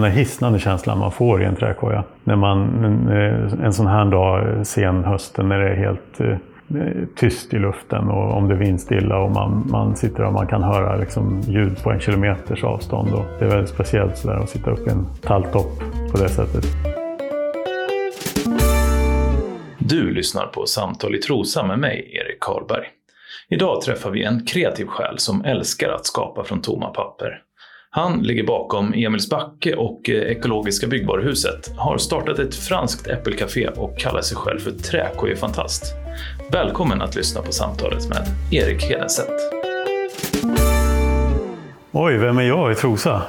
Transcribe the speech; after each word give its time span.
den 0.00 0.10
där 0.10 0.18
hisnande 0.18 0.58
känslan 0.58 0.98
man 0.98 1.12
får 1.12 1.42
i 1.42 1.44
en 1.44 1.56
träkoja. 1.56 2.04
När 2.24 2.36
man, 2.36 2.86
en 3.62 3.72
sån 3.72 3.86
här 3.86 4.04
dag, 4.04 4.66
sen 4.66 5.04
hösten, 5.04 5.48
när 5.48 5.58
det 5.58 5.70
är 5.70 5.76
helt 5.76 6.20
eh, 6.20 6.36
tyst 7.16 7.54
i 7.54 7.58
luften 7.58 8.08
och 8.08 8.36
om 8.36 8.48
det 8.48 8.54
är 8.54 8.58
vindstilla 8.58 9.18
och 9.18 9.30
man, 9.30 9.68
man 9.70 9.96
sitter 9.96 10.24
och 10.24 10.32
man 10.32 10.46
kan 10.46 10.62
höra 10.62 10.96
liksom 10.96 11.40
ljud 11.40 11.82
på 11.82 11.90
en 11.90 12.00
kilometers 12.00 12.64
avstånd. 12.64 13.12
Och 13.12 13.24
det 13.38 13.44
är 13.44 13.48
väldigt 13.48 13.70
speciellt 13.70 14.16
så 14.16 14.28
där, 14.28 14.36
att 14.36 14.50
sitta 14.50 14.70
upp 14.70 14.86
i 14.86 14.90
en 14.90 15.06
talltopp 15.22 15.78
på 16.12 16.18
det 16.18 16.28
sättet. 16.28 16.64
Du 19.78 20.10
lyssnar 20.14 20.46
på 20.46 20.66
Samtal 20.66 21.14
i 21.14 21.18
Trosa 21.18 21.66
med 21.66 21.78
mig, 21.78 22.10
Erik 22.12 22.40
Karlberg. 22.40 22.86
Idag 23.48 23.80
träffar 23.80 24.10
vi 24.10 24.24
en 24.24 24.46
kreativ 24.46 24.86
själ 24.86 25.18
som 25.18 25.44
älskar 25.44 25.88
att 25.88 26.06
skapa 26.06 26.44
från 26.44 26.60
tomma 26.60 26.90
papper. 26.90 27.42
Han 27.92 28.22
ligger 28.22 28.46
bakom 28.46 28.92
Emilsbacke 28.94 29.74
och 29.74 30.10
eh, 30.10 30.14
Ekologiska 30.14 30.86
byggvaruhuset, 30.86 31.74
har 31.76 31.98
startat 31.98 32.38
ett 32.38 32.54
franskt 32.54 33.06
äppelcafé 33.06 33.68
och 33.68 33.98
kallar 33.98 34.20
sig 34.20 34.36
själv 34.36 34.58
för 34.58 34.70
Träkojefantast. 34.70 35.94
Välkommen 36.52 37.02
att 37.02 37.16
lyssna 37.16 37.42
på 37.42 37.52
samtalet 37.52 38.08
med 38.08 38.22
Erik 38.52 38.82
Hedenstedt. 38.82 39.32
Oj, 41.92 42.16
vem 42.16 42.38
är 42.38 42.42
jag 42.42 42.72
i 42.72 42.74
Trosa? 42.74 43.22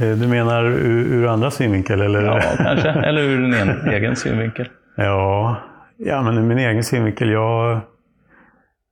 Eh, 0.00 0.10
du 0.10 0.28
menar 0.28 0.64
ur, 0.64 1.14
ur 1.14 1.26
andra 1.26 1.50
synvinkel? 1.50 2.00
Eller? 2.00 2.22
Ja, 2.22 2.40
kanske. 2.56 2.88
Eller 2.88 3.22
ur 3.22 3.42
din 3.42 3.92
egen 3.94 4.16
synvinkel. 4.16 4.68
Ja, 4.96 5.56
ja 5.96 6.22
men 6.22 6.38
ur 6.38 6.42
min 6.42 6.58
egen 6.58 6.84
synvinkel. 6.84 7.30
Jag, 7.30 7.80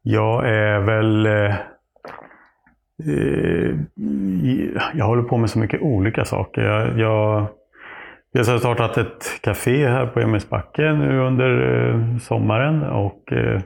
jag 0.03 0.49
är 0.49 0.79
väl... 0.79 1.27
Eh, 3.05 3.77
jag 4.95 5.07
håller 5.07 5.23
på 5.23 5.37
med 5.37 5.51
så 5.51 5.59
mycket 5.59 5.83
olika 5.83 6.25
saker. 6.25 6.63
Jag, 6.63 6.99
jag, 6.99 7.47
jag 8.33 8.45
har 8.45 8.59
startat 8.59 8.99
ett 8.99 9.41
café 9.41 9.89
här 9.89 10.07
på 10.07 10.21
Emilsbacke 10.21 10.93
nu 10.93 11.19
under 11.19 11.89
eh, 11.89 12.19
sommaren. 12.19 12.83
Och 12.83 13.33
eh, 13.33 13.61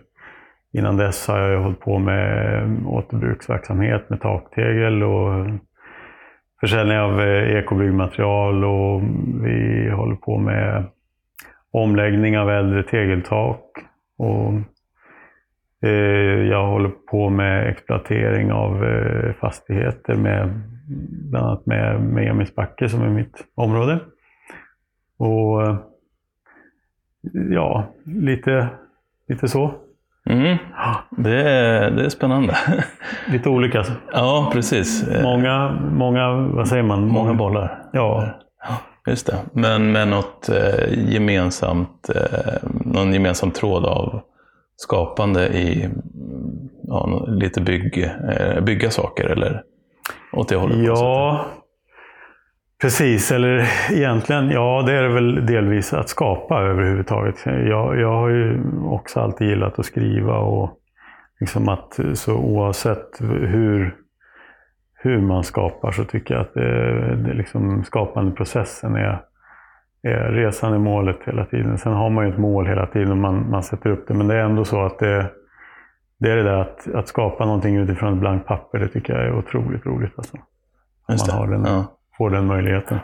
innan 0.73 0.97
dess 0.97 1.29
har 1.29 1.39
jag 1.39 1.61
hållit 1.63 1.81
på 1.81 1.99
med 1.99 2.63
återbruksverksamhet 2.87 4.11
med 4.11 4.21
taktegel 4.21 5.03
och 5.03 5.47
försäljning 6.61 6.99
av 6.99 7.21
ekobyggmaterial. 7.21 8.65
Och 8.65 9.03
vi 9.45 9.91
håller 9.91 10.17
på 10.17 10.39
med 10.39 10.85
omläggning 11.73 12.39
av 12.39 12.51
äldre 12.51 12.83
tegeltak. 12.83 13.65
Och 14.19 14.53
jag 16.51 16.67
håller 16.67 16.89
på 16.89 17.31
med 17.31 17.69
exploatering 17.69 18.53
av 18.53 18.85
eh, 18.85 19.33
fastigheter, 19.35 20.15
med, 20.15 20.61
bland 21.31 21.47
annat 21.47 21.67
med, 21.67 22.01
med 22.01 22.31
Emilsbacke 22.31 22.89
som 22.89 23.03
är 23.03 23.09
mitt 23.09 23.45
område. 23.55 24.01
Och 25.19 25.63
eh, 25.63 25.77
ja, 27.51 27.85
lite, 28.05 28.69
lite 29.29 29.49
så. 29.49 29.75
Mm. 30.27 30.57
Det, 31.11 31.43
är, 31.43 31.91
det 31.91 32.05
är 32.05 32.09
spännande. 32.09 32.57
Lite 33.29 33.49
olika. 33.49 33.85
Ja, 34.13 34.51
precis. 34.53 35.09
Många, 35.23 35.71
många 35.93 36.33
vad 36.33 36.69
säger 36.69 36.83
man? 36.83 37.09
Många 37.09 37.35
bollar. 37.35 37.83
Ja. 37.93 38.29
Just 39.07 39.27
det. 39.27 39.37
Men 39.53 39.93
med 39.93 40.09
något 40.09 40.51
gemensamt, 40.91 42.11
någon 42.85 43.13
gemensam 43.13 43.51
tråd 43.51 43.87
av 43.87 44.23
skapande 44.83 45.49
i 45.49 45.89
ja, 46.83 47.27
lite 47.29 47.61
bygg, 47.61 47.99
eh, 48.05 48.61
bygga 48.65 48.91
saker 48.91 49.25
eller 49.25 49.63
åt 50.33 50.49
det 50.49 50.57
hållet? 50.57 50.79
Ja, 50.79 51.47
precis. 52.81 53.33
Eller 53.33 53.69
egentligen, 53.91 54.51
ja 54.51 54.83
det 54.87 54.93
är 54.93 55.09
väl 55.09 55.47
delvis 55.47 55.93
att 55.93 56.09
skapa 56.09 56.61
överhuvudtaget. 56.63 57.37
Jag, 57.47 58.01
jag 58.01 58.13
har 58.13 58.29
ju 58.29 58.63
också 58.85 59.21
alltid 59.21 59.49
gillat 59.49 59.79
att 59.79 59.87
skriva 59.87 60.39
och 60.39 60.71
liksom 61.41 61.69
att 61.69 62.01
så 62.15 62.35
oavsett 62.35 63.21
hur, 63.21 63.95
hur 64.95 65.21
man 65.21 65.45
skapar 65.45 65.93
så 65.93 66.05
tycker 66.05 66.35
jag 66.35 66.41
att 66.41 66.55
det, 66.55 67.17
det 67.17 67.35
liksom 67.35 67.85
skapandeprocessen 67.85 68.95
är 68.95 69.23
resan 70.09 70.73
är 70.73 70.79
målet 70.79 71.19
hela 71.25 71.45
tiden. 71.45 71.79
Sen 71.79 71.93
har 71.93 72.11
man 72.11 72.27
ju 72.27 72.33
ett 72.33 72.39
mål 72.39 72.67
hela 72.67 72.87
tiden 72.87 73.11
och 73.11 73.17
man, 73.17 73.51
man 73.51 73.63
sätter 73.63 73.91
upp 73.91 74.09
det. 74.09 74.15
Men 74.15 74.29
det 74.29 74.35
är 74.35 74.45
ändå 74.45 74.65
så 74.65 74.81
att 74.81 74.99
det, 74.99 75.31
det 76.19 76.31
är 76.31 76.37
det 76.37 76.43
där 76.43 76.59
att, 76.59 76.95
att 76.95 77.09
skapa 77.09 77.45
någonting 77.45 77.77
utifrån 77.77 78.13
ett 78.13 78.21
blankt 78.21 78.47
papper. 78.47 78.79
Det 78.79 78.89
tycker 78.89 79.13
jag 79.13 79.25
är 79.25 79.39
otroligt 79.39 79.87
roligt. 79.87 80.13
Alltså. 80.17 80.37
Just 81.09 81.29
man 81.29 81.37
har 81.37 81.47
den, 81.47 81.65
ja. 81.65 81.85
får 82.17 82.31
den 82.31 82.47
möjligheten. 82.47 82.99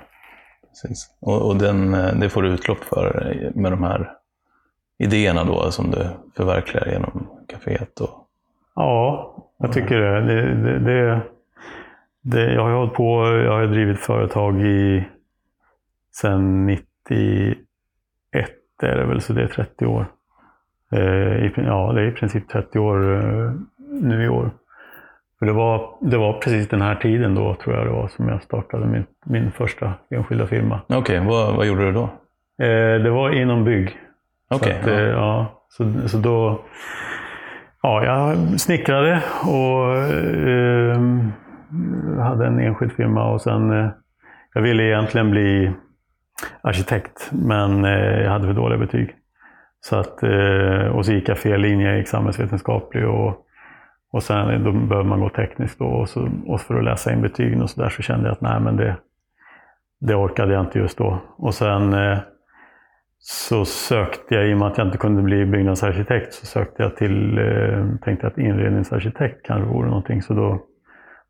Precis. 0.69 1.11
Och, 1.21 1.49
och 1.49 1.57
den, 1.57 1.91
det 2.21 2.29
får 2.29 2.43
du 2.43 2.49
utlopp 2.49 2.85
för 2.85 3.33
med 3.55 3.73
de 3.73 3.83
här 3.83 4.11
idéerna 4.99 5.45
då 5.45 5.71
som 5.71 5.91
du 5.91 6.07
förverkligar 6.37 6.87
genom 6.87 7.29
kaféet? 7.49 8.01
Och... 8.01 8.29
Ja, 8.75 9.37
jag 9.59 9.73
tycker 9.73 10.01
det. 10.01 10.21
det, 10.21 10.55
det, 10.55 10.79
det, 10.79 11.21
det 12.23 12.53
jag 12.53 12.63
har 12.63 12.71
hållit 12.71 12.95
på, 12.95 13.27
jag 13.45 13.53
har 13.53 13.67
drivit 13.67 14.01
företag 14.01 14.61
i 14.61 15.05
Sen 16.21 16.67
91 16.67 17.59
är 18.83 18.97
det 18.97 19.07
väl, 19.07 19.21
så 19.21 19.33
det 19.33 19.43
är 19.43 19.49
30 19.49 19.87
år. 19.87 20.07
Eh, 20.93 21.47
ja, 21.57 21.93
det 21.93 22.01
är 22.01 22.07
i 22.07 22.13
princip 22.13 22.49
30 22.49 22.79
år 22.79 23.15
eh, 23.15 23.53
nu 23.91 24.25
i 24.25 24.29
år. 24.29 24.51
För 25.39 25.47
det, 25.47 25.53
var, 25.53 25.99
det 26.01 26.17
var 26.17 26.33
precis 26.33 26.69
den 26.69 26.83
här 26.83 26.95
tiden 26.95 27.35
då, 27.35 27.55
tror 27.55 27.77
jag 27.77 27.87
det 27.87 27.93
var, 27.93 28.09
som 28.09 28.29
jag 28.29 28.43
startade 28.43 28.87
min, 28.87 29.05
min 29.27 29.53
första 29.53 29.93
enskilda 30.11 30.47
firma. 30.47 30.81
Okej, 30.87 30.99
okay, 30.99 31.21
vad, 31.21 31.57
vad 31.57 31.67
gjorde 31.67 31.85
du 31.85 31.93
då? 31.93 32.03
Eh, 32.65 33.03
det 33.03 33.11
var 33.11 33.31
inom 33.31 33.65
bygg. 33.65 33.99
Okej. 34.51 34.79
Okay, 34.83 35.03
ja. 35.03 35.11
ja. 35.11 35.63
så, 35.69 36.09
så 36.09 36.19
då... 36.19 36.61
Ja, 37.83 38.05
jag 38.05 38.37
snickrade 38.61 39.23
och 39.43 39.97
eh, 39.97 41.01
hade 42.19 42.47
en 42.47 42.61
enskild 42.61 42.93
firma 42.93 43.33
och 43.33 43.41
sen... 43.41 43.71
Eh, 43.71 43.91
jag 44.55 44.63
ville 44.63 44.83
egentligen 44.83 45.31
bli 45.31 45.73
arkitekt, 46.61 47.31
men 47.33 47.85
eh, 47.85 48.23
jag 48.23 48.31
hade 48.31 48.47
för 48.47 48.55
dåliga 48.55 48.79
betyg. 48.79 49.15
Så 49.81 49.97
att, 49.97 50.23
eh, 50.23 50.87
och 50.87 51.07
så 51.07 51.13
gick 51.13 51.29
jag 51.29 51.39
fel 51.39 51.61
linje, 51.61 51.89
jag 51.89 51.99
gick 51.99 52.09
samhällsvetenskaplig 52.09 53.09
och, 53.09 53.47
och 54.13 54.23
sen 54.23 54.51
eh, 54.51 54.61
då 54.61 54.73
behöver 54.73 55.09
man 55.09 55.21
gå 55.21 55.29
tekniskt 55.29 55.79
då, 55.79 55.85
och, 55.85 56.09
så, 56.09 56.29
och 56.47 56.61
för 56.61 56.75
att 56.75 56.85
läsa 56.85 57.13
in 57.13 57.23
betygen 57.23 57.63
och 57.63 57.71
sådär 57.71 57.89
så 57.89 58.03
kände 58.03 58.27
jag 58.27 58.33
att 58.33 58.41
nej, 58.41 58.61
men 58.61 58.77
det, 58.77 58.97
det 60.01 60.15
orkade 60.15 60.53
jag 60.53 60.65
inte 60.65 60.79
just 60.79 60.99
då. 60.99 61.19
Och 61.37 61.55
sen 61.55 61.95
eh, 61.95 62.19
så 63.19 63.65
sökte 63.65 64.35
jag, 64.35 64.49
i 64.49 64.55
och 64.55 64.59
med 64.59 64.69
att 64.69 64.79
jag 64.79 64.87
inte 64.87 64.99
kunde 64.99 65.23
bli 65.23 65.47
byggnadsarkitekt, 65.47 66.33
så 66.33 66.47
sökte 66.47 66.83
jag 66.83 66.97
till, 66.97 67.39
eh, 67.39 67.87
tänkte 68.05 68.27
att 68.27 68.39
inredningsarkitekt 68.39 69.47
kanske 69.47 69.73
vore 69.73 69.89
någonting. 69.89 70.23
Så 70.23 70.35
då 70.35 70.63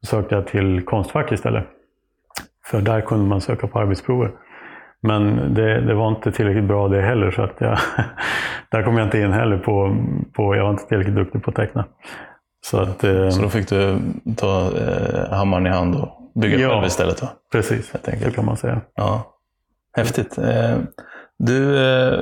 sökte 0.03 0.35
jag 0.35 0.47
till 0.47 0.85
Konstfack 0.85 1.33
istället. 1.33 1.65
För 2.67 2.81
där 2.81 3.01
kunde 3.01 3.25
man 3.25 3.41
söka 3.41 3.67
på 3.67 3.79
arbetsprover. 3.79 4.31
Men 5.07 5.55
det, 5.55 5.81
det, 5.81 5.95
var 5.95 6.09
inte 6.09 6.33
tillräckligt 6.33 6.65
bra 6.65 6.89
det 6.89 7.03
heller, 7.03 7.31
så 7.31 7.43
att 7.43 7.55
jag, 7.59 7.79
där 8.71 8.83
kom 8.83 8.99
jag 8.99 9.07
inte 9.07 9.19
in 9.19 9.33
heller. 9.33 9.59
På, 9.59 9.97
på, 10.33 10.57
jag 10.57 10.63
var 10.63 10.71
inte 10.71 10.87
tillräckligt 10.87 11.17
duktig 11.17 11.43
på 11.43 11.51
att 11.51 11.57
teckna. 11.57 11.85
Så, 12.67 12.81
att, 12.81 13.05
eh, 13.05 13.29
så 13.29 13.43
då 13.43 13.49
fick 13.49 13.69
du 13.69 13.99
ta 14.37 14.71
eh, 14.79 15.37
hammaren 15.37 15.67
i 15.67 15.71
hand 15.71 15.95
och 15.97 16.09
bygga 16.35 16.59
ja, 16.59 16.69
själv 16.69 16.87
istället? 16.87 17.21
Då? 17.21 17.29
precis. 17.53 17.93
Det 18.05 18.35
kan 18.35 18.45
man 18.45 18.57
säga. 18.57 18.81
Ja. 18.95 19.33
Häftigt. 19.97 20.39
Eh, 20.39 20.79
du 21.39 21.89
eh, 21.89 22.21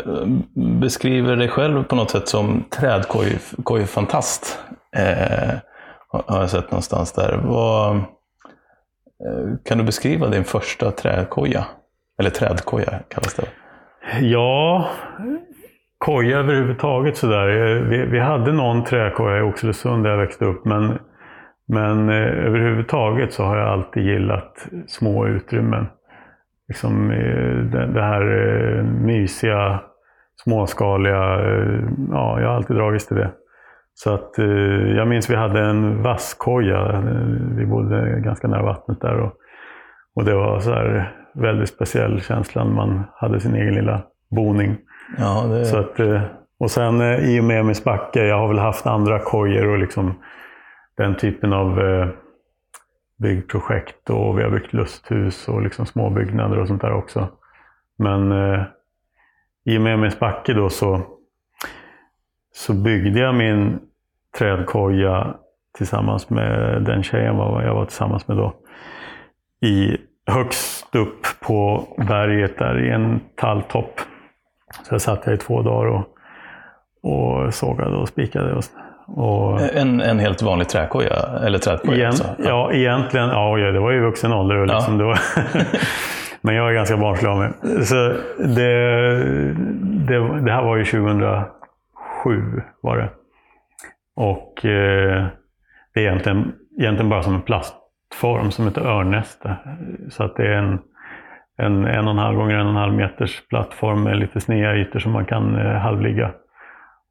beskriver 0.80 1.36
dig 1.36 1.48
själv 1.48 1.84
på 1.84 1.96
något 1.96 2.10
sätt 2.10 2.28
som 2.28 2.64
trädkojfantast. 2.70 4.58
Eh, 4.96 5.54
har 6.08 6.40
jag 6.40 6.50
sett 6.50 6.70
någonstans 6.70 7.12
där. 7.12 7.40
Vad, 7.44 8.02
kan 9.64 9.78
du 9.78 9.84
beskriva 9.84 10.28
din 10.28 10.44
första 10.44 10.90
trädkoja? 10.90 11.64
Eller 12.18 12.30
trädkoja 12.30 12.98
kallas 13.08 13.34
det. 13.34 13.48
Ja, 14.20 14.88
koja 15.98 16.38
överhuvudtaget 16.38 17.16
sådär. 17.16 17.48
Eh, 17.48 17.82
vi, 17.82 18.06
vi 18.06 18.20
hade 18.20 18.52
någon 18.52 18.84
träkoja 18.84 19.38
i 19.38 19.42
Oxelösund 19.42 20.04
där 20.04 20.10
jag 20.10 20.18
växte 20.18 20.44
upp. 20.44 20.64
Men, 20.64 20.98
men 21.68 22.08
eh, 22.08 22.46
överhuvudtaget 22.46 23.32
så 23.32 23.44
har 23.44 23.56
jag 23.56 23.68
alltid 23.68 24.02
gillat 24.02 24.68
små 24.86 25.26
utrymmen. 25.26 25.86
Liksom, 26.68 27.10
eh, 27.10 27.56
det, 27.56 27.86
det 27.86 28.02
här 28.02 28.22
eh, 28.22 28.84
mysiga, 28.84 29.80
småskaliga. 30.44 31.40
Eh, 31.40 31.80
ja, 32.10 32.40
jag 32.40 32.48
har 32.48 32.56
alltid 32.56 32.76
dragits 32.76 33.06
till 33.06 33.16
det. 33.16 33.30
Så 33.94 34.14
att, 34.14 34.38
eh, 34.38 34.96
jag 34.96 35.08
minns 35.08 35.30
vi 35.30 35.36
hade 35.36 35.60
en 35.60 36.02
vasskoja. 36.02 37.02
Vi 37.56 37.66
bodde 37.66 38.20
ganska 38.20 38.48
nära 38.48 38.62
vattnet 38.62 39.00
där. 39.00 39.20
Och, 39.20 39.32
och 40.14 40.24
det 40.24 40.34
var 40.34 40.60
så 40.60 40.70
här 40.70 41.12
väldigt 41.34 41.68
speciell 41.68 42.20
känsla 42.20 42.64
när 42.64 42.72
man 42.72 43.04
hade 43.14 43.40
sin 43.40 43.54
egen 43.54 43.74
lilla 43.74 44.02
boning. 44.30 44.76
Ja, 45.18 45.46
det... 45.46 45.64
så 45.64 45.76
att, 45.78 46.00
eh, 46.00 46.22
och 46.58 46.70
sen 46.70 47.00
eh, 47.00 47.18
i 47.18 47.40
och 47.40 47.44
med 47.44 47.60
Emis 47.60 47.84
backe, 47.84 48.26
jag 48.26 48.38
har 48.38 48.48
väl 48.48 48.58
haft 48.58 48.86
andra 48.86 49.18
kojor 49.18 49.68
och 49.68 49.78
liksom 49.78 50.14
den 50.96 51.16
typen 51.16 51.52
av 51.52 51.80
eh, 51.80 52.08
byggprojekt 53.16 54.10
och 54.10 54.38
vi 54.38 54.42
har 54.42 54.50
byggt 54.50 54.72
lusthus 54.72 55.48
och 55.48 55.62
liksom 55.62 55.86
småbyggnader 55.86 56.58
och 56.58 56.68
sånt 56.68 56.82
där 56.82 56.92
också. 56.92 57.28
Men 57.98 58.32
eh, 58.32 58.62
i 59.64 59.78
och 59.78 59.82
med 59.82 59.98
min 59.98 60.12
backe 60.20 60.52
då 60.52 60.68
så, 60.68 61.02
så 62.54 62.74
byggde 62.74 63.20
jag 63.20 63.34
min 63.34 63.78
trädkoja 64.38 65.34
tillsammans 65.76 66.30
med 66.30 66.82
den 66.82 67.02
tjejen 67.02 67.36
jag 67.36 67.74
var 67.74 67.84
tillsammans 67.84 68.28
med 68.28 68.36
då. 68.36 68.54
I, 69.64 69.96
högst 70.26 70.94
upp 70.94 71.26
på 71.40 71.88
berget 72.08 72.58
där 72.58 72.84
i 72.84 72.90
en 72.90 73.20
talltopp. 73.36 74.00
Så 74.82 74.94
jag 74.94 75.00
satt 75.00 75.26
jag 75.26 75.34
i 75.34 75.38
två 75.38 75.62
dagar 75.62 75.86
och, 75.86 76.08
och 77.02 77.54
sågade 77.54 77.96
och 77.96 78.08
spikade. 78.08 78.54
Och, 78.54 78.64
och, 79.06 79.60
en, 79.76 80.00
en 80.00 80.18
helt 80.18 80.42
vanlig 80.42 80.68
träkoja? 80.68 81.16
Eller 81.44 81.58
trädkoja? 81.58 81.96
Igen, 81.96 82.06
alltså. 82.06 82.34
ja, 82.38 82.72
egentligen. 82.72 83.28
Ja, 83.28 83.56
det 83.56 83.80
var 83.80 83.90
ju 83.90 84.00
vuxen 84.00 84.32
ålder. 84.32 84.66
Liksom, 84.66 85.00
Ja. 85.00 85.16
men 86.40 86.54
jag 86.54 86.70
är 86.70 86.74
ganska 86.74 86.96
barnslig 86.96 87.28
av 87.28 87.38
mig. 87.38 87.50
Så 87.84 87.94
det, 88.38 89.24
det, 90.06 90.40
det 90.40 90.52
här 90.52 90.62
var 90.62 90.76
ju 90.76 90.84
2007. 90.84 91.50
var 92.80 92.96
det. 92.96 93.10
Och 94.16 94.64
eh, 94.64 95.26
det 95.94 96.00
är 96.00 96.04
egentligen, 96.04 96.52
egentligen 96.78 97.10
bara 97.10 97.22
som 97.22 97.34
en 97.34 97.42
plastform 98.10 98.50
som 98.50 98.64
heter 98.64 98.80
örnnäste. 98.86 99.56
Så 100.08 100.24
att 100.24 100.36
det 100.36 100.46
är 100.46 100.56
en, 100.56 100.78
en 101.58 101.84
en 101.84 102.04
och 102.04 102.10
en 102.10 102.18
halv 102.18 102.36
gånger 102.36 102.54
en 102.54 102.66
och 102.66 102.72
en 102.72 102.76
halv 102.76 102.94
meters 102.94 103.48
plattform 103.48 104.02
med 104.02 104.18
lite 104.18 104.40
sneda 104.40 104.76
ytor 104.76 104.98
som 104.98 105.12
man 105.12 105.24
kan 105.24 105.56
eh, 105.56 105.72
halvligga 105.72 106.30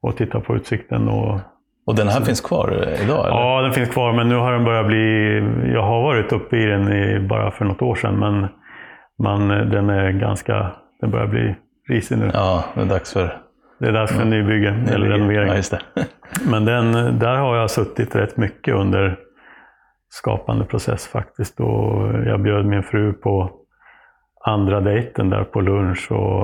och 0.02 0.16
titta 0.16 0.40
på 0.40 0.56
utsikten. 0.56 1.08
Och, 1.08 1.40
Och 1.86 1.94
den 1.96 2.08
här 2.08 2.20
finns 2.20 2.40
kvar 2.40 2.68
idag? 3.04 3.26
Eller? 3.26 3.36
Ja, 3.36 3.62
den 3.62 3.72
finns 3.72 3.88
kvar, 3.88 4.12
men 4.12 4.28
nu 4.28 4.34
har 4.34 4.52
den 4.52 4.64
börjat 4.64 4.86
bli... 4.86 5.36
Jag 5.72 5.82
har 5.82 6.02
varit 6.02 6.32
uppe 6.32 6.56
i 6.56 6.66
den 6.66 6.92
i, 6.92 7.20
bara 7.20 7.50
för 7.50 7.64
något 7.64 7.82
år 7.82 7.94
sedan, 7.94 8.18
men 8.18 8.46
man, 9.22 9.48
den 9.48 9.90
är 9.90 10.10
ganska... 10.10 10.70
Den 11.00 11.10
börjar 11.10 11.26
bli 11.26 11.54
risig 11.88 12.18
nu. 12.18 12.30
Ja, 12.34 12.64
det 12.74 12.80
är 12.80 12.86
dags 12.86 13.12
för 13.12 13.36
Det 13.80 13.86
är 13.86 13.92
dags 13.92 14.12
för 14.12 14.22
en 14.22 14.30
nybygge, 14.30 14.74
eller 14.94 15.06
renovering. 15.06 15.62
Ja. 15.70 15.78
Men 16.50 16.64
den, 16.64 16.92
där 17.18 17.36
har 17.36 17.56
jag 17.56 17.70
suttit 17.70 18.16
rätt 18.16 18.36
mycket 18.36 18.74
under 18.74 19.18
skapande 20.14 20.64
process 20.64 21.06
faktiskt. 21.08 21.60
Och 21.60 22.12
jag 22.26 22.40
bjöd 22.40 22.66
min 22.66 22.82
fru 22.82 23.12
på 23.12 23.50
andra 24.44 24.80
dejten 24.80 25.30
där 25.30 25.44
på 25.44 25.60
lunch. 25.60 26.12
Och, 26.12 26.40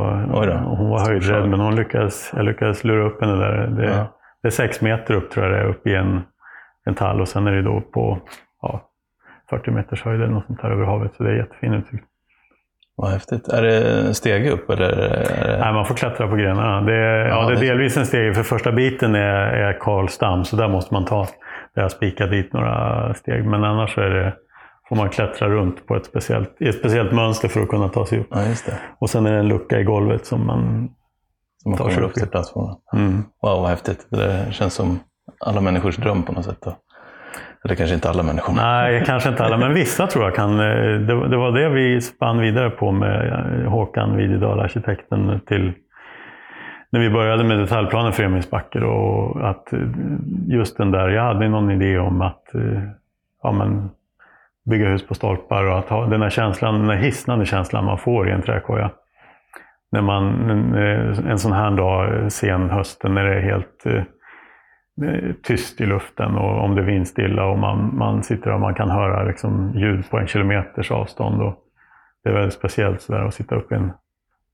och 0.64 0.76
hon 0.76 0.90
var 0.90 0.98
höjdrädd, 1.08 1.48
men 1.48 1.60
hon 1.60 1.76
lyckades, 1.76 2.32
jag 2.36 2.44
lyckades 2.44 2.84
lura 2.84 3.06
upp 3.06 3.20
henne 3.20 3.34
där. 3.36 3.66
Det, 3.66 3.84
Ja. 3.90 4.06
det 4.42 4.48
är 4.48 4.50
sex 4.50 4.80
meter 4.80 5.14
upp 5.14 5.30
tror 5.30 5.46
jag 5.46 5.54
det 5.54 5.60
är, 5.60 5.64
upp 5.68 5.86
i 5.86 5.94
en, 5.94 6.20
en 6.84 6.94
tall. 6.94 7.20
Och 7.20 7.28
sen 7.28 7.46
är 7.46 7.52
det 7.52 7.62
då 7.62 7.80
på 7.80 8.18
ja, 8.62 8.80
40 9.50 9.70
meters 9.70 10.02
höjd 10.04 10.20
eller 10.22 10.32
något 10.32 10.46
sånt 10.46 10.60
här 10.60 10.70
över 10.70 10.84
havet. 10.84 11.14
Så 11.14 11.22
det 11.22 11.30
är 11.30 11.34
jättefin 11.36 11.72
utsikt. 11.74 12.04
Vad 13.00 13.10
häftigt. 13.10 13.48
Är 13.48 13.62
det 13.62 14.00
en 14.00 14.14
stege 14.14 14.50
upp 14.50 14.70
eller? 14.70 14.96
Det... 14.96 15.58
Nej, 15.60 15.72
man 15.72 15.86
får 15.86 15.94
klättra 15.94 16.28
på 16.28 16.36
grenarna. 16.36 16.80
Det 16.80 16.94
är, 16.94 17.28
ja, 17.28 17.48
det 17.48 17.56
är 17.56 17.60
delvis 17.60 17.96
en 17.96 18.06
steg. 18.06 18.36
För 18.36 18.42
första 18.42 18.72
biten 18.72 19.14
är, 19.14 19.46
är 19.46 19.78
Karlsdamm, 19.80 20.44
så 20.44 20.56
där 20.56 20.68
måste 20.68 20.94
man 20.94 21.04
ta. 21.04 21.26
Där 21.74 21.82
jag 21.82 21.90
spikat 21.90 22.30
dit 22.30 22.52
några 22.52 23.14
steg. 23.14 23.44
Men 23.44 23.64
annars 23.64 23.98
är 23.98 24.10
det, 24.10 24.34
får 24.88 24.96
man 24.96 25.08
klättra 25.08 25.48
runt 25.48 25.86
på 25.86 25.96
ett 25.96 26.04
speciellt, 26.04 26.56
i 26.60 26.68
ett 26.68 26.78
speciellt 26.78 27.12
mönster 27.12 27.48
för 27.48 27.60
att 27.60 27.68
kunna 27.68 27.88
ta 27.88 28.06
sig 28.06 28.20
upp. 28.20 28.28
Ja, 28.30 28.44
just 28.44 28.66
det. 28.66 28.78
Och 28.98 29.10
sen 29.10 29.26
är 29.26 29.32
det 29.32 29.38
en 29.38 29.48
lucka 29.48 29.80
i 29.80 29.84
golvet 29.84 30.26
som 30.26 30.46
man... 30.46 30.88
Så 31.62 31.68
man 31.68 31.78
Tar 31.78 31.90
sig 31.90 32.02
upp 32.02 32.14
till 32.14 32.28
plattformen. 32.28 32.76
Mm. 32.92 33.24
Wow, 33.42 33.60
vad 33.60 33.68
häftigt. 33.68 34.06
Det 34.10 34.46
känns 34.50 34.74
som 34.74 35.00
alla 35.46 35.60
människors 35.60 35.96
dröm 35.96 36.22
på 36.22 36.32
något 36.32 36.44
sätt. 36.44 36.58
Då. 36.64 36.76
Eller 37.64 37.74
kanske 37.74 37.94
inte 37.94 38.10
alla 38.10 38.22
människor. 38.22 38.54
Nej, 38.54 39.02
kanske 39.06 39.28
inte 39.28 39.44
alla, 39.44 39.56
men 39.56 39.74
vissa 39.74 40.06
tror 40.06 40.24
jag 40.24 40.34
kan. 40.34 40.60
Eh, 40.60 41.00
det, 41.00 41.28
det 41.28 41.36
var 41.36 41.52
det 41.52 41.68
vi 41.68 42.00
spann 42.00 42.40
vidare 42.40 42.70
på 42.70 42.92
med 42.92 43.32
eh, 43.32 43.70
Håkan 43.70 44.16
Videdal, 44.16 44.60
arkitekten, 44.60 45.40
till 45.46 45.72
när 46.90 47.00
vi 47.00 47.10
började 47.10 47.44
med 47.44 47.58
detaljplanen 47.58 48.12
för 48.12 48.22
Emilsbacker. 48.22 48.84
Och 48.84 49.48
att 49.50 49.72
eh, 49.72 49.78
just 50.48 50.76
den 50.76 50.90
där, 50.90 51.08
jag 51.08 51.22
hade 51.22 51.48
någon 51.48 51.70
idé 51.70 51.98
om 51.98 52.22
att 52.22 52.44
ja, 53.42 53.52
men, 53.52 53.90
bygga 54.70 54.88
hus 54.88 55.06
på 55.06 55.14
stolpar 55.14 55.64
och 55.64 55.78
att 55.78 55.88
ha 55.88 56.06
den 56.06 56.22
här 56.22 56.30
känslan, 56.30 56.80
den 56.80 56.90
här 56.90 56.96
hisnande 56.96 57.46
känslan 57.46 57.84
man 57.84 57.98
får 57.98 58.28
i 58.28 58.32
en 58.32 58.42
trädkoja. 58.42 58.90
När 59.92 60.02
man, 60.02 60.50
en, 60.50 60.74
en 61.26 61.38
sån 61.38 61.52
här 61.52 61.70
dag, 61.70 62.32
sen 62.32 62.70
hösten, 62.70 63.14
när 63.14 63.24
det 63.24 63.36
är 63.36 63.40
helt 63.40 63.86
eh, 63.86 64.02
Eh, 65.02 65.32
tyst 65.42 65.80
i 65.80 65.86
luften 65.86 66.34
och 66.34 66.64
om 66.64 66.74
det 66.74 66.80
är 66.80 66.86
vindstilla 66.86 67.44
och 67.44 67.58
man, 67.58 67.96
man 67.96 68.22
sitter 68.22 68.52
och 68.52 68.60
man 68.60 68.74
kan 68.74 68.90
höra 68.90 69.24
liksom 69.24 69.72
ljud 69.74 70.10
på 70.10 70.18
en 70.18 70.26
kilometers 70.26 70.90
avstånd. 70.90 71.42
Och 71.42 71.54
det 72.24 72.30
är 72.30 72.34
väldigt 72.34 72.54
speciellt 72.54 73.02
så 73.02 73.12
där 73.12 73.24
att 73.24 73.34
sitta 73.34 73.54
uppe 73.54 73.74
i 73.74 73.78
en 73.78 73.92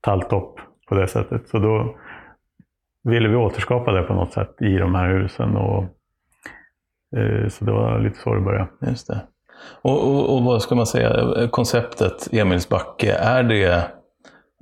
talltopp 0.01 0.59
på 0.89 0.95
det 0.95 1.07
sättet. 1.07 1.49
Så 1.49 1.59
då 1.59 1.95
ville 3.03 3.29
vi 3.29 3.35
återskapa 3.35 3.91
det 3.91 4.03
på 4.03 4.13
något 4.13 4.33
sätt 4.33 4.61
i 4.61 4.77
de 4.77 4.95
här 4.95 5.09
husen. 5.09 5.55
Och, 5.57 5.83
eh, 7.17 7.47
så 7.49 7.65
det 7.65 7.71
var 7.71 7.99
lite 7.99 8.19
så 8.19 8.33
det 8.33 8.41
började. 8.41 8.67
Just 8.81 9.07
det. 9.07 9.21
Och, 9.81 10.07
och, 10.07 10.35
och 10.35 10.43
vad 10.43 10.61
ska 10.61 10.75
man 10.75 10.87
säga, 10.87 11.47
konceptet 11.51 12.33
Emilsbacke, 12.33 13.13
är 13.13 13.43
det 13.43 13.83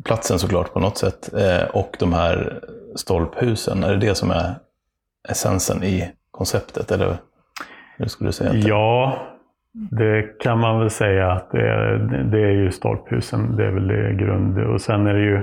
platsen 0.03 0.39
såklart 0.39 0.73
på 0.73 0.79
något 0.79 0.97
sätt 0.97 1.33
eh, 1.33 1.63
och 1.73 1.95
de 1.99 2.13
här 2.13 2.59
stolphusen, 2.95 3.83
är 3.83 3.89
det 3.89 4.07
det 4.07 4.15
som 4.15 4.31
är 4.31 4.55
essensen 5.29 5.83
i 5.83 6.11
konceptet? 6.31 6.91
Eller 6.91 7.15
hur 7.97 8.05
skulle 8.05 8.27
du 8.27 8.31
säga? 8.33 8.49
att 8.49 8.61
det- 8.61 8.67
Ja, 8.69 9.17
det 9.91 10.39
kan 10.43 10.59
man 10.59 10.79
väl 10.79 10.89
säga 10.89 11.31
att 11.31 11.51
det 11.51 11.67
är, 11.69 11.97
det 12.31 12.41
är 12.41 12.51
ju 12.51 12.71
stolphusen. 12.71 13.55
Det 13.55 13.65
är 13.65 13.71
väl 13.71 13.87
det 13.87 14.13
grund. 14.13 14.59
Och 14.59 14.81
sen 14.81 15.07
är 15.07 15.13
det 15.13 15.19
ju 15.23 15.41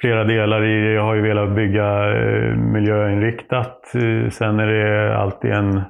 flera 0.00 0.24
delar 0.24 0.64
i 0.64 0.80
det. 0.86 0.92
Jag 0.92 1.02
har 1.02 1.14
ju 1.14 1.22
velat 1.22 1.54
bygga 1.54 2.16
eh, 2.16 2.56
miljöinriktat. 2.56 3.94
Eh, 3.94 4.30
sen 4.30 4.60
är 4.60 4.66
det 4.66 5.16
alltid 5.16 5.50
en 5.52 5.80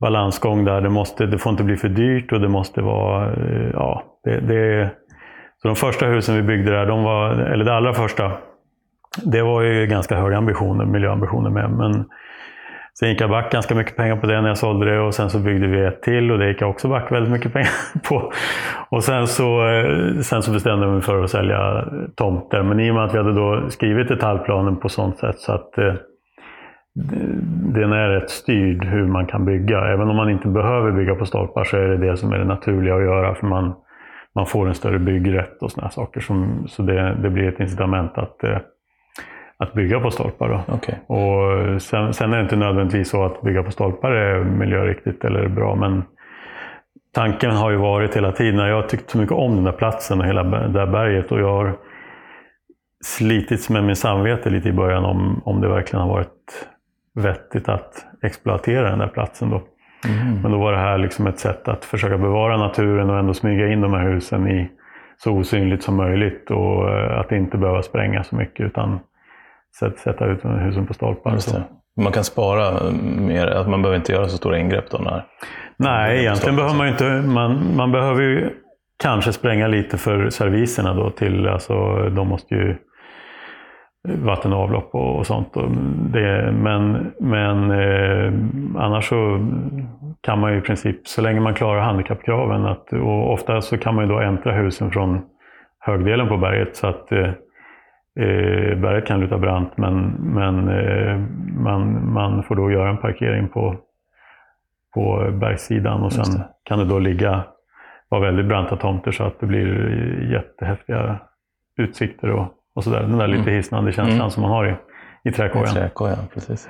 balansgång 0.00 0.64
där. 0.64 0.80
Det, 0.80 0.88
måste, 0.90 1.26
det 1.26 1.38
får 1.38 1.50
inte 1.50 1.64
bli 1.64 1.76
för 1.76 1.88
dyrt 1.88 2.32
och 2.32 2.40
det 2.40 2.48
måste 2.48 2.80
vara... 2.82 3.26
Eh, 3.32 3.70
ja, 3.72 4.02
det, 4.24 4.40
det, 4.40 4.90
så 5.62 5.68
de 5.68 5.76
första 5.76 6.06
husen 6.06 6.34
vi 6.36 6.42
byggde 6.42 6.70
där, 6.70 6.86
de 6.86 7.02
var, 7.04 7.30
eller 7.34 7.64
det 7.64 7.74
allra 7.74 7.92
första, 7.92 8.32
det 9.24 9.42
var 9.42 9.62
ju 9.62 9.86
ganska 9.86 10.16
höga 10.16 10.38
ambitioner, 10.38 10.84
miljöambitioner 10.84 11.50
med. 11.50 11.70
Men 11.70 12.04
Sen 12.98 13.08
gick 13.08 13.20
jag 13.20 13.30
back 13.30 13.52
ganska 13.52 13.74
mycket 13.74 13.96
pengar 13.96 14.16
på 14.16 14.26
det 14.26 14.40
när 14.40 14.48
jag 14.48 14.58
sålde 14.58 14.90
det 14.90 15.00
och 15.00 15.14
sen 15.14 15.30
så 15.30 15.38
byggde 15.38 15.66
vi 15.66 15.84
ett 15.84 16.02
till 16.02 16.32
och 16.32 16.38
det 16.38 16.48
gick 16.48 16.60
jag 16.60 16.70
också 16.70 16.88
back 16.88 17.12
väldigt 17.12 17.32
mycket 17.32 17.52
pengar 17.52 17.70
på. 18.08 18.32
Och 18.88 19.04
sen 19.04 19.26
så, 19.26 19.68
eh, 19.68 20.18
sen 20.20 20.42
så 20.42 20.52
bestämde 20.52 20.86
jag 20.86 20.92
mig 20.92 21.02
för 21.02 21.24
att 21.24 21.30
sälja 21.30 21.84
tomter. 22.16 22.62
Men 22.62 22.80
i 22.80 22.90
och 22.90 22.94
med 22.94 23.04
att 23.04 23.14
vi 23.14 23.18
hade 23.18 23.32
då 23.32 23.70
skrivit 23.70 24.08
detaljplanen 24.08 24.76
på 24.76 24.88
sånt 24.88 25.18
sätt 25.18 25.38
så 25.38 25.52
att 25.52 25.78
eh, 25.78 25.94
den 27.74 27.92
är 27.92 28.08
rätt 28.08 28.30
styrd 28.30 28.84
hur 28.84 29.06
man 29.06 29.26
kan 29.26 29.44
bygga. 29.44 29.78
Även 29.78 30.08
om 30.08 30.16
man 30.16 30.30
inte 30.30 30.48
behöver 30.48 30.92
bygga 30.92 31.14
på 31.14 31.26
stolpar 31.26 31.64
så 31.64 31.76
är 31.76 31.88
det 31.88 31.96
det 31.96 32.16
som 32.16 32.32
är 32.32 32.38
det 32.38 32.44
naturliga 32.44 32.94
att 32.94 33.02
göra. 33.02 33.34
För 33.34 33.46
man, 33.46 33.74
man 34.34 34.46
får 34.46 34.68
en 34.68 34.74
större 34.74 34.98
byggrätt 34.98 35.62
och 35.62 35.70
sådana 35.70 35.90
saker. 35.90 36.20
Som, 36.20 36.64
så 36.68 36.82
det, 36.82 37.14
det 37.22 37.30
blir 37.30 37.48
ett 37.48 37.60
incitament 37.60 38.18
att, 38.18 38.44
eh, 38.44 38.58
att 39.62 39.72
bygga 39.72 40.00
på 40.00 40.10
stolpar. 40.10 40.48
Då. 40.48 40.74
Okej. 40.74 41.00
Och 41.06 41.82
sen, 41.82 42.14
sen 42.14 42.32
är 42.32 42.36
det 42.36 42.42
inte 42.42 42.56
nödvändigtvis 42.56 43.08
så 43.08 43.24
att 43.24 43.42
bygga 43.42 43.62
på 43.62 43.70
stolpar 43.70 44.10
är 44.10 44.44
miljöriktigt 44.44 45.24
eller 45.24 45.48
bra, 45.48 45.74
men 45.74 46.02
tanken 47.14 47.50
har 47.50 47.70
ju 47.70 47.76
varit 47.76 48.16
hela 48.16 48.32
tiden, 48.32 48.66
jag 48.66 48.76
har 48.76 48.88
tyckt 48.88 49.10
så 49.10 49.18
mycket 49.18 49.36
om 49.36 49.54
den 49.54 49.64
där 49.64 49.72
platsen 49.72 50.20
och 50.20 50.26
hela 50.26 50.42
det 50.42 50.68
där 50.68 50.86
berget 50.86 51.32
och 51.32 51.40
jag 51.40 51.52
har 51.52 51.72
slitits 53.04 53.70
med 53.70 53.84
min 53.84 53.96
samvete 53.96 54.50
lite 54.50 54.68
i 54.68 54.72
början 54.72 55.04
om, 55.04 55.42
om 55.44 55.60
det 55.60 55.68
verkligen 55.68 56.02
har 56.02 56.12
varit 56.12 56.68
vettigt 57.14 57.68
att 57.68 58.06
exploatera 58.22 58.90
den 58.90 58.98
där 58.98 59.08
platsen. 59.08 59.50
Då. 59.50 59.62
Mm. 60.08 60.42
Men 60.42 60.50
då 60.52 60.58
var 60.58 60.72
det 60.72 60.78
här 60.78 60.98
liksom 60.98 61.26
ett 61.26 61.38
sätt 61.38 61.68
att 61.68 61.84
försöka 61.84 62.18
bevara 62.18 62.56
naturen 62.56 63.10
och 63.10 63.18
ändå 63.18 63.34
smyga 63.34 63.68
in 63.68 63.80
de 63.80 63.92
här 63.92 64.10
husen 64.10 64.48
i 64.48 64.70
så 65.16 65.32
osynligt 65.32 65.82
som 65.82 65.96
möjligt 65.96 66.50
och 66.50 66.90
eh, 66.90 67.20
att 67.20 67.32
inte 67.32 67.58
behöva 67.58 67.82
spränga 67.82 68.24
så 68.24 68.36
mycket 68.36 68.66
utan 68.66 69.00
sätt- 69.78 69.98
sätta 69.98 70.26
ut 70.26 70.44
husen 70.44 70.86
på 70.86 70.94
stolpar. 70.94 71.32
Just 71.32 71.50
Så. 71.50 71.56
Man 72.00 72.12
kan 72.12 72.24
spara 72.24 72.90
mer, 73.18 73.46
att 73.46 73.68
man 73.68 73.82
behöver 73.82 73.96
inte 73.96 74.12
göra 74.12 74.28
så 74.28 74.36
stora 74.36 74.58
ingrepp 74.58 74.90
då 74.90 74.98
när... 74.98 75.24
Nej, 75.76 76.20
egentligen 76.20 76.56
behöver 76.56 76.76
man 76.76 76.88
inte. 76.88 77.04
Man, 77.26 77.76
man 77.76 77.92
behöver 77.92 78.22
ju 78.22 78.50
kanske 79.02 79.32
spränga 79.32 79.66
lite 79.66 79.98
för 79.98 80.30
serviserna 80.30 80.94
då 80.94 81.10
till, 81.10 81.48
alltså 81.48 81.74
de 82.08 82.28
måste 82.28 82.54
ju 82.54 82.76
vatten 84.08 84.52
och 84.52 84.58
avlopp 84.58 84.94
och, 84.94 85.18
och 85.18 85.26
sånt. 85.26 85.56
Och 85.56 85.70
det, 86.12 86.52
men 86.52 87.12
men 87.20 87.70
eh, 87.70 88.32
annars 88.84 89.08
så 89.08 89.48
kan 90.20 90.38
man 90.38 90.52
ju 90.52 90.58
i 90.58 90.62
princip, 90.62 91.08
så 91.08 91.22
länge 91.22 91.40
man 91.40 91.54
klarar 91.54 91.80
handikappkraven, 91.80 92.66
att, 92.66 92.92
och 92.92 93.32
ofta 93.32 93.60
så 93.60 93.78
kan 93.78 93.94
man 93.94 94.04
ju 94.04 94.10
då 94.14 94.18
äntra 94.20 94.52
husen 94.52 94.90
från 94.90 95.20
högdelen 95.80 96.28
på 96.28 96.36
berget 96.36 96.76
så 96.76 96.86
att 96.86 97.12
eh, 97.12 97.30
eh, 98.20 98.78
berget 98.78 99.06
kan 99.06 99.20
luta 99.20 99.38
brant 99.38 99.76
men, 99.76 100.00
men 100.10 100.68
eh, 100.68 101.18
man, 101.62 102.12
man 102.12 102.42
får 102.42 102.54
då 102.56 102.70
göra 102.70 102.90
en 102.90 102.98
parkering 102.98 103.48
på 103.48 103.76
på 104.94 105.30
bergssidan 105.40 106.02
och 106.02 106.12
sen 106.12 106.34
det. 106.38 106.48
kan 106.64 106.78
det 106.78 106.84
då 106.84 106.98
ligga, 106.98 107.44
vara 108.08 108.20
väldigt 108.20 108.46
branta 108.46 108.76
tomter 108.76 109.10
så 109.12 109.24
att 109.24 109.40
det 109.40 109.46
blir 109.46 110.32
jättehäftiga 110.32 111.18
utsikter 111.76 112.30
och, 112.30 112.46
och 112.74 112.84
sådär. 112.84 113.00
Den 113.00 113.18
där 113.18 113.26
lite 113.26 113.42
Mm. 113.42 113.54
hisnande 113.54 113.92
känslan 113.92 114.16
Mm. 114.18 114.30
som 114.30 114.42
man 114.42 114.50
har 114.50 114.66
i, 114.66 114.74
i 115.28 115.32
trädkojan. 115.32 115.66
Träkojan, 115.74 116.18
precis. 116.34 116.68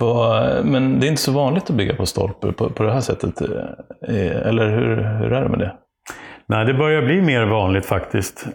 Vad- 0.00 0.66
Men 0.66 1.00
det 1.00 1.06
är 1.06 1.08
inte 1.08 1.22
så 1.22 1.32
vanligt 1.32 1.70
att 1.70 1.76
bygga 1.76 1.94
på 1.94 2.06
stolper 2.06 2.52
på, 2.52 2.70
på 2.70 2.82
det 2.82 2.92
här 2.92 3.00
sättet. 3.00 3.40
eh, 3.40 4.46
Eller 4.48 4.68
hur, 4.70 4.96
hur 5.18 5.32
är 5.32 5.42
det 5.42 5.48
med 5.48 5.58
det? 5.58 5.76
Nej, 6.46 6.64
det 6.66 6.74
börjar 6.74 7.02
bli 7.02 7.22
mer 7.22 7.46
vanligt 7.46 7.86
faktiskt. 7.86 8.46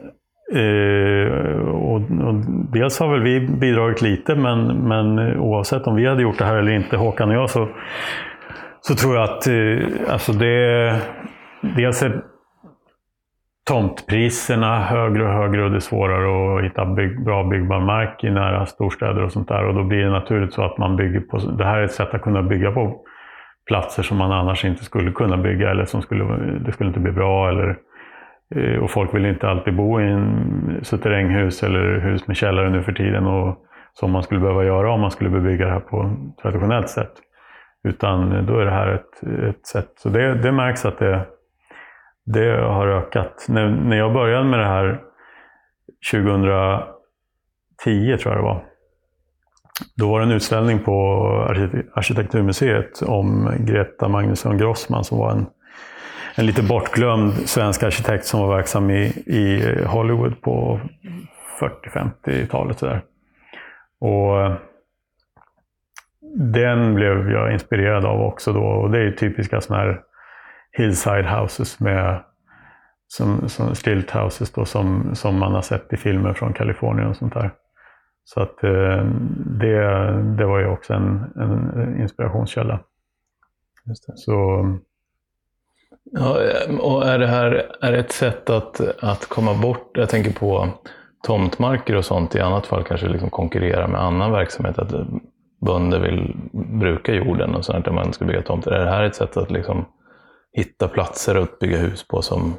Eh, 0.54 1.58
och, 1.70 1.96
och 1.96 2.36
dels 2.74 3.00
har 3.00 3.12
väl 3.12 3.22
vi 3.22 3.40
bidragit 3.40 4.02
lite, 4.02 4.36
men, 4.36 4.68
men 4.88 5.38
oavsett 5.38 5.88
om 5.88 5.96
vi 5.96 6.08
hade 6.08 6.22
gjort 6.22 6.38
det 6.38 6.46
här 6.46 6.56
eller 6.56 6.72
inte, 6.72 6.98
Håkan 6.98 7.30
och 7.30 7.36
jag, 7.36 7.50
så, 7.50 7.68
så 8.82 8.96
tror 8.96 9.16
jag 9.16 9.24
att 9.24 9.48
eh, 9.48 10.14
alltså 10.14 10.34
det, 10.34 10.96
dels 11.62 12.04
är 12.04 12.22
tomtpriserna 13.68 14.80
högre 14.80 15.24
och 15.24 15.34
högre 15.34 15.64
och 15.64 15.72
det 15.72 15.78
är 15.78 15.80
svårare 15.80 16.58
att 16.58 16.66
hitta 16.66 16.86
bygg, 16.86 17.24
bra 17.26 17.44
byggbar 17.44 17.80
mark 17.80 18.24
i 18.24 18.30
nära 18.30 18.66
storstäder 18.66 19.24
och 19.24 19.32
sånt 19.32 19.48
där. 19.48 19.66
Och 19.66 19.74
då 19.74 19.84
blir 19.84 19.98
det 19.98 20.12
naturligt 20.12 20.54
så 20.54 20.64
att 20.64 20.78
man 20.78 20.96
bygger 20.96 21.20
på... 21.20 21.38
Det 21.38 21.66
här 21.66 21.78
är 21.78 21.84
ett 21.84 21.92
sätt 21.92 22.14
att 22.14 22.22
kunna 22.22 22.44
bygga 22.44 22.72
på 22.72 23.02
platser 23.68 24.04
som 24.04 24.18
man 24.18 24.32
annars 24.32 24.66
inte 24.66 24.84
skulle 24.84 25.12
kunna 25.12 25.38
bygga 25.38 25.72
eller 25.72 25.86
som 25.86 26.02
skulle, 26.02 26.24
det 26.66 26.72
skulle 26.72 26.88
inte 26.88 27.00
bli 27.00 27.12
bra. 27.12 27.50
Eller, 27.50 27.70
eh, 27.70 27.76
Eh, 28.56 28.84
och 28.84 28.92
folk 28.92 29.14
vill 29.14 29.26
inte 29.26 29.50
alltid 29.50 29.76
bo 29.76 30.02
i 30.02 30.08
en 30.08 30.80
suterränghus 30.84 31.64
eller 31.64 32.00
hus 32.00 32.28
med 32.28 32.38
källare 32.38 32.70
nu 32.70 32.84
för 32.84 32.92
tiden. 32.92 33.26
Och, 33.26 33.58
som 33.94 34.12
man 34.12 34.24
skulle 34.24 34.40
behöva 34.40 34.64
göra 34.64 34.94
om 34.94 35.02
man 35.02 35.12
skulle 35.12 35.30
bebygga 35.30 35.66
det 35.66 35.72
här 35.72 35.80
på 35.80 36.16
traditionellt 36.42 36.90
sätt. 36.90 37.12
Utan 37.84 38.36
eh, 38.36 38.44
då 38.44 38.60
är 38.60 38.66
det 38.66 38.72
här 38.72 38.88
ett, 38.88 39.24
ett 39.50 39.68
sätt. 39.68 39.94
Så 39.96 40.10
det, 40.10 40.34
det 40.34 40.52
märks 40.52 40.86
att 40.86 40.98
det, 40.98 41.26
det 42.26 42.62
har 42.62 42.88
ökat. 42.88 43.46
När, 43.50 43.70
när 43.70 43.98
jag 43.98 44.14
började 44.14 44.44
med 44.44 44.60
det 44.60 44.66
här 44.66 45.02
2010 46.12 48.18
tror 48.18 48.34
jag 48.34 48.38
det 48.38 48.42
var. 48.42 48.64
Då 49.98 50.10
var 50.10 50.20
det 50.20 50.26
en 50.26 50.32
utställning 50.32 50.80
på 50.80 51.18
Arkitekturmuseet 51.96 53.02
om 53.02 53.52
Greta 53.60 54.08
Magnusson 54.08 54.58
Grossman 54.58 55.04
som 55.04 55.18
var 55.18 55.32
en, 55.32 55.46
en 56.36 56.46
lite 56.46 56.64
bortglömd 56.64 57.34
svensk 57.34 57.84
arkitekt 57.84 58.26
som 58.26 58.40
var 58.40 58.56
verksam 58.56 58.90
i, 58.90 59.04
i 59.26 59.76
Hollywood 59.86 60.42
på 60.42 60.80
40-50-talet. 61.60 62.80
sådär. 62.80 63.02
Och 64.00 64.42
eh, 64.42 64.56
den 66.36 66.96
blev 66.96 67.32
jag 67.32 67.54
inspirerad 67.54 68.06
av 68.06 68.22
också 68.22 68.54
då. 68.54 68.64
Och 68.64 68.92
det 68.92 69.00
är 69.00 69.12
typiska 69.12 69.62
sådana 69.62 69.84
här 69.84 70.02
hillside 70.72 71.26
houses 71.26 71.80
med 71.80 72.24
som, 73.08 73.50
som 73.50 73.76
stilt 73.76 74.12
houses 74.12 74.52
då, 74.52 74.66
som, 74.66 75.16
som 75.16 75.40
man 75.40 75.54
har 75.54 75.62
sett 75.62 75.94
i 75.94 75.98
filmer 75.98 76.34
från 76.34 76.54
Kalifornien 76.54 77.08
och 77.08 77.16
sånt 77.16 77.34
där. 77.34 77.52
Så 78.24 78.42
att 78.42 78.64
eh, 78.64 79.06
det, 79.60 80.12
det 80.38 80.46
var 80.46 80.60
ju 80.60 80.68
också 80.68 80.94
en, 80.94 81.32
en 81.36 82.02
inspirationskälla. 82.02 82.80
Så 84.16 84.66
Ja, 86.14 86.38
och 86.80 87.08
är 87.08 87.20
det 87.20 87.28
här 87.28 87.72
är 87.82 87.92
det 87.92 87.98
ett 87.98 88.12
sätt 88.12 88.50
att, 88.50 88.82
att 89.04 89.26
komma 89.26 89.54
bort, 89.54 89.92
jag 89.94 90.10
tänker 90.10 90.34
på 90.34 90.70
tomtmarker 91.28 91.96
och 91.96 92.06
sånt, 92.06 92.36
i 92.36 92.40
annat 92.40 92.68
fall 92.68 92.84
kanske 92.84 93.08
liksom 93.08 93.30
konkurrera 93.30 93.88
med 93.88 94.02
annan 94.02 94.32
verksamhet, 94.32 94.80
att 94.80 94.94
bönder 95.66 96.00
vill 96.00 96.36
bruka 96.80 97.14
jorden 97.14 97.56
och 97.56 97.66
sånt 97.66 97.86
där 97.86 97.92
man 97.92 98.14
ska 98.14 98.26
bygga 98.26 98.42
tomter. 98.42 98.72
Är 98.72 98.86
det 98.86 98.92
här 98.92 99.04
ett 99.04 99.16
sätt 99.16 99.38
att 99.38 99.52
liksom 99.52 99.86
hitta 100.54 100.88
platser 100.88 101.36
att 101.36 101.60
bygga 101.60 101.78
hus 101.78 102.08
på 102.08 102.22
som, 102.22 102.54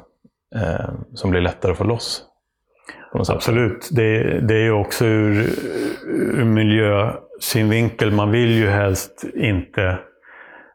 eh, 0.55 0.89
som 1.13 1.31
blir 1.31 1.41
lättare 1.41 1.71
att 1.71 1.77
få 1.77 1.83
loss? 1.83 2.25
Absolut. 3.29 3.89
Det, 3.91 4.39
det 4.47 4.55
är 4.55 4.63
ju 4.63 4.71
också 4.71 5.05
ur, 5.05 5.49
ur 6.07 6.43
miljösynvinkel. 6.43 8.11
Man 8.11 8.31
vill 8.31 8.51
ju 8.51 8.67
helst 8.67 9.25
inte... 9.35 9.99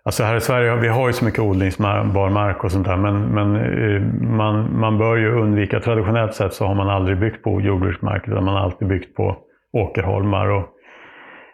Alltså 0.09 0.23
här 0.23 0.37
i 0.37 0.41
Sverige, 0.41 0.77
vi 0.77 0.89
har 0.89 1.07
ju 1.07 1.13
så 1.13 1.25
mycket 1.25 1.41
odlingsbar 1.41 2.31
mark 2.31 2.65
och 2.65 2.73
sånt 2.73 2.87
där, 2.87 2.97
men, 2.97 3.23
men 3.23 3.57
eh, 3.57 4.03
man, 4.37 4.81
man 4.81 4.99
bör 4.99 5.17
ju 5.17 5.41
undvika, 5.41 5.81
traditionellt 5.81 6.35
sett 6.35 6.53
så 6.53 6.67
har 6.67 6.75
man 6.75 6.89
aldrig 6.89 7.19
byggt 7.19 7.43
på 7.43 7.61
jordbruksmark, 7.61 8.29
utan 8.29 8.45
man 8.45 8.55
har 8.55 8.63
alltid 8.63 8.89
byggt 8.89 9.17
på 9.17 9.37
åkerholmar. 9.73 10.49
Och 10.51 10.69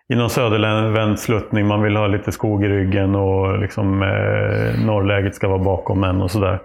I 0.08 0.14
någon 0.16 0.30
södervänd 0.30 1.18
sluttning, 1.18 1.66
man 1.66 1.82
vill 1.82 1.96
ha 1.96 2.06
lite 2.06 2.32
skog 2.32 2.64
i 2.64 2.68
ryggen 2.68 3.14
och 3.14 3.58
liksom, 3.58 4.02
eh, 4.02 4.86
norrläget 4.86 5.34
ska 5.34 5.48
vara 5.48 5.64
bakom 5.64 6.04
en 6.04 6.22
och 6.22 6.30
sådär. 6.30 6.58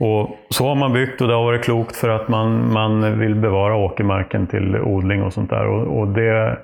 Och 0.00 0.30
så 0.48 0.68
har 0.68 0.74
man 0.74 0.92
byggt 0.92 1.20
och 1.20 1.28
det 1.28 1.34
har 1.34 1.44
varit 1.44 1.64
klokt 1.64 1.96
för 1.96 2.08
att 2.08 2.28
man, 2.28 2.72
man 2.72 3.18
vill 3.18 3.34
bevara 3.34 3.76
åkermarken 3.76 4.46
till 4.46 4.76
odling 4.76 5.22
och 5.22 5.32
sånt 5.32 5.50
där. 5.50 5.66
Och, 5.66 5.98
och 5.98 6.08
det 6.08 6.58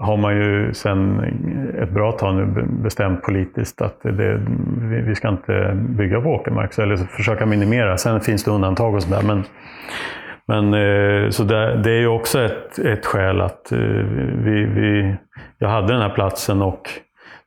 har 0.00 0.16
man 0.16 0.36
ju 0.36 0.74
sedan 0.74 1.20
ett 1.82 1.90
bra 1.90 2.12
tag 2.12 2.34
nu 2.34 2.66
bestämt 2.82 3.22
politiskt 3.22 3.82
att 3.82 4.02
det, 4.02 4.40
vi, 5.06 5.14
ska 5.14 5.28
inte 5.28 5.72
bygga 5.74 6.20
på 6.20 6.28
åkermark, 6.28 6.78
eller 6.78 6.96
försöka 6.96 7.46
minimera. 7.46 7.96
Sen 7.96 8.20
finns 8.20 8.44
det 8.44 8.50
undantag 8.50 8.94
och 8.94 9.02
sådär. 9.02 9.22
Men, 9.22 9.44
men, 10.46 10.74
eh, 10.74 11.30
så 11.30 11.44
det, 11.44 11.82
det 11.82 11.90
är 11.90 12.00
ju 12.00 12.06
också 12.06 12.40
ett, 12.40 12.78
ett 12.78 13.06
skäl 13.06 13.40
att 13.40 13.72
eh, 13.72 13.78
vi, 14.44 14.64
vi, 14.64 15.14
jag 15.58 15.68
hade 15.68 15.92
den 15.92 16.02
här 16.02 16.14
platsen 16.14 16.62
och 16.62 16.88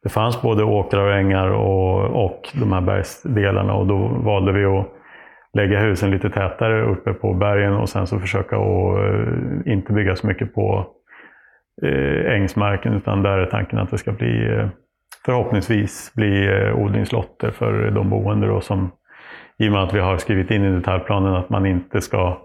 det 0.03 0.09
fanns 0.09 0.41
både 0.41 0.63
åkrar 0.63 1.07
och 1.07 1.13
ängar 1.13 1.47
och, 1.47 2.25
och 2.25 2.49
de 2.53 2.73
här 2.73 2.81
bergsdelarna 2.81 3.73
och 3.73 3.87
då 3.87 3.97
valde 4.07 4.51
vi 4.51 4.65
att 4.65 4.87
lägga 5.53 5.79
husen 5.79 6.11
lite 6.11 6.29
tätare 6.29 6.83
uppe 6.83 7.13
på 7.13 7.33
bergen 7.33 7.73
och 7.73 7.89
sen 7.89 8.07
så 8.07 8.19
försöka 8.19 8.55
att 8.55 8.97
eh, 8.97 9.73
inte 9.73 9.93
bygga 9.93 10.15
så 10.15 10.27
mycket 10.27 10.53
på 10.53 10.87
eh, 11.81 12.33
ängsmarken 12.33 12.93
utan 12.93 13.23
där 13.23 13.37
är 13.37 13.45
tanken 13.45 13.79
att 13.79 13.91
det 13.91 13.97
ska 13.97 14.11
bli 14.11 14.49
eh, 14.49 14.67
förhoppningsvis 15.25 16.13
bli 16.15 16.47
eh, 16.47 16.75
odlingslotter 16.75 17.51
för 17.51 17.91
de 17.91 18.09
boende 18.09 18.47
då 18.47 18.61
som 18.61 18.91
i 19.57 19.67
och 19.67 19.71
med 19.71 19.83
att 19.83 19.93
vi 19.93 19.99
har 19.99 20.17
skrivit 20.17 20.51
in 20.51 20.63
i 20.63 20.71
detaljplanen 20.71 21.33
att 21.33 21.49
man 21.49 21.65
inte 21.65 22.01
ska 22.01 22.37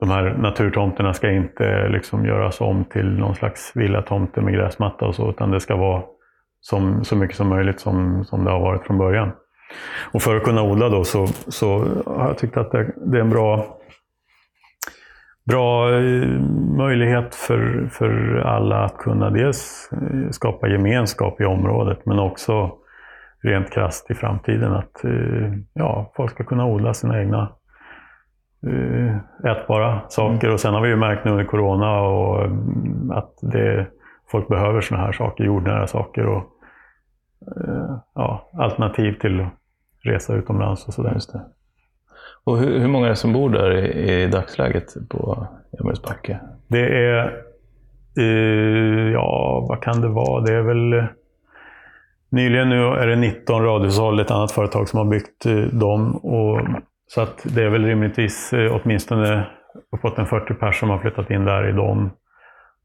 de 0.00 0.10
här 0.10 0.36
naturtomterna 0.38 1.14
ska 1.14 1.30
inte 1.30 1.88
liksom 1.88 2.26
göras 2.26 2.60
om 2.60 2.84
till 2.84 3.18
någon 3.18 3.34
slags 3.34 3.72
villatomter 3.74 4.42
med 4.42 4.54
gräsmatta 4.54 5.06
och 5.06 5.14
så, 5.14 5.30
utan 5.30 5.50
det 5.50 5.60
ska 5.60 5.76
vara 5.76 6.02
som, 6.60 7.04
så 7.04 7.16
mycket 7.16 7.36
som 7.36 7.48
möjligt 7.48 7.80
som, 7.80 8.24
som 8.24 8.44
det 8.44 8.50
har 8.50 8.60
varit 8.60 8.86
från 8.86 8.98
början. 8.98 9.32
Och 10.12 10.22
för 10.22 10.36
att 10.36 10.42
kunna 10.42 10.62
odla 10.62 10.88
då 10.88 11.04
så, 11.04 11.26
så 11.26 11.78
har 12.06 12.26
jag 12.26 12.38
tyckt 12.38 12.56
att 12.56 12.72
det, 12.72 12.92
det 12.96 13.16
är 13.16 13.20
en 13.20 13.30
bra, 13.30 13.78
bra 15.44 15.94
eh, 15.94 16.28
möjlighet 16.76 17.34
för, 17.34 17.88
för 17.92 18.36
alla 18.36 18.84
att 18.84 18.96
kunna 18.96 19.30
dels 19.30 19.90
eh, 19.92 20.30
skapa 20.30 20.68
gemenskap 20.68 21.40
i 21.40 21.44
området 21.44 22.06
men 22.06 22.18
också 22.18 22.72
rent 23.42 23.70
krasst 23.70 24.10
i 24.10 24.14
framtiden 24.14 24.72
att 24.72 25.04
eh, 25.04 25.52
ja, 25.72 26.12
folk 26.16 26.30
ska 26.30 26.44
kunna 26.44 26.66
odla 26.66 26.94
sina 26.94 27.20
egna 27.20 27.52
ätbara 29.44 30.00
saker. 30.08 30.52
Och 30.52 30.60
sen 30.60 30.74
har 30.74 30.80
vi 30.80 30.88
ju 30.88 30.96
märkt 30.96 31.24
nu 31.24 31.30
under 31.30 31.44
corona 31.44 32.00
och 32.00 32.44
mm, 32.44 33.10
att 33.10 33.38
det, 33.42 33.86
folk 34.30 34.48
behöver 34.48 34.80
sådana 34.80 35.04
här 35.04 35.12
saker, 35.12 35.44
jordnära 35.44 35.86
saker 35.86 36.26
och 36.26 36.44
ja, 38.14 38.50
alternativ 38.58 39.12
till 39.12 39.40
att 39.40 39.52
resa 40.04 40.34
utomlands 40.34 40.86
och 40.86 40.94
sådär. 40.94 41.12
Just 41.14 41.32
det. 41.32 41.40
Och 42.44 42.58
hur, 42.58 42.78
hur 42.78 42.88
många 42.88 43.06
är 43.06 43.10
det 43.10 43.16
som 43.16 43.32
bor 43.32 43.50
där 43.50 43.76
i, 43.76 44.22
i 44.22 44.26
dagsläget 44.26 44.94
på 45.08 45.46
Emilsbacke? 45.80 46.40
Det 46.68 47.06
är, 47.06 47.42
eh, 48.18 49.12
ja 49.12 49.66
vad 49.68 49.82
kan 49.82 50.00
det 50.00 50.08
vara? 50.08 50.40
Det 50.40 50.54
är 50.54 50.62
väl 50.62 51.08
Nyligen 52.34 52.68
nu 52.68 52.84
är 52.86 53.06
det 53.06 53.16
19 53.16 53.62
radhushåll, 53.62 54.20
ett 54.20 54.30
annat 54.30 54.52
företag 54.52 54.88
som 54.88 54.98
har 54.98 55.06
byggt 55.06 55.46
eh, 55.46 55.56
dem. 55.56 56.16
Och, 56.16 56.60
så 57.06 57.20
att 57.20 57.46
det 57.54 57.62
är 57.62 57.68
väl 57.68 57.84
rimligtvis 57.84 58.52
eh, 58.52 58.76
åtminstone 58.76 59.46
uppåt 59.96 60.18
en 60.18 60.26
40 60.26 60.54
personer 60.54 60.72
som 60.72 60.90
har 60.90 60.98
flyttat 60.98 61.30
in 61.30 61.44
där 61.44 61.68
i 61.68 61.72
dem. 61.72 62.10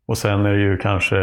Och 0.05 0.17
sen 0.17 0.45
är 0.45 0.53
det 0.53 0.59
ju 0.59 0.77
kanske 0.77 1.15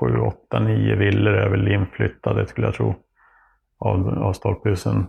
7, 0.00 0.18
8, 0.18 0.60
9 0.60 0.96
villor 0.96 1.34
är 1.34 1.48
väl 1.48 1.68
inflyttade 1.68 2.46
skulle 2.46 2.66
jag 2.66 2.74
tro. 2.74 2.94
Av, 3.78 4.08
av 4.08 4.32
stolphusen. 4.32 5.06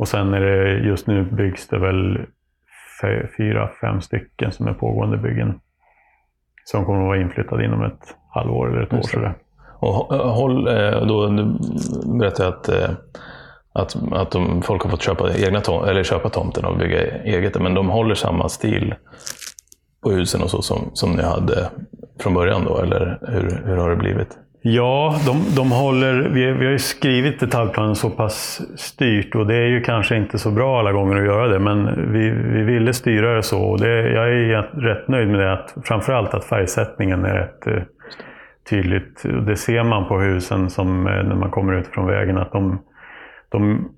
Och 0.00 0.08
sen 0.08 0.34
är 0.34 0.40
det 0.40 0.78
just 0.78 1.06
nu 1.06 1.22
byggs 1.24 1.68
det 1.68 1.78
väl 1.78 2.18
fyra, 3.36 3.70
fem 3.80 4.00
stycken 4.00 4.52
som 4.52 4.66
är 4.66 4.72
pågående 4.72 5.16
byggen. 5.16 5.60
Som 6.64 6.84
kommer 6.84 7.00
att 7.00 7.06
vara 7.06 7.20
inflyttade 7.20 7.64
inom 7.64 7.84
ett 7.84 8.16
halvår 8.30 8.70
eller 8.70 8.82
ett 8.82 8.92
år. 8.92 8.96
Just. 8.96 9.10
Sådär. 9.10 9.34
Och 9.78 9.94
hå- 9.94 10.28
håll, 10.30 10.68
eh, 10.68 11.06
då, 11.06 11.30
berättade 12.18 12.44
jag 12.44 12.54
att, 12.54 12.68
eh, 12.68 12.90
att, 13.72 13.96
att 14.12 14.30
de, 14.30 14.62
folk 14.62 14.82
har 14.82 14.90
fått 14.90 15.02
köpa, 15.02 15.34
egna 15.36 15.60
tom, 15.60 15.84
eller 15.84 16.02
köpa 16.02 16.28
tomten 16.28 16.64
och 16.64 16.78
bygga 16.78 17.22
eget. 17.22 17.60
Men 17.62 17.74
de 17.74 17.88
håller 17.88 18.14
samma 18.14 18.48
stil 18.48 18.94
på 20.02 20.10
husen 20.10 20.42
och 20.42 20.50
så 20.50 20.62
som, 20.62 20.90
som 20.92 21.12
ni 21.12 21.22
hade 21.22 21.70
från 22.20 22.34
början 22.34 22.64
då? 22.64 22.78
Eller 22.78 23.18
hur, 23.28 23.62
hur 23.66 23.76
har 23.76 23.90
det 23.90 23.96
blivit? 23.96 24.38
Ja, 24.62 25.14
de, 25.26 25.56
de 25.56 25.72
håller, 25.72 26.28
vi, 26.28 26.52
vi 26.52 26.64
har 26.64 26.72
ju 26.72 26.78
skrivit 26.78 27.40
detaljplanen 27.40 27.96
så 27.96 28.10
pass 28.10 28.60
styrt 28.76 29.34
och 29.34 29.46
det 29.46 29.54
är 29.56 29.66
ju 29.66 29.80
kanske 29.80 30.16
inte 30.16 30.38
så 30.38 30.50
bra 30.50 30.78
alla 30.78 30.92
gånger 30.92 31.16
att 31.16 31.24
göra 31.24 31.48
det, 31.48 31.58
men 31.58 32.12
vi, 32.12 32.30
vi 32.30 32.62
ville 32.62 32.92
styra 32.92 33.34
det 33.34 33.42
så. 33.42 33.62
Och 33.62 33.80
det, 33.80 34.10
jag 34.12 34.32
är 34.32 34.80
rätt 34.80 35.08
nöjd 35.08 35.28
med 35.28 35.40
det, 35.40 35.52
att, 35.52 35.74
framförallt 35.84 36.34
att 36.34 36.44
färgsättningen 36.44 37.24
är 37.24 37.34
rätt 37.34 37.66
eh, 37.66 37.82
tydligt. 38.70 39.22
Det 39.46 39.56
ser 39.56 39.82
man 39.82 40.08
på 40.08 40.20
husen 40.20 40.70
som, 40.70 41.06
eh, 41.06 41.22
när 41.22 41.36
man 41.36 41.50
kommer 41.50 41.72
ut 41.72 41.86
från 41.86 42.06
vägen, 42.06 42.38
att 42.38 42.52
de, 42.52 42.78
de, 43.48 43.88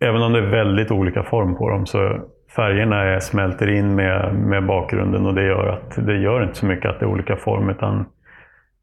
även 0.00 0.22
om 0.22 0.32
det 0.32 0.38
är 0.38 0.50
väldigt 0.50 0.90
olika 0.90 1.22
form 1.22 1.56
på 1.56 1.68
dem, 1.68 1.86
så 1.86 2.20
färgerna 2.56 3.02
är, 3.02 3.20
smälter 3.20 3.70
in 3.70 3.94
med, 3.94 4.34
med 4.34 4.66
bakgrunden 4.66 5.26
och 5.26 5.34
det 5.34 5.44
gör 5.44 5.66
att 5.66 6.06
det 6.06 6.16
gör 6.16 6.42
inte 6.42 6.54
så 6.54 6.66
mycket 6.66 6.90
att 6.90 7.00
det 7.00 7.04
är 7.04 7.10
olika 7.10 7.36
form, 7.36 7.70
utan 7.70 8.04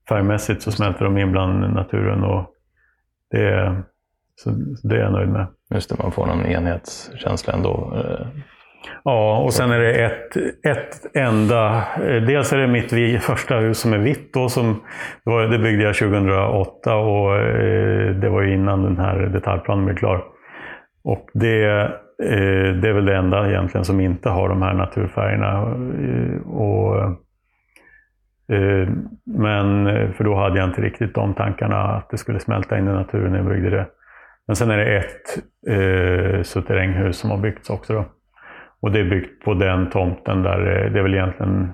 färgmässigt 0.09 0.61
så 0.61 0.71
smälter 0.71 1.05
de 1.05 1.17
in 1.17 1.31
bland 1.31 1.73
naturen. 1.73 2.23
Och 2.23 2.49
det, 3.31 3.75
så 4.35 4.49
det 4.83 4.95
är 4.95 4.99
jag 4.99 5.11
nöjd 5.13 5.29
med. 5.29 5.47
Just 5.73 5.89
det, 5.89 6.03
man 6.03 6.11
får 6.11 6.25
någon 6.25 6.45
enhetskänsla 6.45 7.53
ändå. 7.53 7.93
eh. 7.95 8.27
Ja, 9.03 9.37
och 9.37 9.53
sen 9.53 9.71
är 9.71 9.79
det 9.79 10.05
ett, 10.05 10.37
ett 10.65 11.15
enda... 11.15 11.75
eh, 11.77 12.21
Dels 12.23 12.53
är 12.53 12.57
det 12.57 12.67
mitt 12.67 13.23
första 13.23 13.55
hus 13.55 13.79
som 13.79 13.93
är 13.93 13.97
vitt. 13.97 14.33
Då, 14.33 14.49
som, 14.49 14.73
det, 15.25 15.31
var, 15.31 15.41
det 15.43 15.59
byggde 15.59 15.83
jag 15.83 15.95
2008 15.95 16.95
och 16.95 17.35
eh, 17.37 18.11
det 18.15 18.29
var 18.29 18.41
ju 18.41 18.53
innan 18.53 18.83
den 18.83 18.97
här 18.97 19.19
detaljplanen 19.19 19.85
blev 19.85 19.95
klar. 19.95 20.23
Och 21.03 21.29
det, 21.33 21.61
det 22.81 22.89
är 22.89 22.93
väl 22.93 23.05
det 23.05 23.15
enda 23.15 23.49
egentligen 23.49 23.85
som 23.85 23.99
inte 23.99 24.29
har 24.29 24.49
de 24.49 24.61
här 24.61 24.73
naturfärgerna. 24.73 25.61
Och, 26.45 26.95
Eh, 28.49 28.89
men, 29.25 29.87
eh, 29.87 30.11
för 30.11 30.23
då 30.23 30.35
hade 30.35 30.59
jag 30.59 30.69
inte 30.69 30.81
riktigt 30.81 31.15
de 31.15 31.33
tankarna 31.33 31.77
att 31.77 32.09
det 32.09 32.17
skulle 32.17 32.39
smälta 32.39 32.77
in 32.77 32.87
i 32.87 32.91
naturen 32.91 33.31
när 33.31 33.37
jag 33.37 33.47
byggde 33.47 33.69
det. 33.69 33.87
Men 34.47 34.55
sen 34.55 34.71
är 34.71 34.77
det 34.77 34.97
ett 34.97 35.37
eh, 35.67 36.41
suterränghus 36.43 37.17
som 37.17 37.29
har 37.29 37.37
byggts 37.37 37.69
också. 37.69 37.93
Då. 37.93 38.05
Och 38.79 38.91
det 38.91 38.99
är 38.99 39.09
byggt 39.09 39.43
på 39.43 39.53
den 39.53 39.89
tomten 39.89 40.43
där 40.43 40.59
eh, 40.59 40.91
det 40.91 40.99
är 40.99 41.03
väl 41.03 41.13
egentligen 41.13 41.71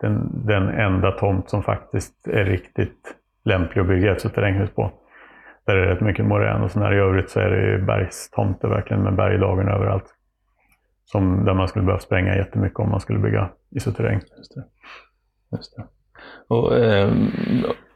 den, 0.00 0.46
den 0.46 0.68
enda 0.68 1.12
tomt 1.12 1.50
som 1.50 1.62
faktiskt 1.62 2.28
är 2.28 2.44
riktigt 2.44 3.16
lämplig 3.44 3.80
att 3.82 3.88
bygga 3.88 4.12
ett 4.12 4.20
suterränghus 4.20 4.70
på. 4.70 4.92
Där 5.66 5.76
är 5.76 5.86
det 5.86 5.94
rätt 5.94 6.00
mycket 6.00 6.24
morän 6.24 6.62
och 6.62 6.70
sådär. 6.70 6.92
I 6.92 6.98
övrigt 6.98 7.30
så 7.30 7.40
är 7.40 7.50
det 7.50 7.78
bergstomter 7.78 8.68
verkligen 8.68 9.02
med 9.02 9.16
berglagen 9.16 9.68
överallt. 9.68 10.14
Som, 11.04 11.44
där 11.44 11.54
man 11.54 11.68
skulle 11.68 11.84
behöva 11.84 12.00
spränga 12.00 12.36
jättemycket 12.36 12.78
om 12.78 12.90
man 12.90 13.00
skulle 13.00 13.18
bygga 13.18 13.50
i 13.70 13.80
suterräng. 13.80 14.20
Just 14.36 14.54
det. 14.54 14.64
Just 15.56 15.76
det. 15.76 15.99
Och, 16.50 16.78
eh, 16.78 17.12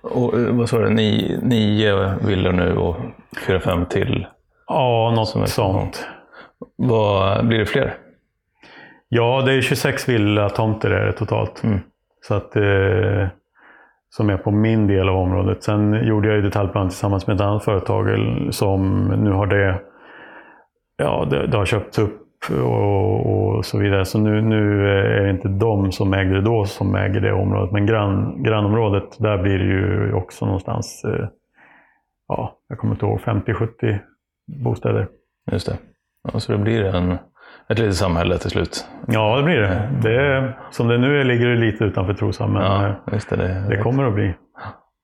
och 0.03 0.39
eh, 0.39 0.55
vad 0.55 0.69
sa 0.69 0.79
du, 0.79 0.91
ni, 0.91 1.39
nio 1.43 2.15
villor 2.27 2.53
nu 2.53 2.77
och 2.77 2.97
fyra, 3.47 3.61
fem 3.61 3.87
till. 3.87 4.27
Ja, 4.67 5.13
något 5.17 5.29
Som 5.29 5.47
sånt. 5.47 6.09
Vad, 6.77 7.47
blir 7.47 7.59
det 7.59 7.67
fler? 7.67 7.97
Ja, 9.09 9.43
det 9.47 9.53
är 9.53 9.61
26 9.61 10.09
villatomter 10.09 10.91
är 10.91 11.07
det 11.07 11.13
totalt. 11.13 11.65
Mm. 11.65 11.81
Så 12.21 12.35
att, 12.35 12.57
eh, 12.57 13.29
som 14.11 14.31
är 14.31 14.37
på 14.37 14.51
min 14.51 14.87
del 14.87 15.09
av 15.09 15.17
området. 15.17 15.63
Sen 15.63 16.07
gjorde 16.07 16.29
jag 16.29 16.37
ju 16.37 16.43
detaljplan 16.43 16.89
tillsammans 16.89 17.27
med 17.27 17.35
ett 17.35 17.41
annat 17.41 17.65
företag 17.65 18.09
som 18.51 19.05
nu 19.09 19.31
har 19.31 19.47
det, 19.47 19.81
ja, 20.97 21.27
det, 21.31 21.47
det 21.47 21.57
har 21.57 21.67
köpts 21.67 21.99
upp 21.99 22.24
och, 22.51 23.27
och 23.27 23.65
så 23.65 23.79
vidare. 23.79 24.05
Så 24.05 24.19
nu, 24.19 24.43
nu 24.43 24.89
är 24.89 25.23
det 25.23 25.31
inte 25.31 25.49
de 25.49 25.93
som 25.93 26.15
ägde 26.15 26.35
det 26.35 26.41
då 26.41 26.65
som 26.65 26.95
äger 26.95 27.21
det 27.21 27.33
området. 27.33 27.73
Men 27.73 27.87
grann, 27.87 28.43
grannområdet, 28.43 29.19
där 29.19 29.39
blir 29.43 29.59
det 29.59 29.65
ju 29.65 30.13
också 30.13 30.47
någonstans, 30.47 31.05
eh, 31.05 31.29
ja, 32.29 32.59
jag 32.69 32.79
kommer 32.79 32.95
inte 32.95 33.07
ihåg, 33.07 33.21
50-70 33.21 33.99
bostäder. 34.65 35.09
Just 35.53 35.67
det. 35.67 35.79
Ja, 36.33 36.41
så 36.41 36.53
det 36.53 36.59
blir 36.59 36.85
en, 36.85 37.13
ett 37.69 37.79
litet 37.79 37.97
samhälle 37.97 38.39
till 38.39 38.51
slut. 38.51 38.87
Ja, 39.07 39.37
det 39.37 39.43
blir 39.43 39.61
det. 39.61 39.89
det 40.03 40.55
som 40.71 40.89
det 40.89 40.99
nu 40.99 41.21
är 41.21 41.25
ligger 41.25 41.47
det 41.47 41.57
lite 41.57 41.85
utanför 41.85 42.15
Trosa, 42.15 42.47
men 42.47 42.63
eh, 42.63 42.95
Ja, 43.07 43.13
just 43.13 43.31
det. 43.31 43.37
Det, 43.37 43.67
det 43.69 43.83
kommer 43.83 44.05
att 44.05 44.15
bli. 44.15 44.35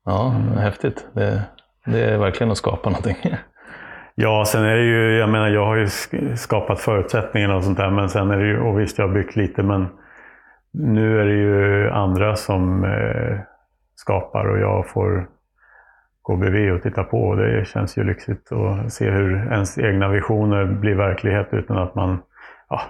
Ja, 0.05 0.29
häftigt. 0.57 1.07
Det, 1.15 1.43
det 1.87 2.05
är 2.05 2.19
verkligen 2.19 2.51
att 2.51 2.59
skapa 2.59 2.91
någonting. 2.91 3.17
Ja, 4.23 4.45
sen 4.45 4.65
är 4.65 4.77
det 4.77 4.83
ju, 4.83 5.19
jag 5.19 5.29
menar 5.29 5.49
jag 5.49 5.67
har 5.67 5.77
ju 5.77 5.87
skapat 6.37 6.81
förutsättningarna 6.81 7.57
och 7.57 7.65
sånt 7.65 7.79
där, 7.79 7.91
men 7.91 8.09
sen 8.09 8.31
är 8.31 8.39
det 8.39 8.47
ju, 8.47 8.61
och 8.61 8.81
visst 8.81 8.99
jag 8.99 9.07
har 9.07 9.15
byggt 9.15 9.37
lite, 9.37 9.63
men 9.63 9.87
nu 10.73 11.21
är 11.21 11.25
det 11.25 11.33
ju 11.33 11.91
andra 11.91 12.37
som 12.37 12.85
eh, 12.85 13.39
skapar 13.95 14.45
och 14.45 14.59
jag 14.59 14.89
får 14.89 15.27
gå 16.23 16.37
bredvid 16.37 16.73
och 16.73 16.83
titta 16.83 17.05
på. 17.05 17.19
Och 17.23 17.37
det 17.37 17.69
känns 17.69 17.99
ju 17.99 18.05
lyxigt 18.05 18.53
att 18.53 18.93
se 18.93 19.11
hur 19.11 19.53
ens 19.53 19.79
egna 19.79 20.09
visioner 20.09 20.65
blir 20.65 20.95
verklighet 20.95 21.49
utan 21.53 21.79
att 21.79 21.95
man... 21.95 22.19
Ja, 22.69 22.81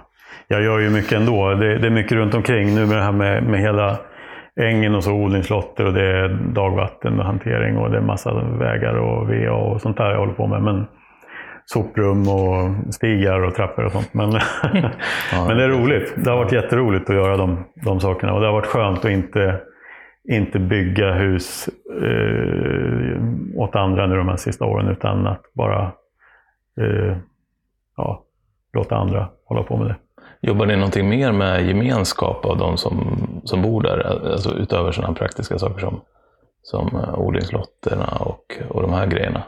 jag 0.47 0.61
gör 0.63 0.79
ju 0.79 0.89
mycket 0.89 1.13
ändå. 1.13 1.53
Det, 1.53 1.77
det 1.77 1.87
är 1.87 1.91
mycket 1.91 2.11
runt 2.11 2.33
omkring 2.33 2.75
nu 2.75 2.85
med 2.85 2.97
det 2.97 3.03
här 3.03 3.11
med, 3.11 3.43
med 3.43 3.59
hela 3.59 3.97
ängen 4.61 4.95
och 4.95 5.03
så 5.03 5.13
odlingslotter 5.13 5.85
och 5.85 5.93
det 5.93 6.05
är 6.05 6.29
dagvatten 6.29 7.19
och 7.19 7.25
hantering 7.25 7.77
och 7.77 7.91
det 7.91 7.97
är 7.97 8.01
massa 8.01 8.33
vägar 8.43 8.93
och 8.93 9.29
VA 9.29 9.51
och 9.51 9.81
sånt 9.81 9.97
där 9.97 10.11
jag 10.11 10.19
håller 10.19 10.33
på 10.33 10.47
med. 10.47 10.63
Men 10.63 10.87
soprum 11.71 12.27
och 12.27 12.93
stigar 12.93 13.43
och 13.43 13.55
trappor 13.55 13.85
och 13.85 13.91
sånt. 13.91 14.13
Men, 14.13 14.29
men 15.47 15.57
det 15.57 15.63
är 15.63 15.69
roligt. 15.69 16.13
Det 16.15 16.29
har 16.29 16.37
varit 16.37 16.51
jätteroligt 16.51 17.09
att 17.09 17.15
göra 17.15 17.37
de, 17.37 17.63
de 17.75 17.99
sakerna. 17.99 18.33
Och 18.33 18.39
det 18.41 18.45
har 18.45 18.53
varit 18.53 18.65
skönt 18.65 19.05
att 19.05 19.11
inte, 19.11 19.61
inte 20.29 20.59
bygga 20.59 21.13
hus 21.13 21.69
eh, 22.01 23.21
åt 23.55 23.75
andra 23.75 24.07
nu 24.07 24.15
de 24.15 24.27
här 24.27 24.35
sista 24.35 24.65
åren, 24.65 24.87
utan 24.87 25.27
att 25.27 25.43
bara 25.53 25.91
eh, 26.81 27.17
ja, 27.97 28.23
låta 28.73 28.95
andra 28.95 29.29
hålla 29.45 29.63
på 29.63 29.77
med 29.77 29.87
det. 29.87 29.95
Jobbar 30.41 30.65
ni 30.65 30.75
någonting 30.75 31.09
mer 31.09 31.31
med 31.31 31.65
gemenskap 31.65 32.45
av 32.45 32.57
de 32.57 32.77
som, 32.77 33.17
som 33.43 33.61
bor 33.61 33.81
där? 33.81 34.31
Alltså 34.31 34.55
utöver 34.55 34.91
sådana 34.91 35.13
praktiska 35.13 35.59
saker 35.59 35.79
som, 35.79 36.01
som 36.63 37.05
odlingslotterna 37.17 38.17
och, 38.19 38.57
och 38.69 38.81
de 38.81 38.93
här 38.93 39.07
grejerna? 39.07 39.43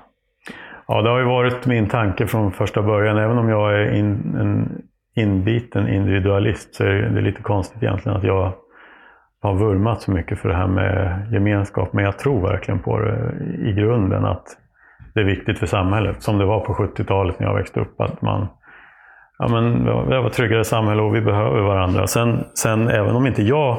Ja, 0.88 1.02
det 1.02 1.10
har 1.10 1.20
ju 1.20 1.26
varit 1.26 1.66
min 1.66 1.88
tanke 1.88 2.28
från 2.28 2.52
första 2.52 2.82
början. 2.82 3.18
Även 3.18 3.38
om 3.38 3.50
jag 3.50 3.74
är 3.74 3.92
in, 3.92 4.36
en 4.40 4.82
inbiten 5.16 5.88
individualist 5.88 6.76
så 6.76 6.84
är 6.84 6.94
det 6.94 7.22
lite 7.22 7.42
konstigt 7.42 7.84
egentligen 7.84 8.18
att 8.18 8.24
jag 8.24 8.54
har 9.42 9.54
vurmat 9.54 10.02
så 10.02 10.12
mycket 10.12 10.40
för 10.40 10.50
det 10.50 10.56
här 10.56 10.68
med 10.68 11.28
gemenskap. 11.32 11.94
Men 11.94 12.06
jag 12.06 12.20
tror 12.20 12.42
verkligen 12.42 12.80
på 12.80 13.00
det 13.00 13.34
i 13.70 13.74
grunden 13.74 14.26
att 14.26 14.44
det 15.14 15.20
är 15.20 15.26
viktigt 15.26 15.60
för 15.60 15.66
samhället. 15.66 16.22
Som 16.24 16.38
det 16.38 16.46
var 16.46 16.60
på 16.60 16.74
70-talet 16.74 17.40
när 17.40 17.48
jag 17.48 17.56
växte 17.56 17.80
upp. 17.80 18.02
Att 18.02 18.22
man, 18.22 18.48
ja 19.40 19.48
men, 19.48 19.86
vi 19.86 20.16
har 20.16 20.28
ett 20.28 20.34
tryggare 20.34 20.64
samhälle 20.64 21.02
och 21.02 21.16
vi 21.16 21.22
behöver 21.22 21.62
varandra. 21.62 22.08
Sen, 22.08 22.44
sen 22.54 22.88
även 22.88 23.16
om 23.16 23.28
inte 23.28 23.44
jag 23.44 23.78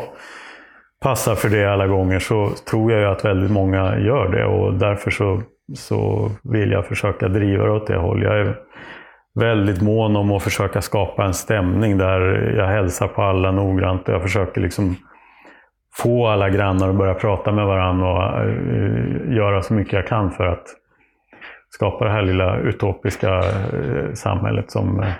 passar 1.02 1.34
för 1.34 1.48
det 1.48 1.72
alla 1.72 1.86
gånger 1.86 2.18
så 2.18 2.48
tror 2.70 2.92
jag 2.92 3.00
ju 3.00 3.06
att 3.06 3.24
väldigt 3.24 3.50
många 3.50 3.98
gör 3.98 4.28
det. 4.28 4.44
Och 4.44 4.74
därför 4.74 5.10
så 5.10 5.42
så 5.72 6.31
vill 6.42 6.70
jag 6.70 6.87
försöka 6.87 7.29
driva 7.29 7.64
det 7.64 7.70
åt 7.70 7.87
det 7.87 7.96
hållet. 7.96 8.24
Jag 8.24 8.40
är 8.40 8.57
väldigt 9.35 9.83
mån 9.83 10.16
om 10.16 10.33
att 10.33 10.42
försöka 10.42 10.83
skapa 10.83 11.24
en 11.24 11.35
stämning 11.35 11.98
där 11.98 12.20
jag 12.57 12.66
hälsar 12.66 13.09
på 13.09 13.22
alla 13.22 13.50
noggrant 13.50 14.09
och 14.09 14.14
jag 14.14 14.22
försöker 14.22 14.61
liksom 14.61 14.96
få 15.96 16.27
alla 16.27 16.50
grannar 16.50 16.88
att 16.88 16.96
börja 16.96 17.14
prata 17.14 17.53
med 17.53 17.66
varandra 17.66 18.07
och 18.09 18.40
eh, 18.40 19.37
göra 19.37 19.62
så 19.62 19.74
mycket 19.74 19.92
jag 19.92 20.07
kan 20.07 20.31
för 20.31 20.46
att 20.46 20.64
skapa 21.70 22.05
det 22.05 22.11
här 22.11 22.22
lilla 22.22 22.59
utopiska 22.59 23.38
eh, 23.38 24.12
samhället 24.14 24.70
som 24.70 25.00
eh, 25.00 25.12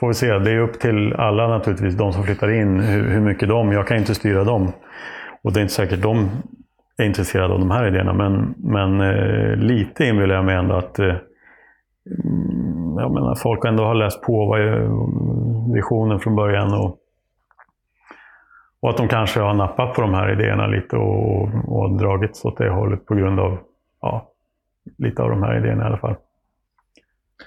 får 0.00 0.08
vi 0.08 0.14
se. 0.14 0.38
Det 0.38 0.50
är 0.50 0.58
upp 0.58 0.80
till 0.80 1.14
alla 1.14 1.48
naturligtvis, 1.48 1.94
de 1.94 2.12
som 2.12 2.24
flyttar 2.24 2.50
in, 2.50 2.80
hur, 2.80 3.08
hur 3.08 3.20
mycket 3.20 3.48
de, 3.48 3.72
jag 3.72 3.86
kan 3.86 3.96
inte 3.96 4.14
styra 4.14 4.44
dem. 4.44 4.72
Och 5.42 5.52
det 5.52 5.60
är 5.60 5.62
inte 5.62 5.74
säkert 5.74 6.02
de 6.02 6.30
är 7.02 7.06
intresserad 7.06 7.50
av 7.50 7.58
de 7.58 7.70
här 7.70 7.86
idéerna. 7.86 8.12
Men, 8.12 8.54
men 8.56 9.00
eh, 9.00 9.56
lite 9.56 10.04
inbillar 10.04 10.34
jag 10.34 10.44
mig 10.44 10.56
ändå 10.56 10.74
att 10.74 10.98
eh, 10.98 11.06
mm, 12.24 12.98
jag 12.98 13.12
menar, 13.12 13.34
folk 13.34 13.64
ändå 13.64 13.84
har 13.84 13.94
läst 13.94 14.22
på 14.22 14.46
vad 14.46 14.60
visionen 15.74 16.20
från 16.20 16.36
början. 16.36 16.74
Och, 16.74 16.98
och 18.80 18.90
att 18.90 18.96
de 18.96 19.08
kanske 19.08 19.40
har 19.40 19.54
nappat 19.54 19.94
på 19.94 20.00
de 20.00 20.14
här 20.14 20.32
idéerna 20.32 20.66
lite 20.66 20.96
och, 20.96 21.48
och 21.66 21.98
dragits 21.98 22.44
åt 22.44 22.58
det 22.58 22.70
hållet 22.70 23.06
på 23.06 23.14
grund 23.14 23.40
av 23.40 23.58
ja, 24.02 24.28
lite 24.98 25.22
av 25.22 25.30
de 25.30 25.42
här 25.42 25.58
idéerna 25.58 25.82
i 25.82 25.86
alla 25.86 25.98
fall. 25.98 26.16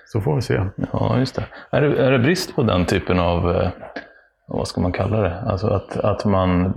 Så 0.05 0.21
får 0.21 0.35
vi 0.35 0.41
se. 0.41 0.61
Ja, 0.93 1.17
just 1.19 1.35
det. 1.35 1.45
Är 1.69 1.81
det, 1.81 2.05
är 2.05 2.11
det 2.11 2.19
brist 2.19 2.55
på 2.55 2.63
den 2.63 2.85
typen 2.85 3.19
av, 3.19 3.51
eh, 3.51 3.69
vad 4.47 4.67
ska 4.67 4.81
man 4.81 4.91
kalla 4.91 5.21
det? 5.21 5.41
Alltså 5.41 5.67
att, 5.67 5.97
att 5.97 6.25
man 6.25 6.73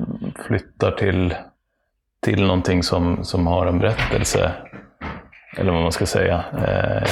flyttar 0.47 0.91
till, 0.91 1.35
till 2.25 2.47
någonting 2.47 2.83
som, 2.83 3.25
som 3.25 3.47
har 3.47 3.67
en 3.67 3.79
berättelse. 3.79 4.51
Eller 5.59 5.73
vad 5.73 5.83
man 5.83 5.93
ska 5.93 6.07
säga. 6.07 6.45
Eh, 6.67 7.09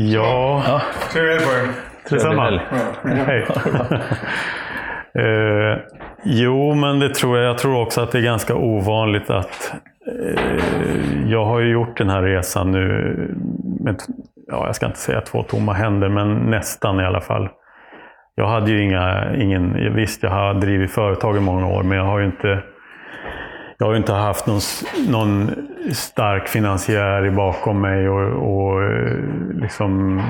Ja, 0.00 0.62
ja, 0.66 0.80
Trevlig 1.12 1.32
helg 1.32 1.44
på 1.44 1.50
er. 1.52 1.68
detsamma. 2.10 2.44
helg. 2.44 2.60
Hej. 3.26 3.46
eh, 5.24 5.78
jo, 6.24 6.74
men 6.74 6.98
det 6.98 7.14
tror 7.14 7.38
jag. 7.38 7.48
Jag 7.48 7.58
tror 7.58 7.82
också 7.82 8.00
att 8.00 8.12
det 8.12 8.18
är 8.18 8.22
ganska 8.22 8.54
ovanligt 8.54 9.30
att 9.30 9.74
eh, 10.06 10.42
jag 11.26 11.44
har 11.44 11.60
ju 11.60 11.72
gjort 11.72 11.98
den 11.98 12.10
här 12.10 12.22
resan 12.22 12.72
nu 12.72 13.14
med, 13.80 13.96
ja, 14.46 14.66
jag 14.66 14.76
ska 14.76 14.86
inte 14.86 14.98
säga 14.98 15.20
två 15.20 15.42
tomma 15.42 15.72
händer, 15.72 16.08
men 16.08 16.34
nästan 16.34 17.00
i 17.00 17.04
alla 17.04 17.20
fall. 17.20 17.48
Jag 18.34 18.48
hade 18.48 18.70
ju 18.70 18.82
inga, 18.82 19.34
ingen, 19.36 19.94
visst 19.94 20.22
jag 20.22 20.30
har 20.30 20.54
drivit 20.54 20.90
företag 20.90 21.36
i 21.36 21.40
många 21.40 21.66
år, 21.66 21.82
men 21.82 21.98
jag 21.98 22.04
har 22.04 22.18
ju 22.18 22.26
inte 22.26 22.62
jag 23.78 23.86
har 23.86 23.92
ju 23.92 23.98
inte 23.98 24.12
haft 24.12 24.46
någon, 24.46 24.60
någon 25.08 25.50
stark 25.92 26.48
finansiär 26.48 27.30
bakom 27.30 27.80
mig 27.80 28.08
och, 28.08 28.52
och 28.52 28.82
eh, 28.82 29.18
liksom 29.52 30.22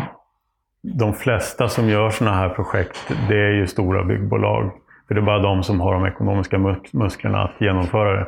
de 0.83 1.15
flesta 1.15 1.69
som 1.69 1.89
gör 1.89 2.11
sådana 2.11 2.37
här 2.37 2.49
projekt, 2.49 3.13
det 3.29 3.39
är 3.39 3.53
ju 3.53 3.67
stora 3.67 4.05
byggbolag. 4.05 4.71
För 5.09 5.15
det 5.15 5.21
är 5.21 5.25
bara 5.25 5.39
de 5.39 5.63
som 5.63 5.81
har 5.81 5.95
de 5.95 6.07
ekonomiska 6.07 6.59
musklerna 6.93 7.43
att 7.43 7.61
genomföra 7.61 8.13
det. 8.13 8.27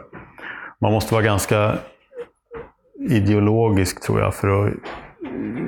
Man 0.80 0.92
måste 0.92 1.14
vara 1.14 1.24
ganska 1.24 1.72
ideologisk 2.98 4.02
tror 4.02 4.20
jag 4.20 4.34
för 4.34 4.66
att 4.66 4.72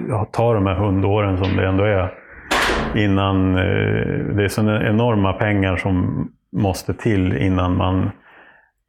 ja, 0.09 0.27
ta 0.33 0.55
de 0.55 0.67
här 0.67 0.75
hundåren 0.75 1.45
som 1.45 1.57
det 1.57 1.67
ändå 1.67 1.85
är. 1.85 2.15
Innan, 2.95 3.59
eh, 3.59 4.35
det 4.37 4.45
är 4.45 4.49
sådana 4.49 4.89
enorma 4.89 5.33
pengar 5.33 5.77
som 5.77 6.29
måste 6.53 6.95
till 6.95 7.37
innan 7.37 7.77
man 7.77 8.11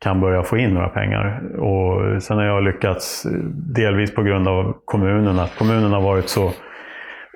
kan 0.04 0.20
börja 0.20 0.44
få 0.44 0.58
in 0.58 0.74
några 0.74 0.90
pengar. 0.90 1.42
Och 1.60 2.24
sen 2.24 2.38
har 2.38 2.46
jag 2.46 2.64
lyckats, 2.64 3.28
delvis 3.76 4.16
på 4.16 4.24
grund 4.24 4.48
av 4.48 4.76
kommunen, 4.86 5.40
att 5.40 5.56
kommunen 5.58 5.92
har 5.92 6.02
varit 6.02 6.30
så 6.30 6.52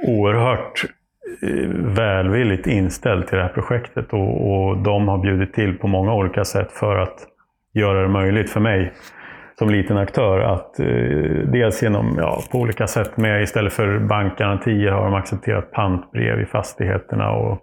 oerhört 0.08 0.86
eh, 1.44 1.70
välvilligt 1.96 2.68
inställd 2.68 3.28
till 3.28 3.38
det 3.38 3.44
här 3.44 3.54
projektet 3.54 4.14
och, 4.14 4.52
och 4.52 4.78
de 4.78 5.08
har 5.08 5.18
bjudit 5.18 5.54
till 5.54 5.78
på 5.78 5.88
många 5.88 6.14
olika 6.14 6.46
sätt 6.46 6.72
för 6.72 6.96
att 6.96 7.18
göra 7.74 8.02
det 8.02 8.08
möjligt 8.08 8.50
för 8.50 8.60
mig 8.60 8.94
som 9.60 9.70
liten 9.70 9.98
aktör 9.98 10.40
att 10.40 10.80
eh, 10.80 10.86
dels 11.52 11.84
genom, 11.84 12.16
ja, 12.18 12.42
på 12.52 12.58
olika 12.58 12.88
sätt 12.88 13.18
med 13.18 13.44
istället 13.44 13.74
för 13.74 14.00
bankgarantier 14.00 14.92
har 14.92 15.04
de 15.04 15.14
accepterat 15.14 15.72
pantbrev 15.72 16.42
i 16.42 16.46
fastigheterna 16.46 17.32
och 17.32 17.60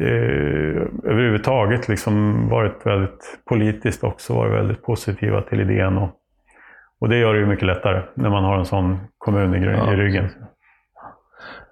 eh, 0.00 0.82
överhuvudtaget 1.04 1.88
liksom 1.88 2.48
varit 2.48 2.86
väldigt 2.86 3.40
politiskt 3.48 4.04
också 4.04 4.34
varit 4.34 4.54
väldigt 4.54 4.82
positiva 4.82 5.42
till 5.42 5.60
idén. 5.60 5.98
Och, 5.98 6.10
och 7.00 7.08
det 7.08 7.18
gör 7.18 7.34
det 7.34 7.40
ju 7.40 7.46
mycket 7.46 7.66
lättare 7.66 8.02
när 8.14 8.30
man 8.30 8.44
har 8.44 8.58
en 8.58 8.66
sån 8.66 8.98
kommun 9.18 9.54
i, 9.54 9.58
i 9.92 9.96
ryggen. 9.96 10.28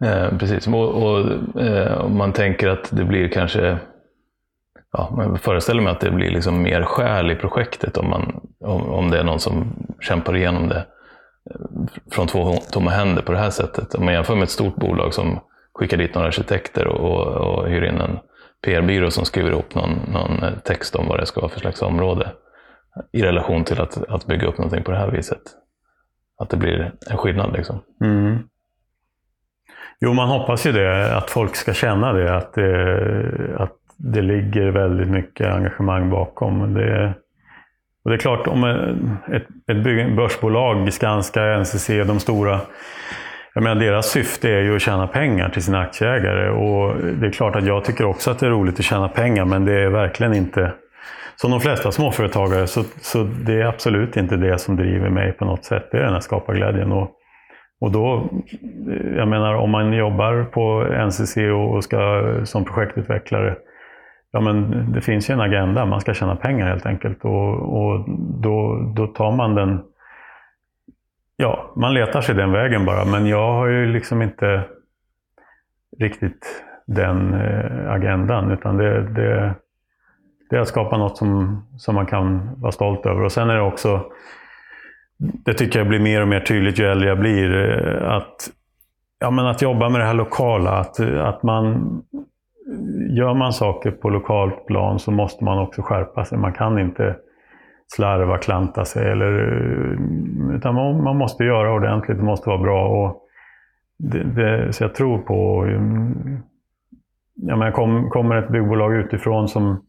Eh, 0.04 0.38
precis, 0.38 0.66
och, 0.66 1.02
och 1.02 1.20
eh, 1.62 2.08
man 2.08 2.32
tänker 2.32 2.68
att 2.68 2.96
det 2.96 3.04
blir 3.04 3.28
kanske 3.28 3.78
ja, 4.92 5.14
jag 5.18 5.40
föreställer 5.40 5.82
mig 5.82 5.92
att 5.92 6.00
det 6.00 6.10
blir 6.10 6.30
liksom 6.30 6.62
mer 6.62 6.82
själ 6.82 7.30
i 7.30 7.34
projektet 7.34 7.96
om, 7.96 8.10
man, 8.10 8.40
om, 8.60 8.88
om 8.90 9.10
det 9.10 9.18
är 9.18 9.24
någon 9.24 9.40
som 9.40 9.72
kämpar 10.00 10.36
igenom 10.36 10.68
det 10.68 10.86
eh, 11.50 11.60
från 12.10 12.26
två 12.26 12.52
tomma 12.52 12.90
händer 12.90 13.22
på 13.22 13.32
det 13.32 13.38
här 13.38 13.50
sättet. 13.50 13.94
Om 13.94 14.04
man 14.04 14.14
jämför 14.14 14.34
med 14.34 14.42
ett 14.42 14.50
stort 14.50 14.76
bolag 14.76 15.14
som 15.14 15.40
skicka 15.78 15.96
dit 15.96 16.14
några 16.14 16.28
arkitekter 16.28 16.86
och, 16.86 17.00
och, 17.00 17.26
och 17.26 17.68
hyr 17.68 17.82
in 17.82 18.00
en 18.00 18.18
PR-byrå 18.64 19.10
som 19.10 19.24
skriver 19.24 19.50
ihop 19.50 19.74
någon, 19.74 19.90
någon, 20.12 20.42
eh, 20.42 20.58
text 20.64 20.96
om 20.96 21.08
vad 21.08 21.20
det 21.20 21.26
ska 21.26 21.40
vara 21.40 21.50
för 21.50 21.60
slags 21.60 21.82
område 21.82 22.32
i 23.12 23.22
relation 23.22 23.64
till 23.64 23.80
att, 23.80 24.08
att 24.08 24.26
bygga 24.26 24.48
upp 24.48 24.58
någonting 24.58 24.82
på 24.82 24.90
det 24.90 24.98
här 24.98 25.10
viset. 25.10 25.42
Att 26.38 26.50
det 26.50 26.56
blir 26.56 26.92
en 27.10 27.16
skillnad. 27.16 27.52
Liksom. 27.52 27.80
Mm. 28.04 28.38
Jo, 30.00 30.12
man 30.12 30.28
hoppas 30.28 30.66
ju 30.66 30.72
det, 30.72 31.16
att 31.16 31.30
folk 31.30 31.56
ska 31.56 31.72
känna 31.72 32.12
det, 32.12 32.36
att, 32.36 32.54
det, 32.54 33.56
att 33.58 33.72
det 33.96 34.22
ligger 34.22 34.68
väldigt 34.68 35.08
mycket 35.08 35.46
engagemang 35.46 36.10
bakom. 36.10 36.74
Det, 36.74 37.14
och 38.04 38.10
det 38.10 38.16
är 38.16 38.18
klart, 38.18 38.46
om 38.46 38.64
ett, 39.32 39.46
ett 39.70 40.16
börsbolag, 40.16 40.92
Skanska, 40.92 41.58
NCC, 41.58 41.88
de 41.88 42.20
stora, 42.20 42.60
jag 43.56 43.62
menar, 43.62 43.80
deras 43.80 44.06
syfte 44.06 44.50
är 44.50 44.62
ju 44.62 44.76
att 44.76 44.82
tjäna 44.82 45.06
pengar 45.06 45.48
till 45.48 45.62
sina 45.62 45.80
aktieägare. 45.80 46.50
Och 46.50 46.96
det 47.20 47.26
är 47.26 47.30
klart 47.30 47.56
att 47.56 47.66
jag 47.66 47.84
tycker 47.84 48.04
också 48.04 48.30
att 48.30 48.38
det 48.38 48.46
är 48.46 48.50
roligt 48.50 48.78
att 48.78 48.84
tjäna 48.84 49.08
pengar, 49.08 49.44
men 49.44 49.64
det 49.64 49.72
är 49.72 49.88
verkligen 49.88 50.34
inte 50.34 50.72
som 51.36 51.50
de 51.50 51.60
flesta 51.60 51.92
småföretagare, 51.92 52.66
så, 52.66 52.82
så 53.00 53.22
det 53.22 53.60
är 53.60 53.64
absolut 53.64 54.16
inte 54.16 54.36
det 54.36 54.58
som 54.58 54.76
driver 54.76 55.10
mig 55.10 55.32
på 55.32 55.44
något 55.44 55.64
sätt. 55.64 55.88
Det 55.90 55.98
är 55.98 56.02
den 56.02 56.12
här 56.12 56.20
skaparglädjen. 56.20 56.92
Och, 56.92 57.10
och 57.80 57.92
då, 57.92 58.30
jag 59.16 59.28
menar 59.28 59.54
om 59.54 59.70
man 59.70 59.92
jobbar 59.92 60.44
på 60.44 60.86
NCC 61.06 61.36
och 61.36 61.84
ska 61.84 62.22
som 62.44 62.64
projektutvecklare, 62.64 63.56
ja 64.32 64.40
men 64.40 64.86
det 64.92 65.00
finns 65.00 65.30
ju 65.30 65.34
en 65.34 65.40
agenda, 65.40 65.86
man 65.86 66.00
ska 66.00 66.14
tjäna 66.14 66.36
pengar 66.36 66.66
helt 66.66 66.86
enkelt. 66.86 67.24
Och, 67.24 67.52
och 67.52 68.04
då, 68.42 68.92
då 68.96 69.06
tar 69.06 69.32
man 69.32 69.54
den, 69.54 69.80
ja, 71.36 71.72
man 71.76 71.94
letar 71.94 72.20
sig 72.20 72.34
den 72.34 72.52
vägen 72.52 72.84
bara. 72.84 73.04
Men 73.04 73.26
jag 73.26 73.52
har 73.52 73.66
ju 73.66 73.86
liksom 73.86 74.22
inte 74.22 74.62
riktigt 75.98 76.64
den 76.86 77.34
eh, 77.34 77.92
agendan, 77.92 78.50
utan 78.50 78.76
det, 78.76 79.02
det, 79.02 79.54
det 80.50 80.56
är 80.56 80.60
att 80.60 80.68
skapa 80.68 80.98
något 80.98 81.16
som, 81.16 81.66
som 81.78 81.94
man 81.94 82.06
kan 82.06 82.60
vara 82.60 82.72
stolt 82.72 83.06
över. 83.06 83.22
Och 83.22 83.32
sen 83.32 83.50
är 83.50 83.54
det 83.54 83.62
också 83.62 84.04
det 85.18 85.54
tycker 85.54 85.78
jag 85.78 85.88
blir 85.88 86.00
mer 86.00 86.22
och 86.22 86.28
mer 86.28 86.40
tydligt 86.40 86.78
ju 86.78 86.84
äldre 86.84 87.08
jag 87.08 87.18
blir. 87.18 87.54
Eh, 87.54 88.12
att, 88.12 88.50
ja, 89.18 89.30
men 89.30 89.46
att 89.46 89.62
jobba 89.62 89.88
med 89.88 90.00
det 90.00 90.04
här 90.04 90.14
lokala. 90.14 90.70
Att, 90.70 91.00
att 91.00 91.42
man, 91.42 92.02
gör 93.10 93.34
man 93.34 93.52
saker 93.52 93.90
på 93.90 94.10
lokalt 94.10 94.66
plan 94.66 94.98
så 94.98 95.10
måste 95.10 95.44
man 95.44 95.58
också 95.58 95.82
skärpa 95.82 96.24
sig. 96.24 96.38
Man 96.38 96.52
kan 96.52 96.78
inte 96.78 97.16
slarva, 97.94 98.38
klanta 98.38 98.84
sig. 98.84 99.10
Eller, 99.10 99.32
eh, 99.38 100.56
utan 100.56 100.74
man, 100.74 101.02
man 101.04 101.16
måste 101.16 101.44
göra 101.44 101.72
ordentligt, 101.72 102.18
det 102.18 102.24
måste 102.24 102.48
vara 102.48 102.62
bra. 102.62 102.88
Och 102.88 103.22
det, 103.98 104.22
det, 104.22 104.72
så 104.72 104.84
jag 104.84 104.94
tror 104.94 105.18
på... 105.18 105.62
Mm, 105.62 106.38
ja, 107.34 107.56
men 107.56 107.72
kom, 107.72 108.10
kommer 108.10 108.36
ett 108.36 108.48
byggbolag 108.48 108.94
utifrån 108.94 109.48
som 109.48 109.82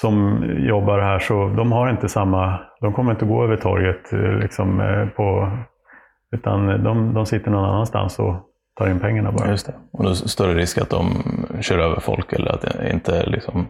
som 0.00 0.44
jobbar 0.58 0.98
här, 0.98 1.18
så 1.18 1.48
de 1.56 1.72
har 1.72 1.90
inte 1.90 2.08
samma, 2.08 2.58
de 2.80 2.92
kommer 2.92 3.10
inte 3.10 3.24
gå 3.24 3.44
över 3.44 3.56
torget 3.56 4.12
eh, 4.12 4.38
liksom, 4.38 4.80
eh, 4.80 5.08
på, 5.08 5.52
utan 6.32 6.84
de, 6.84 7.14
de 7.14 7.26
sitter 7.26 7.50
någon 7.50 7.64
annanstans 7.64 8.18
och 8.18 8.34
tar 8.78 8.90
in 8.90 9.00
pengarna 9.00 9.32
bara. 9.32 9.50
Just 9.50 9.66
det. 9.66 9.74
Och 9.92 10.02
då 10.02 10.08
är 10.08 10.12
det 10.12 10.28
större 10.28 10.54
risk 10.54 10.78
att 10.78 10.90
de 10.90 11.04
kör 11.60 11.78
över 11.78 12.00
folk 12.00 12.32
eller 12.32 12.52
att 12.52 12.60
det 12.60 12.90
inte 12.92 13.26
liksom... 13.26 13.66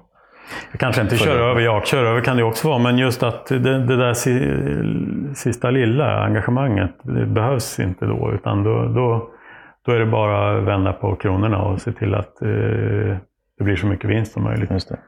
Kanske 0.78 1.02
inte 1.02 1.16
kör 1.16 1.50
över, 1.50 1.60
ja, 1.60 1.82
kör 1.84 2.04
över 2.04 2.20
kan 2.20 2.36
det 2.36 2.42
också 2.42 2.68
vara, 2.68 2.78
men 2.78 2.98
just 2.98 3.22
att 3.22 3.46
det, 3.46 3.58
det 3.58 3.96
där 3.96 4.14
sista 5.34 5.70
lilla 5.70 6.24
engagemanget, 6.24 6.92
det 7.02 7.26
behövs 7.26 7.78
inte 7.78 8.06
då, 8.06 8.32
utan 8.34 8.64
då, 8.64 8.84
då, 8.84 9.30
då 9.86 9.92
är 9.92 9.98
det 9.98 10.06
bara 10.06 10.58
att 10.58 10.64
vända 10.64 10.92
på 10.92 11.16
kronorna 11.16 11.62
och 11.62 11.80
se 11.80 11.92
till 11.92 12.14
att 12.14 12.42
eh, 12.42 13.16
det 13.58 13.64
blir 13.64 13.76
så 13.76 13.86
mycket 13.86 14.10
vinst 14.10 14.32
som 14.32 14.42
möjligt. 14.42 14.70
Just 14.70 14.88
det. 14.88 14.98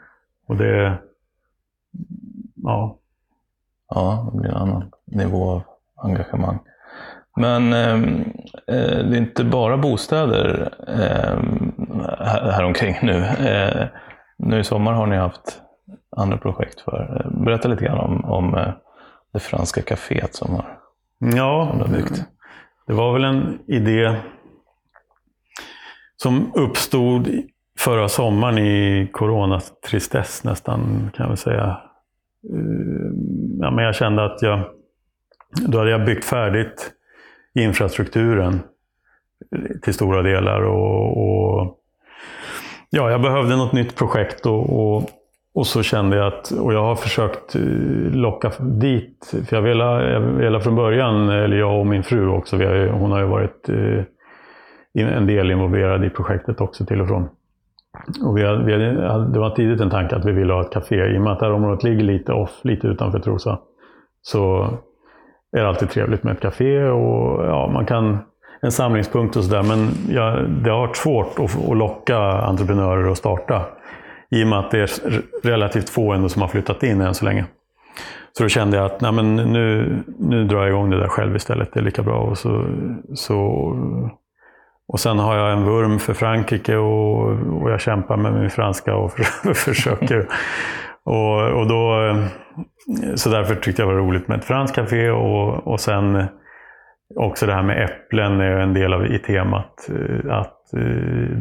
Och 0.47 0.57
det, 0.57 0.99
ja. 2.63 2.97
Ja, 3.95 4.31
det 4.33 4.39
blir 4.39 4.51
en 4.51 4.57
annan 4.57 4.91
nivå 5.05 5.51
av 5.51 5.63
engagemang. 5.97 6.59
Men 7.37 7.73
ehm, 7.73 8.25
eh, 8.67 9.05
det 9.05 9.17
är 9.17 9.17
inte 9.17 9.45
bara 9.45 9.77
bostäder 9.77 10.71
eh, 10.89 11.39
här, 12.51 12.65
omkring 12.65 12.97
nu. 13.03 13.17
Eh, 13.25 13.87
nu 14.43 14.61
i 14.61 14.65
sommar 14.65 14.93
har 14.93 15.07
ni 15.07 15.17
haft 15.17 15.63
andra 16.17 16.37
projekt 16.37 16.81
för. 16.81 17.31
Berätta 17.45 17.69
lite 17.69 17.85
grann 17.85 17.99
om, 17.99 18.25
om 18.25 18.55
eh, 18.55 18.73
det 19.33 19.41
franska 19.41 19.81
kaféet 19.81 20.35
som 20.35 20.55
har, 20.55 20.79
ja, 21.19 21.69
som 21.71 21.81
har 21.81 21.89
byggt. 21.89 22.25
Det 22.87 22.93
var 22.93 23.13
väl 23.13 23.25
en 23.25 23.59
idé 23.67 24.17
som 26.17 26.53
uppstod 26.55 27.29
förra 27.79 28.09
sommaren 28.09 28.59
i 28.59 29.09
coronatristess 29.13 30.45
nästan, 30.45 31.11
kan 31.15 31.25
jag 31.25 31.29
väl 31.29 31.37
säga. 31.37 31.81
Eh, 32.53 33.11
ja, 33.61 33.71
men 33.71 33.85
jag 33.85 33.95
kände 33.95 34.25
att 34.25 34.43
jag, 34.43 34.61
då 35.67 35.79
hade 35.79 35.91
jag 35.91 36.05
byggt 36.05 36.25
färdigt 36.25 36.93
infrastrukturen 37.55 38.61
till 39.83 39.95
stora 39.95 40.23
delar. 40.23 40.61
Och, 40.63 41.19
och 41.19 41.80
ja, 42.91 43.11
jag 43.11 43.23
behövde 43.23 43.57
något 43.57 43.73
nytt 43.73 43.97
projekt 43.97 44.47
och, 44.47 44.81
och, 44.81 45.11
och, 45.55 45.67
så 45.67 45.83
kände 45.83 46.17
jag 46.17 46.27
att, 46.27 46.51
och 46.51 46.75
jag 46.75 46.83
har 46.83 46.95
försökt 46.95 47.55
eh, 47.55 47.63
locka 48.13 48.53
dit, 48.59 49.35
för 49.49 49.57
jag 49.57 49.63
ville, 49.63 49.85
jag 49.85 50.21
ville 50.21 50.61
från 50.61 50.77
början, 50.77 51.29
eller 51.29 51.57
jag 51.57 51.81
och 51.81 51.87
min 51.87 52.03
fru 52.03 52.29
också, 52.29 52.57
har, 52.57 52.89
hon 52.89 53.11
har 53.11 53.21
ju 53.21 53.27
varit 53.27 53.69
eh, 53.69 54.05
en 55.17 55.27
del 55.27 55.51
involverad 55.51 56.05
i 56.05 56.11
projektet 56.11 56.61
också 56.61 56.87
till 56.87 57.01
och 57.01 57.09
från. 57.09 57.29
Och 58.25 58.37
vi 58.37 58.47
hade, 58.47 58.65
vi 58.65 58.73
hade, 58.73 59.33
det 59.33 59.39
var 59.39 59.51
tidigt 59.51 59.81
en 59.81 59.91
tanke 59.91 60.17
att 60.17 60.25
vi 60.25 60.33
ville 60.33 60.53
ha 60.53 60.61
ett 60.61 60.73
café. 60.73 61.15
I 61.15 61.19
och 61.19 61.23
med 61.23 61.33
att 61.33 61.41
det 61.41 61.47
här 61.47 61.53
området 61.53 61.83
ligger 61.83 62.05
lite 62.05 62.33
off, 62.33 62.61
lite 62.65 62.87
utanför 62.87 63.19
Trosa, 63.19 63.59
så 64.23 64.69
är 65.57 65.63
det 65.63 65.69
alltid 65.69 65.91
trevligt 65.91 66.23
med 66.23 66.33
ett 66.33 66.41
café 66.41 66.85
och 66.85 67.45
ja, 67.45 67.71
man 67.73 67.87
kan 67.87 68.19
en 68.63 68.73
samlingspunkt 68.73 69.37
och 69.37 69.45
sådär. 69.45 69.63
Men 69.63 69.91
ja, 70.09 70.31
det 70.41 70.71
har 70.71 70.79
varit 70.79 70.97
svårt 70.97 71.39
att, 71.39 71.69
att 71.71 71.77
locka 71.77 72.19
entreprenörer 72.19 73.13
att 73.13 73.19
starta. 73.19 73.63
I 74.31 74.45
och 74.45 74.49
med 74.49 74.59
att 74.59 74.71
det 74.71 74.81
är 74.81 74.91
relativt 75.43 75.89
få 75.89 76.13
ändå 76.13 76.29
som 76.29 76.43
har 76.43 76.49
flyttat 76.49 76.83
in 76.83 77.01
än 77.01 77.15
så 77.15 77.25
länge. 77.25 77.45
Så 78.33 78.43
då 78.43 78.49
kände 78.49 78.77
jag 78.77 78.87
att 78.87 79.01
nej, 79.01 79.13
men 79.13 79.37
nu, 79.37 79.99
nu 80.19 80.45
drar 80.45 80.59
jag 80.59 80.69
igång 80.69 80.91
det 80.91 80.99
där 80.99 81.09
själv 81.09 81.37
istället. 81.37 81.73
Det 81.73 81.81
är 81.81 81.85
lika 81.85 82.03
bra. 82.03 82.21
Och, 82.21 82.39
så, 82.39 82.67
så, 83.15 83.37
och 84.89 85.01
sen 85.01 85.19
har 85.19 85.37
jag 85.37 85.53
en 85.53 85.65
vurm 85.65 85.99
för 85.99 86.15
Frankrike 86.15 86.77
och, 86.77 87.29
och 87.63 87.71
jag 87.71 87.81
kämpar 87.81 88.17
med 88.17 88.33
min 88.33 88.51
franska 88.51 88.95
och 88.95 89.13
försöker. 89.57 90.29
och, 91.05 91.61
och 91.61 91.69
då, 91.69 92.15
så 93.15 93.31
därför 93.31 93.55
tyckte 93.55 93.83
jag 93.83 93.91
det 93.91 93.95
var 93.95 94.03
roligt 94.03 94.29
med 94.29 94.39
ett 94.39 94.45
franskt 94.45 94.77
café. 94.77 95.11
Och, 95.11 95.67
och 95.67 95.81
sen 95.81 96.25
också 97.17 97.47
det 97.47 97.53
här 97.53 97.63
med 97.63 97.85
äpplen 97.85 98.41
är 98.41 98.57
en 98.57 98.75
del 98.75 98.93
av 98.93 99.07
i 99.07 99.19
temat. 99.19 99.89
Eh, 99.89 100.37
att 100.37 100.75
eh, 100.75 100.81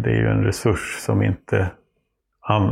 det 0.04 0.10
är 0.10 0.16
ju 0.16 0.28
en 0.28 0.44
resurs 0.44 0.96
som 1.00 1.24
inte 1.24 1.72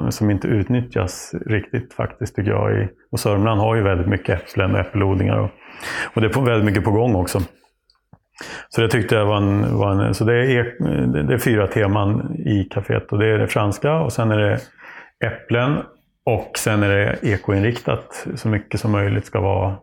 som 0.09 0.29
inte 0.29 0.47
utnyttjas 0.47 1.35
riktigt 1.45 1.93
faktiskt 1.93 2.35
tycker 2.35 2.51
jag. 2.51 2.87
Och 3.11 3.19
Sörmland 3.19 3.61
har 3.61 3.75
ju 3.75 3.83
väldigt 3.83 4.07
mycket 4.07 4.41
äpplen 4.41 4.73
och 4.73 4.79
äppelodlingar. 4.79 5.39
Och, 5.39 5.49
och 6.13 6.21
det 6.21 6.27
är 6.27 6.45
väldigt 6.45 6.65
mycket 6.65 6.83
på 6.83 6.91
gång 6.91 7.15
också. 7.15 7.39
Så 8.69 8.81
det 8.81 8.89
tyckte 8.89 9.15
jag 9.15 9.25
var 9.25 9.37
en... 9.37 9.77
Var 9.77 9.91
en 9.91 10.13
så 10.13 10.23
det 10.23 10.33
är, 10.33 10.59
eh, 10.59 11.07
det 11.07 11.33
är 11.33 11.37
fyra 11.37 11.67
teman 11.67 12.35
i 12.35 12.69
kaféet. 12.71 13.11
Och 13.11 13.19
det 13.19 13.27
är 13.27 13.37
det 13.37 13.47
franska 13.47 13.93
och 13.93 14.13
sen 14.13 14.31
är 14.31 14.37
det 14.37 14.59
äpplen 15.25 15.77
och 16.25 16.51
sen 16.57 16.83
är 16.83 16.89
det 16.89 17.17
ekoinriktat. 17.21 18.27
Så 18.35 18.47
mycket 18.47 18.79
som 18.79 18.91
möjligt 18.91 19.25
ska 19.25 19.41
vara 19.41 19.75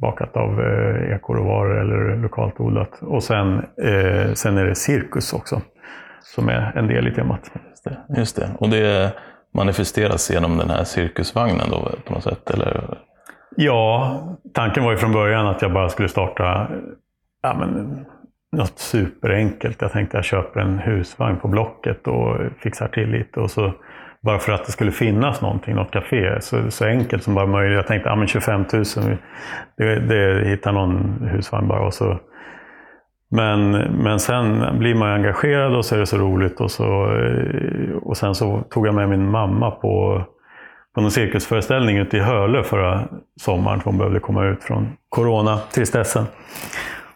bakat 0.00 0.36
av 0.36 0.60
eh, 0.60 1.16
ekoråvaror 1.16 1.80
eller 1.80 2.16
lokalt 2.16 2.60
odlat. 2.60 3.02
Och 3.02 3.22
sen, 3.22 3.58
eh, 3.58 4.32
sen 4.32 4.58
är 4.58 4.64
det 4.64 4.74
cirkus 4.74 5.32
också, 5.32 5.60
som 6.20 6.48
är 6.48 6.72
en 6.76 6.86
del 6.86 7.08
i 7.08 7.14
temat. 7.14 7.50
Just 7.68 7.84
det. 7.84 7.96
Just 8.16 8.36
det. 8.36 8.50
Och 8.58 8.68
det 8.68 9.12
manifesteras 9.54 10.30
genom 10.30 10.56
den 10.56 10.70
här 10.70 10.84
cirkusvagnen 10.84 11.70
då 11.70 11.90
på 12.04 12.12
något 12.12 12.24
sätt? 12.24 12.50
Eller? 12.50 12.98
Ja, 13.56 14.18
tanken 14.54 14.84
var 14.84 14.90
ju 14.90 14.96
från 14.96 15.12
början 15.12 15.46
att 15.46 15.62
jag 15.62 15.72
bara 15.72 15.88
skulle 15.88 16.08
starta 16.08 16.68
ja, 17.42 17.56
men, 17.58 18.04
något 18.56 18.78
superenkelt. 18.78 19.82
Jag 19.82 19.92
tänkte 19.92 20.18
att 20.18 20.32
jag 20.32 20.42
köper 20.42 20.60
en 20.60 20.78
husvagn 20.78 21.36
på 21.36 21.48
Blocket 21.48 22.06
och 22.06 22.36
fixar 22.58 22.88
till 22.88 23.10
lite. 23.10 23.40
Och 23.40 23.50
så, 23.50 23.72
bara 24.22 24.38
för 24.38 24.52
att 24.52 24.66
det 24.66 24.72
skulle 24.72 24.92
finnas 24.92 25.40
någonting, 25.40 25.74
något 25.74 25.90
café. 25.90 26.40
Så, 26.40 26.70
så 26.70 26.84
enkelt 26.84 27.22
som 27.22 27.34
bara 27.34 27.46
möjligt. 27.46 27.76
Jag 27.76 27.86
tänkte 27.86 28.08
ja 28.08 28.16
men 28.16 28.26
25 28.26 28.64
000, 28.72 28.84
det, 29.76 30.00
det 30.00 30.48
hittar 30.48 30.72
någon 30.72 31.28
husvagn 31.30 31.68
bara. 31.68 31.86
Och 31.86 31.94
så 31.94 32.20
men, 33.34 33.70
men 34.02 34.20
sen 34.20 34.78
blir 34.78 34.94
man 34.94 35.08
engagerad 35.08 35.76
och 35.76 35.84
så 35.84 35.94
är 35.94 35.98
det 35.98 36.06
så 36.06 36.18
roligt. 36.18 36.60
Och, 36.60 36.70
så, 36.70 36.84
eh, 37.16 37.96
och 37.96 38.16
sen 38.16 38.34
så 38.34 38.64
tog 38.70 38.86
jag 38.86 38.94
med 38.94 39.08
min 39.08 39.30
mamma 39.30 39.70
på, 39.70 40.24
på 40.94 41.00
någon 41.00 41.10
cirkusföreställning 41.10 41.98
ute 41.98 42.16
i 42.16 42.20
Hölö 42.20 42.62
förra 42.62 43.08
sommaren. 43.40 43.80
För 43.80 43.90
hon 43.90 43.98
behövde 43.98 44.20
komma 44.20 44.44
ut 44.44 44.64
från 44.64 44.92
corona-tristessen. 45.08 46.24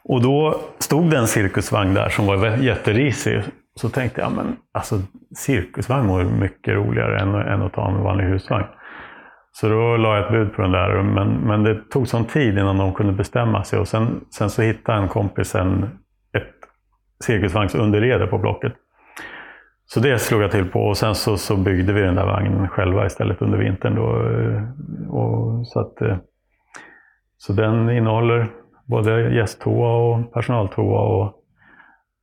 Och 0.05 0.23
då 0.23 0.61
stod 0.79 1.11
det 1.11 1.19
en 1.19 1.27
cirkusvagn 1.27 1.95
där 1.95 2.09
som 2.09 2.27
var 2.27 2.57
jätterisig. 2.57 3.43
Så 3.81 3.89
tänkte 3.89 4.21
jag, 4.21 4.33
men 4.33 4.57
alltså 4.73 4.97
cirkusvagn 5.37 6.09
var 6.09 6.25
mycket 6.25 6.75
roligare 6.75 7.21
än, 7.21 7.35
än 7.35 7.63
att 7.63 7.73
ta 7.73 7.89
en 7.89 8.03
vanlig 8.03 8.25
husvagn. 8.25 8.65
Så 9.53 9.69
då 9.69 9.97
la 9.97 10.17
jag 10.17 10.25
ett 10.25 10.33
bud 10.33 10.55
på 10.55 10.63
den 10.63 10.73
där, 10.73 11.03
men, 11.03 11.29
men 11.29 11.63
det 11.63 11.91
tog 11.91 12.09
sån 12.09 12.25
tid 12.25 12.59
innan 12.59 12.79
de 12.79 12.95
kunde 12.95 13.13
bestämma 13.13 13.65
sig. 13.65 13.79
Och 13.79 13.89
sen, 13.89 14.25
sen 14.31 14.51
så 14.51 14.63
hittade 14.63 14.99
en 14.99 15.09
kompis 15.09 15.55
en 15.55 15.91
cirkusvagnsunderrede 17.25 18.27
på 18.27 18.39
Blocket. 18.39 18.73
Så 19.87 20.01
det 20.01 20.19
slog 20.19 20.43
jag 20.43 20.51
till 20.51 20.71
på 20.71 20.81
och 20.81 20.97
sen 20.97 21.15
så, 21.15 21.37
så 21.37 21.57
byggde 21.57 21.93
vi 21.93 22.01
den 22.01 22.15
där 22.15 22.27
vagnen 22.27 22.69
själva 22.69 23.07
istället 23.07 23.43
under 23.43 23.59
vintern. 23.59 23.95
Då, 23.95 24.29
eh, 24.31 24.63
och, 25.15 25.67
så, 25.67 25.81
att, 25.81 26.03
eh, 26.03 26.17
så 27.37 27.53
den 27.53 27.91
innehåller 27.91 28.47
både 28.85 29.35
gästtoa 29.35 29.97
och 29.97 30.33
personaltoa 30.33 31.01
och, 31.01 31.35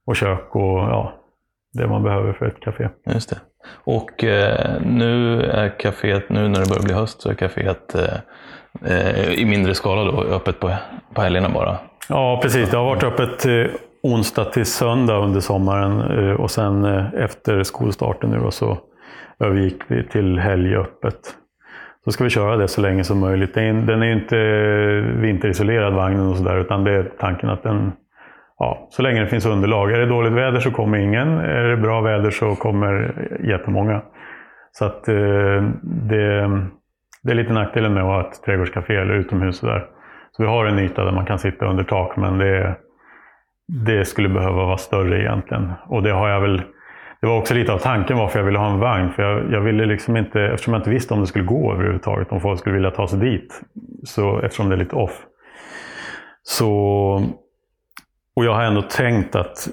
och 0.05 0.15
kök 0.15 0.55
och 0.55 0.79
ja, 0.79 1.22
det 1.73 1.87
man 1.87 2.03
behöver 2.03 2.33
för 2.33 2.45
ett 2.45 2.59
café. 2.59 2.89
Just 3.13 3.29
det. 3.29 3.37
Och 3.83 4.23
eh, 4.23 4.81
nu 4.81 5.41
är 5.41 5.69
kaféet, 5.69 6.23
nu 6.29 6.47
när 6.47 6.59
det 6.59 6.69
börjar 6.69 6.83
bli 6.83 6.93
höst, 6.93 7.21
så 7.21 7.29
är 7.29 7.33
kaféet 7.33 7.95
eh, 7.95 8.17
eh 8.91 9.33
i 9.33 9.45
mindre 9.45 9.75
skala 9.75 10.11
då, 10.11 10.23
öppet 10.23 10.59
på, 10.59 10.71
på 11.13 11.21
helgerna 11.21 11.49
bara? 11.49 11.77
Ja, 12.09 12.39
precis. 12.41 12.69
Det 12.69 12.77
har 12.77 12.85
varit 12.85 13.03
öppet 13.03 13.45
eh, 13.45 13.65
onsdag 14.03 14.45
till 14.45 14.65
söndag 14.65 15.17
under 15.17 15.39
sommaren 15.39 16.01
eh, 16.01 16.33
och 16.33 16.51
sen 16.51 16.85
eh, 16.85 17.13
efter 17.13 17.63
skolstarten 17.63 18.29
nu 18.29 18.51
så 18.51 18.77
övergick 19.39 19.81
vi 19.87 20.03
till 20.07 20.39
helgöppet. 20.39 21.19
Så 22.05 22.11
ska 22.11 22.23
vi 22.23 22.29
köra 22.29 22.57
det 22.57 22.67
så 22.67 22.81
länge 22.81 23.03
som 23.03 23.19
möjligt. 23.19 23.53
Den 23.53 24.01
är 24.01 24.05
ju 24.05 24.13
inte 24.13 24.37
vinterisolerad 25.21 25.93
vagnen 25.93 26.27
och 26.27 26.37
sådär 26.37 26.57
utan 26.57 26.83
det 26.83 26.91
är 26.91 27.11
tanken 27.19 27.49
att 27.49 27.63
den, 27.63 27.91
ja, 28.59 28.87
så 28.89 29.01
länge 29.01 29.19
det 29.21 29.27
finns 29.27 29.45
underlag. 29.45 29.91
Är 29.91 29.99
det 29.99 30.05
dåligt 30.05 30.33
väder 30.33 30.59
så 30.59 30.71
kommer 30.71 30.97
ingen. 30.97 31.37
Är 31.37 31.63
det 31.63 31.77
bra 31.77 32.01
väder 32.01 32.29
så 32.29 32.55
kommer 32.55 33.13
jättemånga. 33.43 34.01
Så 34.71 34.85
att 34.85 35.07
eh, 35.07 35.63
det, 35.83 36.49
det 37.23 37.31
är 37.31 37.35
lite 37.35 37.53
nackdelen 37.53 37.93
med 37.93 38.03
att 38.03 38.09
ha 38.09 38.29
ett 38.29 38.43
trädgårdscafé 38.45 38.95
eller 38.95 39.13
utomhus. 39.13 39.57
Så, 39.57 39.65
där. 39.65 39.85
så 40.31 40.43
vi 40.43 40.49
har 40.49 40.65
en 40.65 40.79
yta 40.79 41.05
där 41.05 41.11
man 41.11 41.25
kan 41.25 41.39
sitta 41.39 41.65
under 41.65 41.83
tak 41.83 42.17
men 42.17 42.37
det 42.37 42.75
det 43.67 44.05
skulle 44.05 44.29
behöva 44.29 44.65
vara 44.65 44.77
större 44.77 45.21
egentligen. 45.21 45.71
Och 45.87 46.03
det 46.03 46.11
har 46.11 46.29
jag 46.29 46.41
väl... 46.41 46.61
Det 47.21 47.27
var 47.27 47.37
också 47.37 47.53
lite 47.53 47.73
av 47.73 47.77
tanken 47.77 48.17
varför 48.17 48.39
jag 48.39 48.45
ville 48.45 48.57
ha 48.57 48.71
en 48.71 48.79
vagn. 48.79 49.11
För 49.11 49.23
jag, 49.23 49.51
jag 49.51 49.61
ville 49.61 49.85
liksom 49.85 50.17
inte, 50.17 50.41
eftersom 50.41 50.73
jag 50.73 50.79
inte 50.79 50.89
visste 50.89 51.13
om 51.13 51.19
det 51.19 51.27
skulle 51.27 51.45
gå 51.45 51.73
överhuvudtaget, 51.73 52.31
om 52.31 52.41
folk 52.41 52.59
skulle 52.59 52.75
vilja 52.75 52.91
ta 52.91 53.07
sig 53.07 53.19
dit. 53.19 53.61
Så, 54.03 54.39
eftersom 54.39 54.69
det 54.69 54.75
är 54.75 54.79
lite 54.79 54.95
off. 54.95 55.25
Så, 56.43 57.23
och 58.35 58.45
jag 58.45 58.53
har 58.53 58.63
ändå 58.63 58.81
tänkt 58.81 59.35
att 59.35 59.67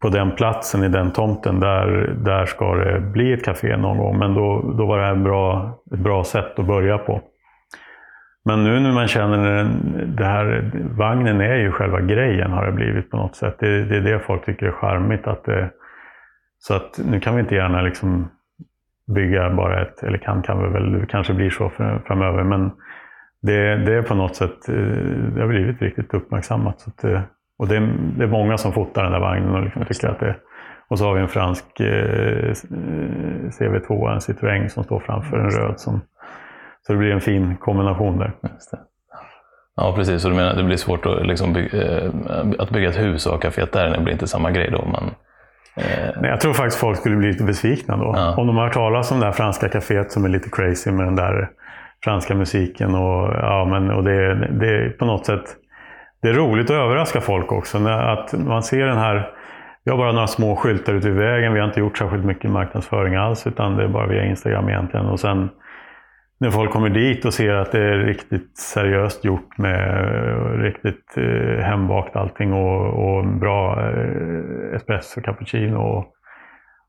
på 0.00 0.08
den 0.08 0.30
platsen, 0.30 0.84
i 0.84 0.88
den 0.88 1.12
tomten, 1.12 1.60
där, 1.60 2.14
där 2.24 2.46
ska 2.46 2.74
det 2.74 3.00
bli 3.00 3.32
ett 3.32 3.44
café 3.44 3.76
någon 3.76 3.98
gång. 3.98 4.18
Men 4.18 4.34
då, 4.34 4.74
då 4.78 4.86
var 4.86 4.98
det 4.98 5.04
här 5.04 5.14
bra, 5.14 5.78
ett 5.92 5.98
bra 5.98 6.24
sätt 6.24 6.58
att 6.58 6.66
börja 6.66 6.98
på. 6.98 7.20
Men 8.44 8.64
nu 8.64 8.80
när 8.80 8.92
man 8.92 9.08
känner 9.08 9.54
den, 9.56 9.70
det 10.16 10.24
här, 10.24 10.70
vagnen 10.96 11.40
är 11.40 11.56
ju 11.56 11.72
själva 11.72 12.00
grejen 12.00 12.52
har 12.52 12.66
det 12.66 12.72
blivit 12.72 13.10
på 13.10 13.16
något 13.16 13.36
sätt. 13.36 13.56
Det, 13.58 13.84
det 13.84 13.96
är 13.96 14.00
det 14.00 14.18
folk 14.18 14.44
tycker 14.44 14.66
är 14.66 14.72
charmigt. 14.72 15.26
Att 15.26 15.44
det, 15.44 15.70
så 16.58 16.74
att 16.74 17.00
nu 17.10 17.20
kan 17.20 17.34
vi 17.34 17.40
inte 17.40 17.54
gärna 17.54 17.82
liksom 17.82 18.28
bygga 19.14 19.50
bara 19.50 19.82
ett, 19.82 20.02
eller 20.02 20.18
kan 20.18 20.42
kan 20.42 20.62
vi 20.62 20.68
väl, 20.68 20.92
det 20.92 21.06
kanske 21.06 21.34
blir 21.34 21.50
så 21.50 21.70
framöver. 22.06 22.44
Men 22.44 22.70
det, 23.42 23.76
det 23.76 23.94
är 23.94 24.02
på 24.02 24.14
något 24.14 24.36
sätt, 24.36 24.68
eh, 24.68 24.74
det 25.34 25.40
har 25.40 25.48
blivit 25.48 25.82
riktigt 25.82 26.14
uppmärksammat. 26.14 26.80
Så 26.80 26.90
att, 26.90 27.04
eh, 27.04 27.20
och 27.58 27.68
det 27.68 27.76
är, 27.76 27.80
det 28.18 28.24
är 28.24 28.28
många 28.28 28.58
som 28.58 28.72
fotar 28.72 29.02
den 29.02 29.12
där 29.12 29.20
vagnen 29.20 29.54
och 29.54 29.62
liksom 29.62 29.84
tycker 29.84 30.08
att 30.08 30.20
det 30.20 30.36
och 30.88 30.98
så 30.98 31.04
har 31.04 31.14
vi 31.14 31.20
en 31.20 31.28
fransk 31.28 31.80
eh, 31.80 32.52
CV2, 33.58 34.12
en 34.12 34.18
Citroën 34.18 34.68
som 34.68 34.84
står 34.84 35.00
framför 35.00 35.38
en 35.38 35.50
röd 35.50 35.80
som 35.80 36.00
så 36.86 36.92
det 36.92 36.98
blir 36.98 37.10
en 37.10 37.20
fin 37.20 37.56
kombination 37.56 38.18
där. 38.18 38.32
Ja, 39.76 39.92
precis. 39.96 40.22
Så 40.22 40.28
du 40.28 40.34
menar 40.34 40.50
att 40.50 40.56
det 40.56 40.64
blir 40.64 40.76
svårt 40.76 41.06
att, 41.06 41.26
liksom 41.26 41.52
bygga, 41.52 42.00
eh, 42.00 42.10
att 42.58 42.70
bygga 42.70 42.88
ett 42.88 43.00
hus 43.00 43.26
och 43.26 43.32
ha 43.32 43.40
kaféet 43.40 43.72
där? 43.72 43.90
Det 43.90 44.00
blir 44.00 44.12
inte 44.12 44.26
samma 44.26 44.50
grej 44.50 44.70
då? 44.70 44.84
Man. 44.84 45.10
Nej, 45.76 46.30
jag 46.30 46.40
tror 46.40 46.52
faktiskt 46.52 46.80
folk 46.80 46.98
skulle 46.98 47.16
bli 47.16 47.28
lite 47.28 47.44
besvikna 47.44 47.96
då. 47.96 48.12
Ja. 48.16 48.34
Om 48.36 48.46
de 48.46 48.56
har 48.56 48.64
hört 48.64 48.74
talas 48.74 49.12
om 49.12 49.20
det 49.20 49.26
här 49.26 49.32
franska 49.32 49.68
kaféet 49.68 50.08
som 50.08 50.24
är 50.24 50.28
lite 50.28 50.50
crazy 50.50 50.90
med 50.90 51.06
den 51.06 51.16
där 51.16 51.50
franska 52.04 52.34
musiken. 52.34 52.94
Och, 52.94 53.34
ja, 53.34 53.64
men, 53.70 53.90
och 53.90 54.04
det, 54.04 54.34
det 54.34 54.98
på 54.98 55.04
något 55.04 55.26
sätt 55.26 55.44
det 56.22 56.28
är 56.28 56.34
roligt 56.34 56.70
att 56.70 56.76
överraska 56.76 57.20
folk 57.20 57.52
också. 57.52 57.88
Att 57.88 58.32
man 58.32 58.62
ser 58.62 58.86
den 58.86 58.98
här 58.98 59.32
vi 59.86 59.90
har 59.90 59.98
bara 59.98 60.12
några 60.12 60.26
små 60.26 60.56
skyltar 60.56 60.94
ute 60.94 61.08
vid 61.08 61.16
vägen. 61.16 61.52
Vi 61.52 61.60
har 61.60 61.66
inte 61.66 61.80
gjort 61.80 61.98
särskilt 61.98 62.24
mycket 62.24 62.50
marknadsföring 62.50 63.14
alls, 63.14 63.46
utan 63.46 63.76
det 63.76 63.84
är 63.84 63.88
bara 63.88 64.06
via 64.06 64.24
Instagram 64.24 64.68
egentligen. 64.68 65.06
Och 65.06 65.20
sen 65.20 65.48
när 66.40 66.50
folk 66.50 66.72
kommer 66.72 66.90
dit 66.90 67.24
och 67.24 67.34
ser 67.34 67.52
att 67.52 67.72
det 67.72 67.80
är 67.80 67.98
riktigt 67.98 68.58
seriöst 68.58 69.24
gjort 69.24 69.58
med 69.58 70.62
riktigt 70.62 71.16
eh, 71.16 71.64
hembakt 71.64 72.16
allting 72.16 72.52
och, 72.52 72.86
och 72.86 73.26
bra 73.26 73.90
eh, 73.90 74.76
espresso, 74.76 75.20
cappuccino. 75.20 75.76
Och, 75.76 76.06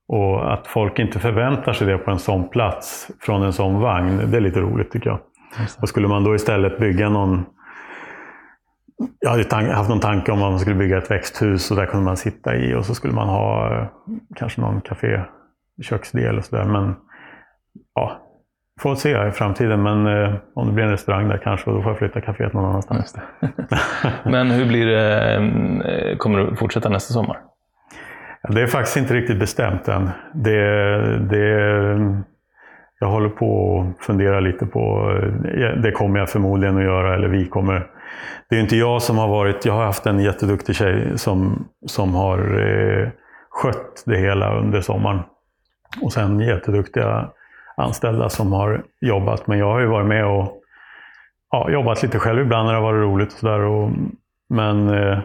och 0.07 0.53
att 0.53 0.67
folk 0.67 0.99
inte 0.99 1.19
förväntar 1.19 1.73
sig 1.73 1.87
det 1.87 1.97
på 1.97 2.11
en 2.11 2.19
sån 2.19 2.49
plats 2.49 3.11
från 3.21 3.43
en 3.43 3.53
sån 3.53 3.79
vagn, 3.79 4.21
det 4.31 4.37
är 4.37 4.41
lite 4.41 4.59
roligt 4.59 4.91
tycker 4.91 5.09
jag. 5.09 5.19
Och 5.81 5.89
skulle 5.89 6.07
man 6.07 6.23
då 6.23 6.35
istället 6.35 6.79
bygga 6.79 7.09
någon 7.09 7.45
jag 9.19 9.29
hade 9.29 9.73
haft 9.73 9.89
någon 9.89 9.99
tanke 9.99 10.31
om 10.31 10.43
att 10.43 10.51
man 10.51 10.59
skulle 10.59 10.75
bygga 10.75 10.97
ett 10.97 11.11
växthus 11.11 11.71
och 11.71 11.77
där 11.77 11.85
kunde 11.85 12.05
man 12.05 12.17
sitta 12.17 12.55
i 12.55 12.75
och 12.75 12.85
så 12.85 12.95
skulle 12.95 13.13
man 13.13 13.27
ha 13.29 13.73
eh, 13.73 13.87
kanske 14.35 14.61
någon 14.61 14.81
kafé, 14.81 15.21
köksdel 15.81 16.37
och 16.37 16.45
sådär. 16.45 16.65
Men 16.65 16.95
ja, 17.93 18.27
Får 18.79 18.95
se 18.95 19.27
i 19.27 19.31
framtiden, 19.31 19.83
men 19.83 20.07
eh, 20.07 20.33
om 20.53 20.67
det 20.67 20.73
blir 20.73 20.83
en 20.83 20.91
restaurang 20.91 21.27
där 21.27 21.37
kanske, 21.37 21.71
då 21.71 21.81
får 21.81 21.91
jag 21.91 21.97
flytta 21.97 22.21
kaféet 22.21 22.53
någon 22.53 22.65
annanstans. 22.65 23.15
men 24.25 24.51
hur 24.51 24.65
blir 24.65 24.85
det, 24.85 25.35
eh, 25.35 26.17
kommer 26.17 26.39
du 26.39 26.55
fortsätta 26.55 26.89
nästa 26.89 27.13
sommar? 27.13 27.37
Ja, 28.41 28.53
det 28.53 28.61
är 28.61 28.67
faktiskt 28.67 28.97
inte 28.97 29.13
riktigt 29.13 29.39
bestämt 29.39 29.87
än. 29.87 30.09
Det, 30.33 30.59
det, 31.17 31.47
jag 32.99 33.07
håller 33.07 33.29
på 33.29 33.47
och 33.47 33.85
funderar 34.03 34.41
lite 34.41 34.65
på, 34.65 35.11
eh, 35.43 35.81
det 35.81 35.91
kommer 35.91 36.19
jag 36.19 36.29
förmodligen 36.29 36.77
att 36.77 36.83
göra, 36.83 37.15
eller 37.15 37.27
vi 37.27 37.45
kommer. 37.45 37.87
Det 38.49 38.55
är 38.55 38.59
inte 38.59 38.75
jag 38.75 39.01
som 39.01 39.17
har 39.17 39.27
varit, 39.27 39.65
jag 39.65 39.73
har 39.73 39.85
haft 39.85 40.05
en 40.05 40.19
jätteduktig 40.19 40.75
tjej 40.75 41.17
som, 41.17 41.67
som 41.85 42.15
har 42.15 42.39
eh, 42.39 43.09
skött 43.49 44.03
det 44.05 44.17
hela 44.17 44.59
under 44.59 44.81
sommaren. 44.81 45.19
Och 46.01 46.13
sen 46.13 46.39
jätteduktiga 46.39 47.29
anställda 47.77 48.29
som 48.29 48.53
har 48.53 48.83
jobbat. 49.01 49.47
Men 49.47 49.59
jag 49.59 49.71
har 49.71 49.79
ju 49.79 49.87
varit 49.87 50.07
med 50.07 50.25
och 50.25 50.61
ja, 51.51 51.69
jobbat 51.69 52.03
lite 52.03 52.19
själv 52.19 52.41
ibland 52.41 52.65
när 52.65 52.73
det 52.73 52.79
har 52.79 52.93
varit 52.93 53.03
roligt. 53.03 53.33
Och 53.33 53.39
så 53.39 53.47
där, 53.47 53.91
men 54.49 54.89
eh, 54.89 55.19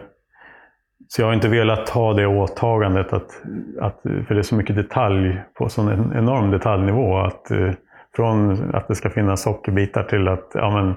så 1.07 1.21
jag 1.21 1.27
har 1.27 1.33
inte 1.33 1.47
velat 1.47 1.89
ha 1.89 2.13
det 2.13 2.27
åtagandet, 2.27 3.13
att, 3.13 3.41
att, 3.81 4.01
för 4.01 4.33
det 4.33 4.41
är 4.41 4.43
så 4.43 4.55
mycket 4.55 4.75
detalj 4.75 5.41
på 5.53 5.69
sån 5.69 5.87
en 5.87 6.13
enorm 6.17 6.51
detaljnivå. 6.51 7.17
Att, 7.17 7.51
eh, 7.51 7.71
från 8.15 8.75
att 8.75 8.87
det 8.87 8.95
ska 8.95 9.09
finnas 9.09 9.41
sockerbitar 9.41 10.03
till 10.03 10.27
att 10.27 10.51
ja, 10.53 10.69
men, 10.69 10.95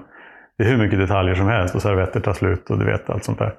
det 0.57 0.63
är 0.63 0.67
hur 0.67 0.77
mycket 0.77 0.99
detaljer 0.99 1.35
som 1.35 1.47
helst 1.47 1.75
och 1.75 1.81
servetter 1.81 2.19
tar 2.19 2.33
slut 2.33 2.69
och 2.69 2.79
du 2.79 2.85
vet 2.85 3.09
allt 3.09 3.23
sånt 3.23 3.39
där. 3.39 3.53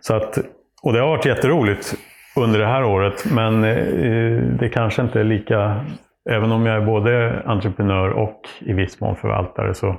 Så 0.00 0.14
att, 0.14 0.38
och 0.82 0.92
det 0.92 1.00
har 1.00 1.08
varit 1.08 1.26
jätteroligt 1.26 1.94
under 2.36 2.58
det 2.58 2.66
här 2.66 2.84
året, 2.84 3.24
men 3.34 3.64
eh, 3.64 4.42
det 4.42 4.68
kanske 4.68 5.02
inte 5.02 5.20
är 5.20 5.24
lika... 5.24 5.84
Även 6.30 6.52
om 6.52 6.66
jag 6.66 6.76
är 6.76 6.86
både 6.86 7.42
entreprenör 7.46 8.10
och 8.10 8.40
i 8.60 8.72
viss 8.72 9.00
mån 9.00 9.16
förvaltare 9.16 9.74
så, 9.74 9.96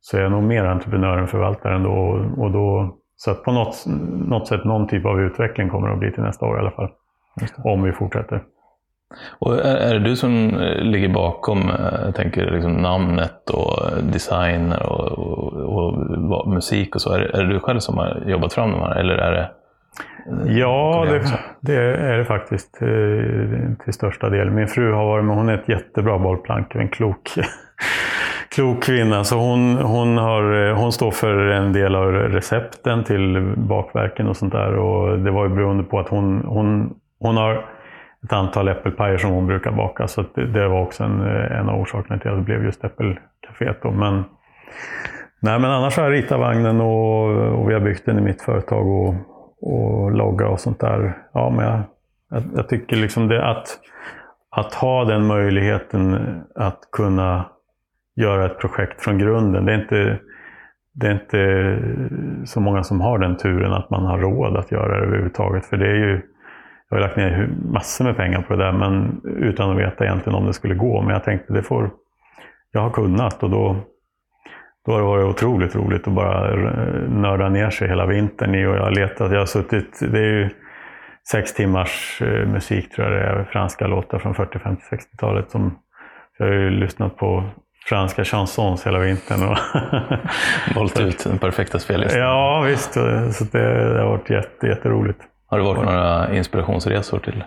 så 0.00 0.16
är 0.16 0.22
jag 0.22 0.30
nog 0.30 0.42
mer 0.42 0.64
entreprenör 0.64 1.18
än 1.18 1.28
förvaltare 1.28 1.74
ändå. 1.74 1.92
Och 2.36 2.50
då 2.50 2.96
så 3.16 3.30
att 3.30 3.42
på 3.42 3.52
något, 3.52 3.84
något 4.28 4.48
sätt, 4.48 4.64
någon 4.64 4.88
typ 4.88 5.06
av 5.06 5.20
utveckling 5.20 5.68
kommer 5.68 5.88
det 5.88 5.92
att 5.92 6.00
bli 6.00 6.12
till 6.12 6.22
nästa 6.22 6.46
år 6.46 6.56
i 6.56 6.60
alla 6.60 6.70
fall. 6.70 6.90
Om 7.64 7.82
vi 7.82 7.92
fortsätter. 7.92 8.42
Och 9.38 9.54
är, 9.54 9.76
är, 9.76 9.94
det 9.94 10.08
du 10.08 10.16
som 10.16 10.60
eh, 10.60 10.76
ligger 10.76 11.08
bakom 11.08 11.70
eh, 11.70 12.04
jag 12.04 12.14
tänker, 12.14 12.50
liksom 12.50 12.72
namnet 12.72 13.50
och 13.50 14.02
design 14.02 14.72
och, 14.72 15.18
och, 15.18 15.94
och, 16.30 16.48
musik 16.48 16.94
och 16.94 17.00
så? 17.00 17.12
Är, 17.12 17.20
är 17.20 17.44
det 17.44 17.52
du 17.52 17.60
själv 17.60 17.78
som 17.78 17.98
har 17.98 18.22
jobbat 18.26 18.52
fram 18.52 18.70
de 18.70 18.80
här? 18.80 18.96
Eller 18.96 19.14
är 19.14 19.32
det 19.32 19.50
Ja, 20.46 21.06
det, 21.10 21.22
det, 21.60 21.76
är 21.82 22.18
det 22.18 22.24
faktiskt 22.24 22.74
till, 22.74 23.76
till 23.84 23.92
största 23.92 24.28
del. 24.28 24.50
Min 24.50 24.68
fru 24.68 24.92
har 24.92 25.04
varit 25.04 25.24
med, 25.24 25.36
hon 25.36 25.48
är 25.48 25.54
ett 25.54 25.68
jättebra 25.68 26.18
bollplank, 26.18 26.74
en 26.74 26.88
klok 26.88 27.30
klok 28.54 28.82
kvinna. 28.82 29.24
Så 29.24 29.36
hon, 29.36 29.78
hon, 29.78 30.18
har, 30.18 30.72
hon 30.72 30.92
står 30.92 31.10
för 31.10 31.36
en 31.36 31.72
del 31.72 31.94
av 31.94 32.12
recepten 32.12 33.04
till 33.04 33.54
bakverken 33.56 34.28
och 34.28 34.36
sånt 34.36 34.52
där. 34.52 34.76
Och 34.76 35.18
det 35.18 35.30
var 35.30 35.48
ju 35.48 35.54
beroende 35.54 35.84
på 35.84 35.98
att 35.98 36.08
hon, 36.08 36.44
hon, 36.46 36.94
hon 37.18 37.36
har 37.36 37.66
ett 38.24 38.32
antal 38.32 38.68
äppelpajer 38.68 39.18
som 39.18 39.30
hon 39.30 39.46
brukar 39.46 39.72
baka. 39.72 40.08
Så 40.08 40.24
det, 40.34 40.46
det, 40.46 40.68
var 40.68 40.82
också 40.82 41.04
en, 41.04 41.20
en 41.20 41.68
av 41.68 41.80
orsakerna 41.80 42.18
till 42.18 42.30
att 42.30 42.36
det 42.36 42.42
blev 42.42 42.64
just 42.64 42.84
äppelcaféet. 42.84 43.84
Men, 43.84 44.24
nej, 45.42 45.58
men 45.58 45.70
annars 45.70 45.96
har 45.96 46.04
jag 46.04 46.12
ritat 46.12 46.40
vagnen 46.40 46.80
och, 46.80 47.28
och 47.60 47.70
vi 47.70 47.74
har 47.74 47.80
byggt 47.80 48.06
den 48.06 48.18
i 48.18 48.22
mitt 48.22 48.42
företag 48.42 48.86
och, 48.86 49.14
och 49.60 50.10
logga 50.10 50.48
och 50.48 50.60
sånt 50.60 50.80
där. 50.80 51.18
Ja, 51.32 51.50
men 51.50 51.64
jag, 51.64 51.82
jag, 52.30 52.42
jag 52.56 52.68
tycker 52.68 52.96
liksom 52.96 53.28
det 53.28 53.50
att, 53.50 53.66
att 54.50 54.74
ha 54.74 55.04
den 55.04 55.26
möjligheten 55.26 56.18
att 56.54 56.78
kunna 56.92 57.44
göra 58.16 58.46
ett 58.46 58.58
projekt 58.58 59.00
från 59.00 59.18
grunden. 59.18 59.64
Det 59.64 59.72
är, 59.72 59.80
inte, 59.80 60.18
det 60.94 61.06
är 61.06 61.12
inte 61.12 62.46
så 62.46 62.60
många 62.60 62.82
som 62.82 63.00
har 63.00 63.18
den 63.18 63.36
turen 63.36 63.72
att 63.72 63.90
man 63.90 64.04
har 64.04 64.18
råd 64.18 64.56
att 64.56 64.72
göra 64.72 64.96
det 64.98 65.06
överhuvudtaget. 65.06 65.66
För 65.66 65.76
det 65.76 65.86
är 65.86 65.94
ju, 65.94 66.22
jag 66.90 66.96
har 66.96 67.02
lagt 67.02 67.16
ner 67.16 67.48
massor 67.72 68.04
med 68.04 68.16
pengar 68.16 68.42
på 68.42 68.56
det 68.56 68.64
där 68.64 68.72
men 68.72 69.20
utan 69.24 69.70
att 69.70 69.78
veta 69.78 70.04
egentligen 70.04 70.38
om 70.38 70.46
det 70.46 70.52
skulle 70.52 70.74
gå. 70.74 71.02
Men 71.02 71.12
jag 71.12 71.24
tänkte 71.24 71.52
det 71.52 71.62
får 71.62 71.90
jag 72.72 72.80
har 72.80 72.90
kunnat 72.90 73.42
och 73.42 73.50
då, 73.50 73.76
då 74.86 74.92
har 74.92 74.98
det 74.98 75.04
varit 75.04 75.24
otroligt 75.24 75.76
roligt 75.76 76.08
att 76.08 76.14
bara 76.14 76.56
nörda 77.08 77.48
ner 77.48 77.70
sig 77.70 77.88
hela 77.88 78.06
vintern 78.06 78.54
i 78.54 78.66
och 78.66 78.76
jag 78.76 78.82
har 78.82 78.90
letat. 78.90 79.32
Jag 79.32 79.38
har 79.38 79.46
suttit, 79.46 79.98
det 80.12 80.18
är 80.18 80.32
ju 80.32 80.50
sex 81.30 81.54
timmars 81.54 82.22
eh, 82.22 82.48
musik 82.48 82.90
tror 82.90 83.08
jag 83.08 83.16
det 83.16 83.26
är, 83.26 83.44
franska 83.44 83.86
låtar 83.86 84.18
från 84.18 84.34
40, 84.34 84.58
50, 84.58 84.82
60-talet 84.90 85.50
som 85.50 85.78
jag 86.38 86.46
har 86.46 86.52
ju 86.52 86.70
lyssnat 86.70 87.16
på 87.16 87.44
franska 87.86 88.24
chansons 88.24 88.86
hela 88.86 88.98
vintern. 88.98 89.42
Och 89.42 89.58
Valt 90.76 91.00
ut 91.00 91.24
den 91.24 91.38
perfekta 91.38 91.78
spellistan. 91.78 92.20
Ja, 92.20 92.64
visst. 92.66 92.92
Så 93.32 93.44
det, 93.52 93.94
det 93.94 94.00
har 94.00 94.08
varit 94.08 94.30
jätte, 94.30 94.66
jätteroligt. 94.66 95.20
Har 95.46 95.58
det 95.58 95.64
varit 95.64 95.84
några 95.84 96.34
inspirationsresor 96.36 97.18
till 97.18 97.44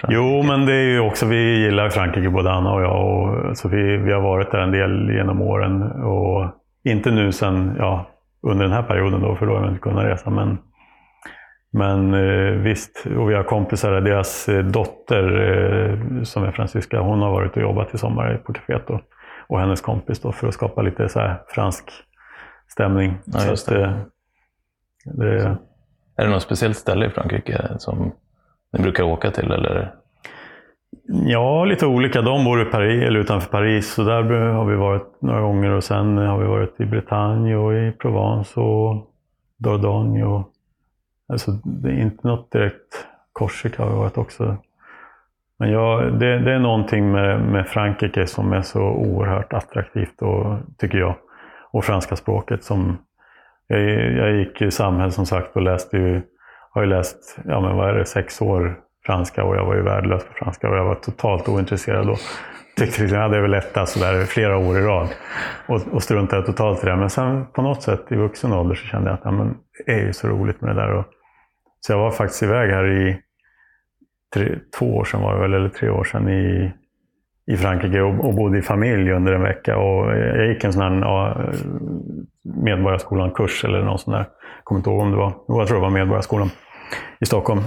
Frankrike? 0.00 0.22
Jo, 0.22 0.42
men 0.42 0.66
det 0.66 0.72
är 0.72 0.84
ju 0.84 1.00
också, 1.00 1.26
vi 1.26 1.64
gillar 1.64 1.90
Frankrike 1.90 2.28
både 2.28 2.52
Anna 2.52 2.72
och 2.72 2.82
jag. 2.82 3.06
Och, 3.06 3.58
så 3.58 3.68
vi, 3.68 3.96
vi 3.96 4.12
har 4.12 4.20
varit 4.20 4.50
där 4.50 4.58
en 4.58 4.72
del 4.72 5.10
genom 5.10 5.42
åren. 5.42 5.82
Och 5.82 6.50
inte 6.84 7.10
nu 7.10 7.32
sen, 7.32 7.76
ja, 7.78 8.06
under 8.42 8.64
den 8.64 8.72
här 8.72 8.82
perioden 8.82 9.20
då, 9.20 9.36
för 9.36 9.46
då 9.46 9.54
har 9.54 9.62
vi 9.62 9.68
inte 9.68 9.80
kunnat 9.80 10.04
resa. 10.04 10.30
Men, 10.30 10.58
men 11.72 12.14
eh, 12.14 12.52
visst, 12.52 13.06
och 13.18 13.30
vi 13.30 13.34
har 13.34 13.42
kompisar 13.42 13.92
där. 13.92 14.00
Deras 14.00 14.48
eh, 14.48 14.64
dotter, 14.64 15.24
eh, 15.40 16.22
som 16.22 16.44
är 16.44 16.52
fransyska, 16.52 17.00
hon 17.00 17.20
har 17.20 17.30
varit 17.30 17.56
och 17.56 17.62
jobbat 17.62 17.94
i 17.94 17.98
sommar 17.98 18.42
på 18.46 18.52
kaféet. 18.52 18.86
Då 18.86 19.00
och 19.48 19.60
hennes 19.60 19.80
kompis 19.80 20.20
då, 20.20 20.32
för 20.32 20.48
att 20.48 20.54
skapa 20.54 20.82
lite 20.82 21.08
så 21.08 21.32
fransk 21.48 21.90
stämning. 22.68 23.18
Ja, 23.24 23.38
så 23.38 23.52
att, 23.52 23.66
det. 23.66 23.94
Det, 25.04 25.58
är 26.18 26.24
det 26.24 26.30
något 26.30 26.42
speciellt 26.42 26.76
ställe 26.76 27.06
i 27.06 27.10
Frankrike 27.10 27.68
som 27.78 28.12
ni 28.72 28.82
brukar 28.82 29.04
åka 29.04 29.30
till? 29.30 29.50
Eller? 29.50 29.94
Ja, 31.06 31.64
lite 31.64 31.86
olika. 31.86 32.22
De 32.22 32.44
bor 32.44 32.62
i 32.62 32.64
Paris, 32.64 33.02
eller 33.02 33.20
utanför 33.20 33.50
Paris, 33.50 33.94
så 33.94 34.02
där 34.02 34.22
har 34.32 34.64
vi 34.64 34.76
varit 34.76 35.22
några 35.22 35.40
gånger. 35.40 35.70
Och 35.70 35.84
sen 35.84 36.18
har 36.18 36.38
vi 36.38 36.46
varit 36.46 36.80
i 36.80 36.86
Bretagne 36.86 37.56
och 37.56 37.74
i 37.74 37.92
Provence 37.92 38.60
och 38.60 39.10
Dordogne. 39.58 40.24
Och, 40.24 40.48
alltså, 41.28 41.50
det 41.64 41.88
är 41.88 42.00
inte 42.00 42.28
något 42.28 42.52
direkt 42.52 43.06
Korsika 43.32 43.82
har 43.82 43.90
vi 43.90 43.96
varit 43.96 44.18
också. 44.18 44.56
Men 45.58 45.70
ja, 45.70 46.00
det, 46.00 46.38
det, 46.38 46.52
är 46.52 46.58
någonting 46.58 47.12
med, 47.12 47.40
med 47.40 47.66
Frankrike 47.66 48.26
som 48.26 48.52
är 48.52 48.62
så 48.62 48.80
oerhört 48.80 49.52
attraktivt, 49.52 50.22
och, 50.22 50.58
tycker 50.78 50.98
jag. 50.98 51.14
Och 51.70 51.84
franska 51.84 52.16
språket. 52.16 52.64
som 52.64 52.98
jag, 53.68 53.80
jag 54.12 54.36
gick 54.36 54.62
i 54.62 54.70
samhäll 54.70 55.12
som 55.12 55.26
sagt 55.26 55.56
och 55.56 55.62
läste 55.62 55.96
ju, 55.96 56.22
har 56.70 56.82
ju 56.82 56.88
läst, 56.88 57.38
ja 57.44 57.60
men 57.60 57.76
vad 57.76 57.88
är 57.88 57.94
det, 57.94 58.04
sex 58.04 58.42
år 58.42 58.78
franska 59.06 59.44
och 59.44 59.56
jag 59.56 59.64
var 59.64 59.74
ju 59.74 59.82
värdelös 59.82 60.24
på 60.24 60.32
franska 60.32 60.68
och 60.68 60.76
jag 60.76 60.84
var 60.84 60.94
totalt 60.94 61.48
ointresserad 61.48 62.06
då. 62.06 62.16
Tyckte 62.76 63.00
liksom, 63.02 63.18
jag 63.18 63.22
hade 63.22 63.40
väl 63.40 63.50
lättat 63.50 63.88
sådär 63.88 64.24
flera 64.24 64.56
år 64.56 64.78
i 64.78 64.80
rad 64.80 65.08
och, 65.66 65.80
och 65.92 66.02
struntade 66.02 66.46
totalt 66.46 66.84
i 66.84 66.86
det. 66.86 66.96
Men 66.96 67.10
sen 67.10 67.46
på 67.46 67.62
något 67.62 67.82
sätt 67.82 68.12
i 68.12 68.16
vuxen 68.16 68.52
ålder 68.52 68.74
så 68.74 68.86
kände 68.86 69.10
jag 69.10 69.14
att 69.14 69.24
ja, 69.24 69.30
men, 69.30 69.54
det 69.86 69.92
är 69.92 70.06
ju 70.06 70.12
så 70.12 70.28
roligt 70.28 70.60
med 70.60 70.76
det 70.76 70.82
där. 70.82 70.92
Och, 70.92 71.04
så 71.80 71.92
jag 71.92 71.98
var 71.98 72.10
faktiskt 72.10 72.42
iväg 72.42 72.70
här 72.70 72.86
i 72.86 73.20
tre, 74.34 74.58
två 74.78 74.96
år 74.96 75.04
sedan 75.04 75.22
var 75.22 75.34
det 75.34 75.40
väl, 75.40 75.54
eller 75.54 75.68
tre 75.68 75.88
år 75.88 76.04
sedan 76.04 76.28
i, 76.28 76.72
i 77.48 77.56
Frankrike 77.56 78.00
och, 78.00 78.24
och 78.24 78.34
bodde 78.34 78.58
i 78.58 78.62
familj 78.62 79.12
under 79.12 79.32
en 79.32 79.42
vecka. 79.42 79.78
Och 79.78 80.16
jag 80.16 80.48
gick 80.48 80.64
en 80.64 80.72
sån 80.72 80.82
här 80.82 81.00
ja, 81.00 81.36
Medborgarskolan-kurs 82.64 83.64
eller 83.64 83.82
någon 83.82 83.98
sån 83.98 84.12
där. 84.12 84.20
Jag 84.56 84.64
kommer 84.64 84.78
inte 84.78 84.90
ihåg 84.90 85.00
om 85.00 85.10
det 85.10 85.16
var, 85.16 85.32
jag 85.46 85.68
tror 85.68 85.78
det 85.78 85.82
var 85.82 85.90
Medborgarskolan 85.90 86.50
i 87.20 87.26
Stockholm. 87.26 87.60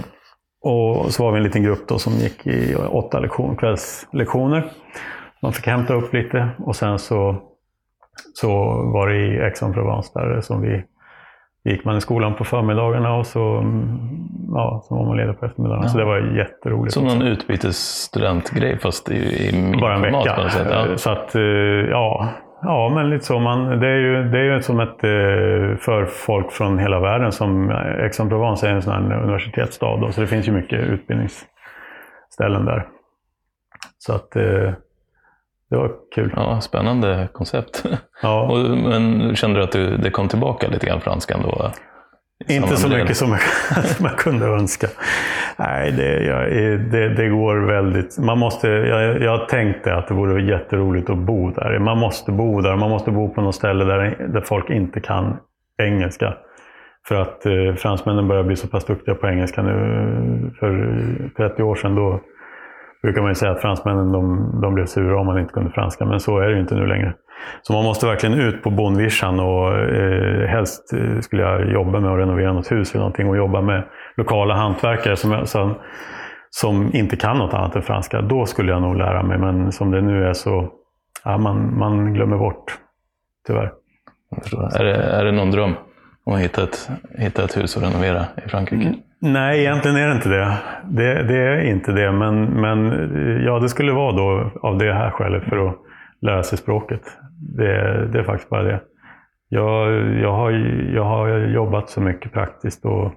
Och 0.62 1.14
så 1.14 1.24
var 1.24 1.32
vi 1.32 1.36
en 1.36 1.44
liten 1.44 1.62
grupp 1.62 1.88
då 1.88 1.98
som 1.98 2.12
gick 2.12 2.46
i 2.46 2.74
åtta 2.74 3.20
lektion, 3.20 3.56
kvällslektioner. 3.56 4.64
Man 5.42 5.52
fick 5.52 5.66
hämta 5.66 5.94
upp 5.94 6.12
lite 6.12 6.48
och 6.58 6.76
sen 6.76 6.98
så, 6.98 7.42
så 8.34 8.48
var 8.92 9.08
det 9.08 9.16
i 9.16 9.40
Aix-en-Provence 9.40 10.10
där 10.14 10.40
som 10.40 10.62
vi 10.62 10.84
gick 11.64 11.84
man 11.84 11.96
i 11.96 12.00
skolan 12.00 12.34
på 12.34 12.44
förmiddagarna 12.44 13.14
och 13.14 13.26
så, 13.26 13.58
mm, 13.58 13.98
ja, 14.48 14.80
så 14.84 14.94
var 14.94 15.06
man 15.06 15.16
ledig 15.16 15.40
på 15.40 15.46
eftermiddagen. 15.46 15.82
Ja. 15.82 15.88
Så 15.88 15.98
det 15.98 16.04
var 16.04 16.18
jätteroligt. 16.18 16.94
Som 16.94 17.04
någon 17.04 17.22
utbytesstudentgrej 17.22 18.78
fast 18.78 19.10
i, 19.10 19.14
i 19.48 19.76
Bara 19.80 19.94
en 19.94 20.02
vecka. 20.02 20.34
På 20.36 20.42
något 20.42 20.52
sätt. 20.52 20.68
Ja. 20.70 20.96
Så 20.96 21.10
att, 21.10 21.34
eh, 21.34 21.42
ja, 21.90 22.28
ja, 22.62 22.92
men 22.94 23.10
lite 23.10 23.24
så. 23.24 23.38
Man, 23.38 23.80
det, 23.80 23.86
är 23.86 23.96
ju, 23.96 24.28
det 24.28 24.38
är 24.38 24.54
ju 24.54 24.62
som 24.62 24.80
ett, 24.80 25.04
eh, 25.04 25.78
för 25.78 26.06
folk 26.06 26.52
från 26.52 26.78
hela 26.78 27.00
världen. 27.00 27.32
som 27.32 27.70
Aix-en-Provence 28.02 28.68
är 28.68 28.72
en 28.72 28.82
sån 28.82 28.92
här 28.92 29.22
universitetsstad. 29.22 29.96
Då, 29.96 30.12
så 30.12 30.20
det 30.20 30.26
finns 30.26 30.48
ju 30.48 30.52
mycket 30.52 30.80
utbildningsställen 30.80 32.64
där. 32.64 32.86
Så 33.98 34.14
att 34.14 34.36
eh, 34.36 34.72
det 35.72 35.78
var 35.78 35.90
kul. 36.14 36.32
Ja, 36.36 36.60
spännande 36.60 37.28
koncept. 37.32 37.84
Ja. 38.22 38.42
Och, 38.50 38.78
men 38.78 39.36
kände 39.36 39.58
du 39.58 39.64
att 39.64 39.72
du, 39.72 39.96
det 39.96 40.10
kom 40.10 40.28
tillbaka 40.28 40.68
lite 40.68 40.86
grann 40.86 41.00
franskan 41.00 41.40
då? 41.42 41.70
Inte 42.48 42.76
så 42.76 42.88
mycket 42.88 43.16
som 43.16 43.30
jag, 43.30 43.40
som 43.84 44.06
jag 44.06 44.16
kunde 44.16 44.46
önska. 44.46 44.86
Nej, 45.56 45.92
det, 45.92 46.24
jag, 46.24 46.50
det, 46.90 47.08
det, 47.08 47.28
går 47.28 47.56
väldigt... 47.66 48.18
Man 48.18 48.38
måste, 48.38 48.68
jag, 48.68 49.22
jag 49.22 49.48
tänkte 49.48 49.94
att 49.94 50.08
det 50.08 50.14
vore 50.14 50.42
jätteroligt 50.42 51.10
att 51.10 51.18
bo 51.18 51.50
där. 51.50 51.78
Man 51.78 51.98
måste 51.98 52.32
bo 52.32 52.60
där. 52.60 52.76
Man 52.76 52.90
måste 52.90 53.10
bo 53.10 53.34
på 53.34 53.40
något 53.40 53.54
ställe 53.54 53.84
där, 53.84 54.28
där 54.32 54.40
folk 54.40 54.70
inte 54.70 55.00
kan 55.00 55.36
engelska. 55.82 56.34
För 57.08 57.14
att 57.14 57.46
eh, 57.46 57.74
fransmännen 57.76 58.28
börjar 58.28 58.42
bli 58.42 58.56
så 58.56 58.68
pass 58.68 58.84
duktiga 58.84 59.14
på 59.14 59.28
engelska 59.28 59.62
nu. 59.62 60.50
För 60.60 61.30
30 61.36 61.62
år 61.62 61.74
sedan 61.74 61.94
då 61.94 62.20
brukar 63.02 63.20
man 63.20 63.30
ju 63.30 63.34
säga 63.34 63.52
att 63.52 63.60
fransmännen 63.60 64.12
de, 64.12 64.58
de 64.62 64.74
blev 64.74 64.86
sura 64.86 65.20
om 65.20 65.26
man 65.26 65.38
inte 65.38 65.52
kunde 65.52 65.70
franska, 65.70 66.04
men 66.04 66.20
så 66.20 66.38
är 66.38 66.48
det 66.48 66.54
ju 66.54 66.60
inte 66.60 66.74
nu 66.74 66.86
längre. 66.86 67.14
Så 67.62 67.72
man 67.72 67.84
måste 67.84 68.06
verkligen 68.06 68.40
ut 68.40 68.62
på 68.62 68.70
bondvischan 68.70 69.40
och 69.40 69.78
eh, 69.78 70.48
helst 70.48 70.92
eh, 70.92 71.20
skulle 71.20 71.42
jag 71.42 71.72
jobba 71.72 72.00
med 72.00 72.12
att 72.12 72.18
renovera 72.18 72.52
något 72.52 72.72
hus 72.72 72.90
eller 72.90 73.00
någonting 73.00 73.28
och 73.28 73.36
jobba 73.36 73.60
med 73.60 73.84
lokala 74.16 74.54
hantverkare 74.54 75.16
som, 75.16 75.46
som, 75.46 75.74
som 76.50 76.90
inte 76.94 77.16
kan 77.16 77.38
något 77.38 77.54
annat 77.54 77.76
än 77.76 77.82
franska. 77.82 78.20
Då 78.20 78.46
skulle 78.46 78.72
jag 78.72 78.82
nog 78.82 78.96
lära 78.96 79.22
mig, 79.22 79.38
men 79.38 79.72
som 79.72 79.90
det 79.90 80.00
nu 80.00 80.24
är 80.24 80.32
så 80.32 80.72
ja, 81.24 81.38
man, 81.38 81.78
man 81.78 82.14
glömmer 82.14 82.38
bort, 82.38 82.78
tyvärr. 83.46 83.72
Är 84.74 84.84
det, 84.84 84.94
är 84.94 85.24
det 85.24 85.32
någon 85.32 85.50
dröm 85.50 85.74
om 86.24 86.34
att 86.34 86.40
hitta 86.40 86.62
ett, 86.62 86.90
hitta 87.18 87.44
ett 87.44 87.56
hus 87.56 87.76
och 87.76 87.82
renovera 87.82 88.24
i 88.46 88.48
Frankrike? 88.48 88.86
Mm. 88.86 89.00
Nej, 89.22 89.60
egentligen 89.60 89.96
är 89.96 90.08
det 90.08 90.14
inte 90.14 90.28
det. 90.28 90.58
Det, 90.84 91.22
det 91.22 91.38
är 91.38 91.60
inte 91.60 91.92
det, 91.92 92.12
men, 92.12 92.44
men 92.44 92.92
ja, 93.44 93.58
det 93.58 93.68
skulle 93.68 93.92
vara 93.92 94.12
då 94.12 94.50
av 94.62 94.78
det 94.78 94.92
här 94.92 95.10
skälet 95.10 95.44
för 95.44 95.68
att 95.68 95.76
lära 96.20 96.42
sig 96.42 96.58
språket. 96.58 97.02
Det, 97.56 98.06
det 98.06 98.18
är 98.18 98.22
faktiskt 98.22 98.50
bara 98.50 98.62
det. 98.62 98.80
Jag, 99.48 99.92
jag, 100.20 100.32
har, 100.32 100.50
jag 100.94 101.04
har 101.04 101.28
jobbat 101.38 101.90
så 101.90 102.00
mycket 102.00 102.32
praktiskt 102.32 102.84
och 102.84 103.12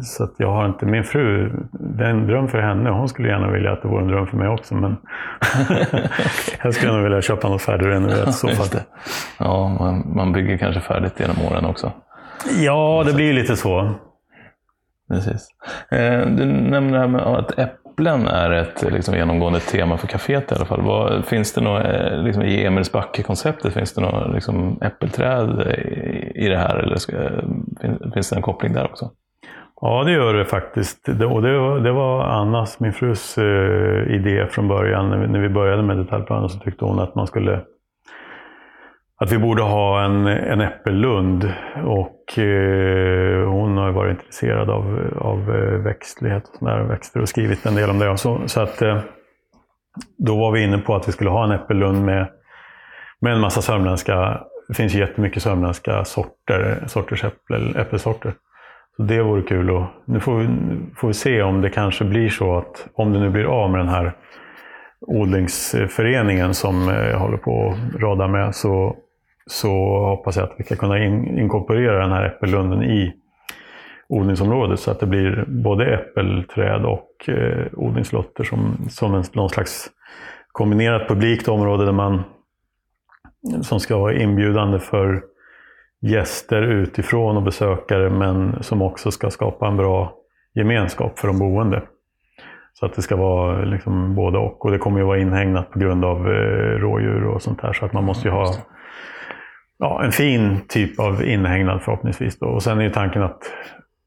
så 0.00 0.24
att 0.24 0.34
jag 0.38 0.52
har 0.52 0.66
inte, 0.66 0.86
min 0.86 1.04
fru, 1.04 1.52
det 1.72 2.04
är 2.04 2.10
en 2.10 2.26
dröm 2.26 2.48
för 2.48 2.58
henne. 2.58 2.90
Hon 2.90 3.08
skulle 3.08 3.28
gärna 3.28 3.50
vilja 3.50 3.72
att 3.72 3.82
det 3.82 3.88
vore 3.88 4.02
en 4.02 4.08
dröm 4.08 4.26
för 4.26 4.36
mig 4.36 4.48
också. 4.48 4.74
Men 4.74 4.96
jag 6.62 6.74
skulle 6.74 6.92
gärna 6.92 7.02
vilja 7.02 7.22
köpa 7.22 7.48
något 7.48 7.62
färdigrenoverat 7.62 8.28
i 8.28 8.32
så 8.32 8.48
fall. 8.48 8.80
Ja, 9.38 9.76
man, 9.80 10.12
man 10.16 10.32
bygger 10.32 10.58
kanske 10.58 10.80
färdigt 10.80 11.20
genom 11.20 11.36
åren 11.52 11.64
också. 11.64 11.92
Ja, 12.58 13.02
det 13.06 13.14
blir 13.14 13.32
lite 13.32 13.56
så. 13.56 13.94
Precis. 15.08 15.48
Eh, 15.90 16.26
du 16.26 16.44
nämnde 16.46 16.92
det 16.92 16.98
här 16.98 17.08
med 17.08 17.20
att 17.20 17.58
äpplen 17.58 18.26
är 18.26 18.50
ett 18.50 18.92
liksom, 18.92 19.14
genomgående 19.14 19.60
tema 19.60 19.96
för 19.96 20.06
kaféet 20.06 20.52
i 20.52 20.54
alla 20.54 20.64
fall. 20.64 20.82
Vad, 20.82 21.24
finns 21.24 21.52
det 21.52 21.60
något, 21.60 21.84
eh, 21.84 22.22
liksom, 22.22 22.42
i 22.42 22.64
Emilsbacke-konceptet, 22.64 23.74
finns 23.74 23.94
det 23.94 24.00
något 24.00 24.34
liksom, 24.34 24.78
äppelträd 24.82 25.60
i, 25.60 26.44
i 26.44 26.48
det 26.48 26.58
här? 26.58 26.76
Eller 26.76 26.96
ska, 26.96 27.16
eh, 27.16 27.44
finns, 27.80 28.14
finns 28.14 28.30
det 28.30 28.36
en 28.36 28.42
koppling 28.42 28.72
där 28.72 28.84
också? 28.84 29.10
Ja, 29.80 30.04
det 30.04 30.12
gör 30.12 30.34
det 30.34 30.44
faktiskt. 30.44 31.18
Det, 31.18 31.26
och 31.26 31.42
det, 31.42 31.58
var, 31.58 31.80
det 31.80 31.92
var 31.92 32.24
Annas, 32.24 32.80
min 32.80 32.92
frus, 32.92 33.38
eh, 33.38 34.14
idé 34.14 34.46
från 34.50 34.68
början. 34.68 35.10
När 35.10 35.18
vi, 35.18 35.26
när 35.26 35.40
vi 35.40 35.48
började 35.48 35.82
med 35.82 35.96
detaljplanen 35.96 36.48
så 36.48 36.58
tyckte 36.58 36.84
hon 36.84 36.98
att 36.98 37.14
man 37.14 37.26
skulle 37.26 37.60
att 39.24 39.32
vi 39.32 39.38
borde 39.38 39.62
ha 39.62 40.04
en, 40.04 40.26
en 40.26 40.60
äppellund. 40.60 41.52
Och 41.84 42.38
eh, 42.38 43.48
hon 43.48 43.76
har 43.76 43.90
varit 43.90 44.18
intresserad 44.18 44.70
av, 44.70 45.12
av 45.20 45.54
eh, 45.54 45.78
växtlighet 45.78 46.48
och 46.48 46.58
sådär, 46.58 46.82
växter 46.82 47.20
och 47.20 47.28
skrivit 47.28 47.66
en 47.66 47.74
del 47.74 47.90
om 47.90 47.98
det. 47.98 48.18
Så, 48.18 48.40
så 48.46 48.60
att, 48.60 48.82
eh, 48.82 49.00
då 50.18 50.36
var 50.36 50.52
vi 50.52 50.64
inne 50.64 50.78
på 50.78 50.94
att 50.94 51.08
vi 51.08 51.12
skulle 51.12 51.30
ha 51.30 51.44
en 51.44 51.50
äppellund 51.50 52.04
med, 52.04 52.28
med 53.20 53.32
en 53.32 53.40
massa 53.40 53.62
sörmländska, 53.62 54.40
det 54.68 54.74
finns 54.74 54.94
jättemycket 54.94 55.42
sörmländska 55.42 56.04
sorter, 56.04 56.84
sorters 56.86 57.24
äppel, 57.24 57.76
äppelsorter. 57.76 58.32
Så 58.96 59.02
det 59.02 59.22
vore 59.22 59.42
kul. 59.42 59.70
Och 59.70 59.84
nu 60.04 60.20
får 60.20 60.38
vi, 60.38 60.48
får 60.96 61.08
vi 61.08 61.14
se 61.14 61.42
om 61.42 61.60
det 61.60 61.70
kanske 61.70 62.04
blir 62.04 62.28
så 62.28 62.58
att, 62.58 62.86
om 62.94 63.12
det 63.12 63.20
nu 63.20 63.30
blir 63.30 63.44
av 63.44 63.70
med 63.70 63.80
den 63.80 63.88
här 63.88 64.12
odlingsföreningen 65.00 66.54
som 66.54 66.88
jag 66.88 67.18
håller 67.18 67.36
på 67.36 67.68
att 67.68 68.00
rada 68.02 68.28
med, 68.28 68.54
så, 68.54 68.96
så 69.46 69.98
hoppas 69.98 70.36
jag 70.36 70.44
att 70.44 70.54
vi 70.56 70.64
ska 70.64 70.76
kunna 70.76 71.04
in, 71.04 71.38
inkorporera 71.38 72.00
den 72.00 72.12
här 72.12 72.26
äppellunden 72.26 72.82
i 72.82 73.12
odlingsområdet 74.08 74.80
så 74.80 74.90
att 74.90 75.00
det 75.00 75.06
blir 75.06 75.44
både 75.48 75.94
äppelträd 75.94 76.84
och 76.84 77.28
eh, 77.28 77.66
odlingslotter 77.72 78.44
som, 78.44 78.76
som 78.90 79.14
en, 79.14 79.24
någon 79.32 79.50
slags 79.50 79.90
kombinerat 80.52 81.08
publikt 81.08 81.48
område 81.48 81.84
där 81.84 81.92
man, 81.92 82.22
som 83.62 83.80
ska 83.80 83.98
vara 83.98 84.14
inbjudande 84.14 84.78
för 84.78 85.22
gäster 86.00 86.62
utifrån 86.62 87.36
och 87.36 87.42
besökare 87.42 88.10
men 88.10 88.62
som 88.62 88.82
också 88.82 89.10
ska 89.10 89.30
skapa 89.30 89.68
en 89.68 89.76
bra 89.76 90.14
gemenskap 90.54 91.18
för 91.18 91.28
de 91.28 91.38
boende. 91.38 91.82
Så 92.72 92.86
att 92.86 92.94
det 92.94 93.02
ska 93.02 93.16
vara 93.16 93.64
liksom 93.64 94.14
både 94.14 94.38
och. 94.38 94.64
Och 94.64 94.70
det 94.70 94.78
kommer 94.78 94.98
ju 94.98 95.04
vara 95.04 95.18
inhägnat 95.18 95.70
på 95.70 95.78
grund 95.78 96.04
av 96.04 96.18
eh, 96.18 96.78
rådjur 96.78 97.24
och 97.24 97.42
sånt 97.42 97.62
där. 97.62 97.72
Så 97.72 97.84
att 97.84 97.92
man 97.92 98.04
måste 98.04 98.28
ju 98.28 98.34
ha 98.34 98.54
ja, 99.78 100.04
en 100.04 100.12
fin 100.12 100.60
typ 100.68 101.00
av 101.00 101.24
inhägnad 101.24 101.82
förhoppningsvis. 101.82 102.38
Då. 102.38 102.46
Och 102.46 102.62
sen 102.62 102.78
är 102.78 102.82
ju 102.82 102.90
tanken 102.90 103.22
att 103.22 103.52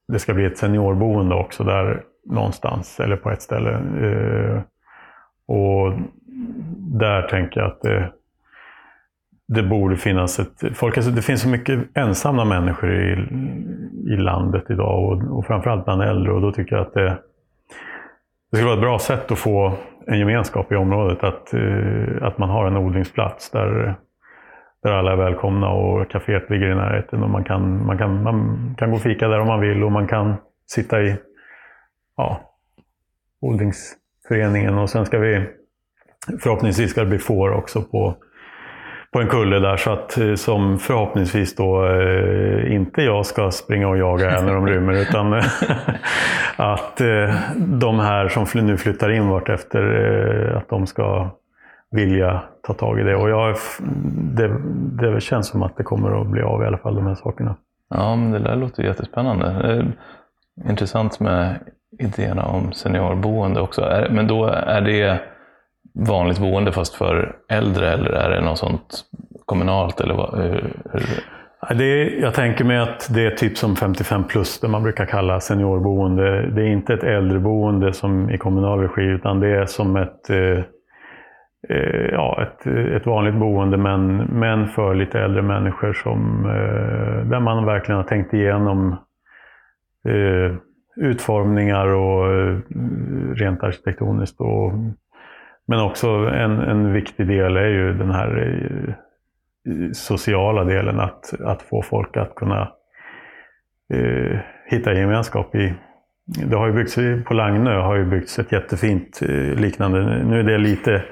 det 0.07 0.19
ska 0.19 0.33
bli 0.33 0.45
ett 0.45 0.57
seniorboende 0.57 1.35
också 1.35 1.63
där 1.63 2.03
någonstans, 2.25 2.99
eller 2.99 3.15
på 3.15 3.31
ett 3.31 3.41
ställe. 3.41 3.71
Eh, 3.73 4.61
och 5.47 5.93
där 6.77 7.21
tänker 7.21 7.59
jag 7.59 7.67
att 7.67 7.81
det, 7.81 8.11
det 9.47 9.63
borde 9.63 9.97
finnas 9.97 10.39
ett... 10.39 10.77
Folk, 10.77 10.97
alltså 10.97 11.11
det 11.11 11.21
finns 11.21 11.41
så 11.41 11.49
mycket 11.49 11.97
ensamma 11.97 12.45
människor 12.45 12.93
i, 12.93 13.11
i 14.13 14.17
landet 14.17 14.63
idag 14.69 15.03
och, 15.03 15.37
och 15.37 15.45
framförallt 15.45 15.85
bland 15.85 16.01
äldre. 16.01 16.31
Och 16.31 16.41
då 16.41 16.51
tycker 16.51 16.75
jag 16.75 16.87
att 16.87 16.93
det, 16.93 17.17
det 18.51 18.57
skulle 18.57 18.65
vara 18.65 18.77
ett 18.77 18.81
bra 18.81 18.99
sätt 18.99 19.31
att 19.31 19.39
få 19.39 19.73
en 20.07 20.19
gemenskap 20.19 20.71
i 20.71 20.75
området. 20.75 21.23
Att, 21.23 21.53
eh, 21.53 22.21
att 22.21 22.37
man 22.37 22.49
har 22.49 22.67
en 22.67 22.77
odlingsplats 22.77 23.51
där, 23.51 23.95
där 24.83 24.91
alla 24.91 25.11
är 25.11 25.15
välkomna 25.15 25.69
och 25.69 26.11
kaféet 26.11 26.49
ligger 26.49 26.71
i 26.71 26.75
närheten. 26.75 27.23
Och 27.23 27.29
man, 27.29 27.43
kan, 27.43 27.85
man, 27.85 27.97
kan, 27.97 28.23
man 28.23 28.75
kan 28.77 28.89
gå 28.89 28.95
och 28.95 29.01
fika 29.01 29.27
där 29.27 29.39
om 29.39 29.47
man 29.47 29.61
vill 29.61 29.83
och 29.83 29.91
man 29.91 30.07
kan 30.07 30.35
sitta 30.65 31.01
i 31.01 31.15
ja, 32.17 32.41
odlingsföreningen. 33.41 34.77
Och 34.77 34.89
sen 34.89 35.05
ska 35.05 35.19
vi 35.19 35.45
förhoppningsvis 36.39 36.91
ska 36.91 37.01
det 37.01 37.07
bli 37.07 37.19
får 37.19 37.51
också 37.51 37.81
på 37.81 38.17
på 39.13 39.21
en 39.21 39.27
kulle 39.27 39.59
där 39.59 39.77
så 39.77 39.91
att 39.91 40.17
eh, 40.17 40.35
som 40.35 40.79
förhoppningsvis 40.79 41.55
då 41.55 41.85
eh, 41.85 42.73
inte 42.75 43.01
jag 43.01 43.25
ska 43.25 43.51
springa 43.51 43.87
och 43.87 43.97
jaga 43.97 44.41
när 44.41 44.53
de 44.53 44.67
rymmer 44.67 44.93
utan 44.93 45.33
att 46.55 47.01
eh, 47.01 47.35
de 47.57 47.99
här 47.99 48.27
som 48.27 48.65
nu 48.65 48.77
flyttar 48.77 49.11
in 49.11 49.27
vart 49.27 49.49
efter 49.49 49.81
eh, 50.51 50.57
att 50.57 50.69
de 50.69 50.87
ska 50.87 51.29
vilja 51.91 52.43
ta 52.67 52.73
tag 52.73 52.99
i 52.99 53.03
det. 53.03 53.15
Och 53.15 53.29
jag, 53.29 53.55
det, 54.13 54.57
det 55.01 55.21
känns 55.21 55.47
som 55.47 55.63
att 55.63 55.77
det 55.77 55.83
kommer 55.83 56.21
att 56.21 56.27
bli 56.27 56.41
av 56.41 56.63
i 56.63 56.65
alla 56.65 56.77
fall, 56.77 56.95
de 56.95 57.05
här 57.07 57.15
sakerna. 57.15 57.55
Ja, 57.89 58.15
men 58.15 58.31
det 58.31 58.39
där 58.39 58.55
låter 58.55 58.83
jättespännande. 58.83 59.85
Intressant 60.69 61.19
med 61.19 61.59
idéerna 61.99 62.45
om 62.45 62.73
seniorboende 62.73 63.61
också. 63.61 64.07
Men 64.09 64.27
då 64.27 64.45
är 64.45 64.81
det 64.81 65.19
vanligt 65.93 66.39
boende 66.39 66.71
fast 66.71 66.95
för 66.95 67.35
äldre 67.49 67.93
eller 67.93 68.09
är 68.09 68.29
det 68.29 68.41
något 68.41 68.57
sånt 68.57 69.03
kommunalt? 69.45 70.01
Eller 70.01 70.13
vad, 70.13 70.39
hur, 70.39 70.73
hur? 70.91 71.03
Det 71.77 71.83
är, 71.83 72.21
jag 72.21 72.33
tänker 72.33 72.63
mig 72.63 72.77
att 72.77 73.09
det 73.13 73.25
är 73.25 73.31
typ 73.31 73.57
som 73.57 73.75
55 73.75 74.23
plus, 74.23 74.59
det 74.59 74.67
man 74.67 74.83
brukar 74.83 75.05
kalla 75.05 75.39
seniorboende. 75.39 76.49
Det 76.49 76.61
är 76.61 76.67
inte 76.67 76.93
ett 76.93 77.03
äldreboende 77.03 77.93
som 77.93 78.29
i 78.29 78.37
kommunal 78.37 78.79
regi, 78.79 79.01
utan 79.01 79.39
det 79.39 79.47
är 79.47 79.65
som 79.65 79.95
ett, 79.95 80.29
eh, 80.29 80.63
eh, 81.69 82.09
ja, 82.11 82.41
ett, 82.41 82.67
ett 82.67 83.05
vanligt 83.05 83.35
boende, 83.35 83.77
men, 83.77 84.17
men 84.17 84.67
för 84.67 84.95
lite 84.95 85.19
äldre 85.19 85.41
människor 85.41 85.93
som, 85.93 86.45
eh, 86.45 87.29
där 87.29 87.39
man 87.39 87.65
verkligen 87.65 87.97
har 87.97 88.07
tänkt 88.07 88.33
igenom 88.33 88.91
eh, 90.07 90.55
utformningar 90.95 91.87
och 91.87 92.33
eh, 92.33 92.57
rent 93.35 93.63
arkitektoniskt. 93.63 94.41
Och, 94.41 94.71
men 95.67 95.79
också 95.79 96.07
en, 96.09 96.59
en 96.59 96.93
viktig 96.93 97.27
del 97.27 97.57
är 97.57 97.67
ju 97.67 97.93
den 97.93 98.11
här 98.11 98.37
eh, 98.37 98.93
sociala 99.93 100.63
delen, 100.63 100.99
att, 100.99 101.41
att 101.41 101.61
få 101.61 101.81
folk 101.81 102.17
att 102.17 102.35
kunna 102.35 102.71
eh, 103.93 104.39
hitta 104.65 104.93
gemenskap 104.93 105.55
i. 105.55 105.73
Det 106.27 106.55
har 106.55 106.67
ju 106.67 106.73
byggts, 106.73 106.95
på 107.25 107.33
Lagnö 107.33 107.79
har 107.81 107.95
ju 107.95 108.05
byggts 108.05 108.39
ett 108.39 108.51
jättefint 108.51 109.19
eh, 109.21 109.59
liknande. 109.59 110.23
Nu 110.23 110.39
är 110.39 110.43
det 110.43 110.57
lite, 110.57 111.03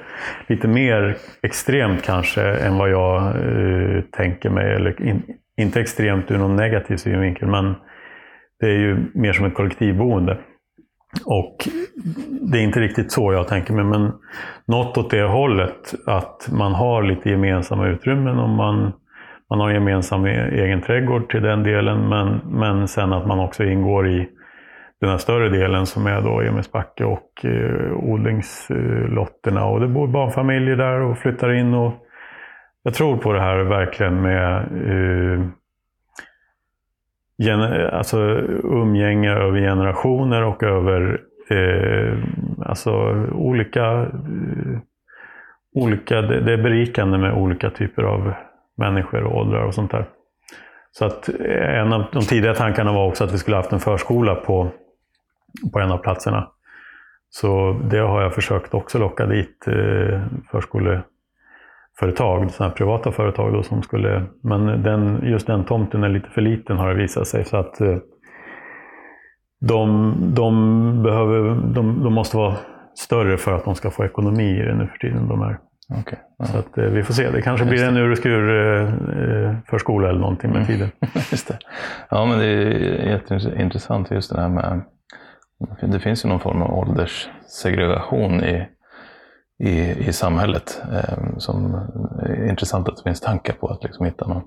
lite 0.47 0.67
mer 0.67 1.17
extremt 1.41 2.03
kanske 2.03 2.41
än 2.41 2.77
vad 2.77 2.89
jag 2.89 3.35
uh, 3.35 4.01
tänker 4.01 4.49
mig. 4.49 4.75
Eller 4.75 5.01
in, 5.01 5.23
inte 5.57 5.81
extremt 5.81 6.31
ur 6.31 6.37
någon 6.37 6.55
negativ 6.55 6.97
synvinkel, 6.97 7.47
men 7.47 7.75
det 8.59 8.65
är 8.65 8.77
ju 8.77 8.97
mer 9.13 9.33
som 9.33 9.45
ett 9.45 9.53
kollektivboende. 9.53 10.37
Och 11.25 11.55
det 12.51 12.57
är 12.57 12.61
inte 12.61 12.79
riktigt 12.79 13.11
så 13.11 13.33
jag 13.33 13.47
tänker 13.47 13.73
mig, 13.73 13.83
men 13.85 14.11
något 14.67 14.97
åt 14.97 15.11
det 15.11 15.23
hållet. 15.23 15.93
Att 16.05 16.49
man 16.51 16.73
har 16.73 17.03
lite 17.03 17.29
gemensamma 17.29 17.87
utrymmen 17.87 18.39
och 18.39 18.49
man, 18.49 18.93
man 19.49 19.59
har 19.59 19.71
gemensam 19.71 20.25
e- 20.25 20.49
egen 20.51 20.81
trädgård 20.81 21.29
till 21.29 21.41
den 21.41 21.63
delen. 21.63 22.09
Men, 22.09 22.41
men 22.45 22.87
sen 22.87 23.13
att 23.13 23.27
man 23.27 23.39
också 23.39 23.63
ingår 23.63 24.09
i 24.09 24.29
den 25.01 25.09
här 25.09 25.17
större 25.17 25.49
delen 25.49 25.85
som 25.85 26.07
är 26.07 26.21
då 26.21 26.41
Emilsbacke 26.41 27.05
och 27.05 27.45
eh, 27.45 27.91
odlingslotterna. 27.93 29.65
Och 29.65 29.79
det 29.79 29.87
bor 29.87 30.07
barnfamiljer 30.07 30.75
där 30.75 31.01
och 31.01 31.17
flyttar 31.17 31.53
in. 31.53 31.73
och 31.73 31.93
Jag 32.83 32.93
tror 32.93 33.17
på 33.17 33.33
det 33.33 33.41
här 33.41 33.63
verkligen 33.63 34.21
med 34.21 34.57
eh, 34.89 35.45
alltså 37.93 38.19
umgänge 38.63 39.31
över 39.31 39.59
generationer 39.59 40.43
och 40.43 40.63
över 40.63 41.21
eh, 41.49 42.17
alltså 42.65 42.91
olika, 43.31 44.01
eh, 44.01 44.79
olika 45.75 46.21
det, 46.21 46.41
det 46.41 46.53
är 46.53 46.63
berikande 46.63 47.17
med 47.17 47.33
olika 47.33 47.69
typer 47.69 48.03
av 48.03 48.33
människor 48.77 49.23
och 49.23 49.37
åldrar 49.37 49.63
och 49.65 49.73
sånt 49.73 49.91
där. 49.91 50.05
Så 50.91 51.05
att 51.05 51.29
eh, 51.29 51.79
en 51.79 51.93
av 51.93 52.03
de 52.11 52.23
tidiga 52.23 52.53
tankarna 52.53 52.91
var 52.91 53.07
också 53.07 53.23
att 53.23 53.33
vi 53.33 53.37
skulle 53.37 53.57
haft 53.57 53.73
en 53.73 53.79
förskola 53.79 54.35
på, 54.35 54.71
på 55.73 55.79
en 55.79 55.91
av 55.91 55.97
platserna. 55.97 56.47
Så 57.29 57.79
det 57.89 57.97
har 57.99 58.21
jag 58.21 58.33
försökt 58.33 58.73
också 58.73 58.99
locka 58.99 59.25
dit 59.25 59.67
eh, 59.67 60.21
förskoleföretag, 60.51 62.51
sådana 62.51 62.73
privata 62.73 63.11
företag 63.11 63.53
då, 63.53 63.63
som 63.63 63.83
skulle... 63.83 64.23
Men 64.43 64.83
den, 64.83 65.19
just 65.23 65.47
den 65.47 65.65
tomten 65.65 66.03
är 66.03 66.09
lite 66.09 66.29
för 66.29 66.41
liten 66.41 66.77
har 66.77 66.89
det 66.89 66.95
visat 66.95 67.27
sig. 67.27 67.45
Så 67.45 67.57
att 67.57 67.81
eh, 67.81 67.97
de, 69.61 70.13
de, 70.35 71.03
behöver, 71.03 71.55
de, 71.73 72.03
de 72.03 72.13
måste 72.13 72.37
vara 72.37 72.55
större 72.95 73.37
för 73.37 73.53
att 73.55 73.65
de 73.65 73.75
ska 73.75 73.91
få 73.91 74.05
ekonomi 74.05 74.59
i 74.59 74.61
det 74.61 74.75
nu 74.75 74.87
för 74.87 74.97
tiden. 74.97 75.27
De 75.27 75.41
här. 75.41 75.57
Okay. 76.01 76.19
Ja. 76.37 76.45
Så 76.45 76.57
att, 76.57 76.77
eh, 76.77 76.85
vi 76.85 77.03
får 77.03 77.13
se. 77.13 77.29
Det 77.31 77.41
kanske 77.41 77.65
blir 77.65 77.83
en 77.83 77.97
ur 77.97 78.11
och 78.11 78.17
skur 78.17 78.49
eh, 78.49 78.83
eh, 78.83 79.55
förskola 79.69 80.09
eller 80.09 80.19
någonting 80.19 80.49
med 80.51 80.57
Mm. 80.57 80.67
tiden. 80.67 80.89
Just 81.31 81.47
det. 81.47 81.57
Ja, 82.09 82.25
men 82.25 82.39
det 82.39 82.45
är 82.45 83.11
jätteintressant 83.11 84.11
just 84.11 84.35
det 84.35 84.41
här 84.41 84.49
med... 84.49 84.81
Det 85.81 85.99
finns 85.99 86.25
ju 86.25 86.29
någon 86.29 86.39
form 86.39 86.61
av 86.61 86.73
ålderssegregation 86.73 88.43
i, 88.43 88.67
i, 89.59 89.91
i 90.07 90.13
samhället 90.13 90.81
eh, 90.93 91.37
som 91.37 91.73
är 92.19 92.49
intressant 92.49 92.89
att 92.89 92.97
det 92.97 93.03
finns 93.03 93.21
tankar 93.21 93.53
på 93.53 93.67
att 93.67 93.83
liksom 93.83 94.05
hitta 94.05 94.27
någon. 94.27 94.43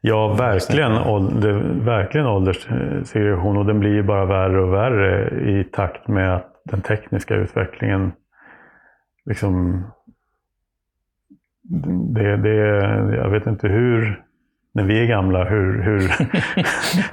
Ja, 0.00 0.34
verkligen, 0.34 0.92
ålder, 0.92 1.52
verkligen 1.84 2.26
ålderssegregation 2.26 3.56
och 3.56 3.66
den 3.66 3.80
blir 3.80 3.94
ju 3.94 4.02
bara 4.02 4.24
värre 4.24 4.62
och 4.62 4.72
värre 4.72 5.40
i 5.50 5.64
takt 5.64 6.08
med 6.08 6.36
att 6.36 6.62
den 6.64 6.80
tekniska 6.80 7.34
utvecklingen 7.34 8.12
liksom 9.24 9.84
det, 12.14 12.36
det, 12.36 12.56
jag 13.16 13.30
vet 13.30 13.46
inte 13.46 13.68
hur, 13.68 14.22
när 14.74 14.84
vi 14.84 15.02
är 15.02 15.06
gamla, 15.06 15.44
hur, 15.44 15.82
hur 15.82 16.00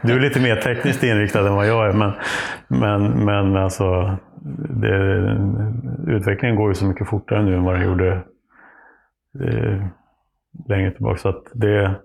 du 0.07 0.13
är 0.13 0.19
lite 0.19 0.41
mer 0.41 0.55
tekniskt 0.55 1.03
inriktad 1.03 1.47
än 1.47 1.55
vad 1.55 1.67
jag 1.67 1.89
är, 1.89 1.93
men, 1.93 2.11
men, 2.67 3.25
men 3.25 3.57
alltså, 3.57 4.17
det, 4.69 4.95
utvecklingen 6.07 6.55
går 6.55 6.69
ju 6.69 6.75
så 6.75 6.85
mycket 6.85 7.07
fortare 7.07 7.43
nu 7.43 7.55
än 7.55 7.63
vad 7.63 7.75
den 7.75 7.85
gjorde 7.85 8.23
eh, 9.43 9.85
längre 10.67 10.91
tillbaka. 10.91 11.17
Så 11.17 11.29
att 11.29 11.43
det, 11.53 11.95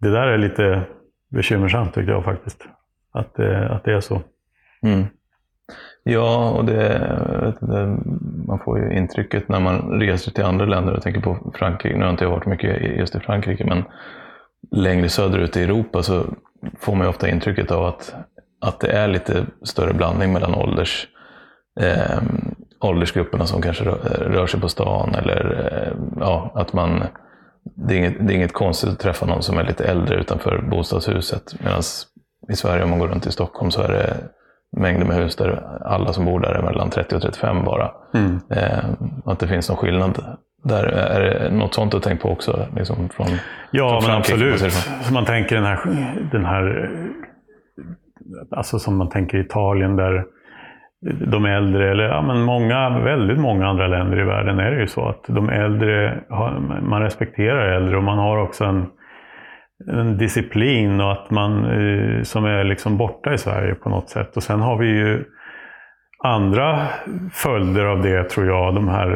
det 0.00 0.10
där 0.10 0.26
är 0.26 0.38
lite 0.38 0.82
bekymmersamt 1.28 1.94
tycker 1.94 2.12
jag 2.12 2.24
faktiskt. 2.24 2.68
Att 3.12 3.34
det, 3.34 3.68
att 3.68 3.84
det 3.84 3.92
är 3.92 4.00
så. 4.00 4.22
Mm. 4.82 5.04
Ja, 6.02 6.50
och 6.50 6.64
det, 6.64 6.88
vet 7.42 7.62
inte, 7.62 7.98
man 8.46 8.58
får 8.58 8.78
ju 8.78 8.98
intrycket 8.98 9.48
när 9.48 9.60
man 9.60 10.00
reser 10.00 10.32
till 10.32 10.44
andra 10.44 10.64
länder. 10.64 10.92
Jag 10.92 11.02
tänker 11.02 11.20
på 11.20 11.52
Frankrike, 11.54 11.96
nu 11.96 12.04
har 12.04 12.10
inte 12.10 12.24
jag 12.24 12.30
varit 12.30 12.46
mycket 12.46 12.98
just 12.98 13.14
i 13.14 13.20
Frankrike, 13.20 13.64
men 13.64 13.84
längre 14.70 15.08
söderut 15.08 15.56
i 15.56 15.62
Europa 15.62 16.02
så 16.02 16.24
får 16.80 16.94
man 16.94 17.06
ofta 17.06 17.28
intrycket 17.28 17.70
av 17.70 17.84
att, 17.84 18.14
att 18.60 18.80
det 18.80 18.88
är 18.88 19.08
lite 19.08 19.46
större 19.62 19.92
blandning 19.92 20.32
mellan 20.32 20.54
ålders, 20.54 21.08
eh, 21.80 22.22
åldersgrupperna 22.80 23.46
som 23.46 23.62
kanske 23.62 23.84
rör, 23.84 24.28
rör 24.30 24.46
sig 24.46 24.60
på 24.60 24.68
stan. 24.68 25.14
Eller 25.14 25.72
eh, 25.72 25.92
ja, 26.20 26.52
att 26.54 26.72
man, 26.72 27.02
det, 27.76 27.94
är 27.94 27.98
inget, 27.98 28.26
det 28.26 28.32
är 28.32 28.36
inget 28.36 28.52
konstigt 28.52 28.90
att 28.90 28.98
träffa 28.98 29.26
någon 29.26 29.42
som 29.42 29.58
är 29.58 29.64
lite 29.64 29.84
äldre 29.84 30.20
utanför 30.20 30.62
bostadshuset. 30.70 31.54
Medan 31.60 31.82
i 32.48 32.56
Sverige, 32.56 32.84
om 32.84 32.90
man 32.90 32.98
går 32.98 33.08
runt 33.08 33.26
i 33.26 33.32
Stockholm, 33.32 33.70
så 33.70 33.82
är 33.82 33.88
det 33.88 34.16
mängder 34.76 35.06
med 35.06 35.16
hus 35.16 35.36
där 35.36 35.80
alla 35.84 36.12
som 36.12 36.24
bor 36.24 36.40
där 36.40 36.52
är 36.52 36.62
mellan 36.62 36.90
30 36.90 37.16
och 37.16 37.22
35 37.22 37.64
bara. 37.64 37.90
Mm. 38.14 38.40
Eh, 38.50 38.84
att 39.24 39.38
det 39.38 39.48
finns 39.48 39.68
någon 39.68 39.78
skillnad 39.78 40.36
där. 40.64 40.84
Är 40.84 41.20
det 41.20 41.50
något 41.50 41.74
sånt 41.74 41.92
du 41.92 42.00
tänkt 42.00 42.22
på 42.22 42.30
också? 42.30 42.66
Liksom 42.76 43.08
från, 43.08 43.26
Ja, 43.70 43.88
från 43.88 44.02
men 44.02 44.10
man 44.10 44.18
absolut. 44.18 44.72
Så 45.02 45.14
man 45.14 45.24
tänker 45.24 45.56
den 45.56 45.64
här, 45.64 45.78
den 46.32 46.44
här, 46.44 46.90
alltså 48.50 48.78
som 48.78 48.96
man 48.96 49.08
tänker 49.08 49.38
Italien 49.38 49.96
där 49.96 50.24
de 51.26 51.44
äldre, 51.44 51.90
eller 51.90 52.04
ja, 52.04 52.22
men 52.22 52.40
många, 52.42 52.98
väldigt 52.98 53.38
många 53.38 53.66
andra 53.66 53.86
länder 53.86 54.20
i 54.20 54.24
världen 54.24 54.58
är 54.58 54.70
det 54.70 54.80
ju 54.80 54.86
så 54.86 55.08
att 55.08 55.24
de 55.28 55.48
äldre, 55.48 56.20
man 56.82 57.02
respekterar 57.02 57.76
äldre 57.76 57.96
och 57.96 58.02
man 58.02 58.18
har 58.18 58.38
också 58.38 58.64
en, 58.64 58.86
en 59.92 60.18
disciplin 60.18 61.00
och 61.00 61.12
att 61.12 61.30
man, 61.30 61.64
eh, 61.64 62.22
som 62.22 62.44
är 62.44 62.64
liksom 62.64 62.96
borta 62.96 63.34
i 63.34 63.38
Sverige 63.38 63.74
på 63.74 63.88
något 63.88 64.08
sätt. 64.10 64.36
Och 64.36 64.42
sen 64.42 64.60
har 64.60 64.78
vi 64.78 64.86
ju 64.86 65.24
andra 66.18 66.86
följder 67.32 67.84
av 67.84 68.02
det 68.02 68.24
tror 68.30 68.46
jag, 68.46 68.74
de 68.74 68.88
här, 68.88 69.08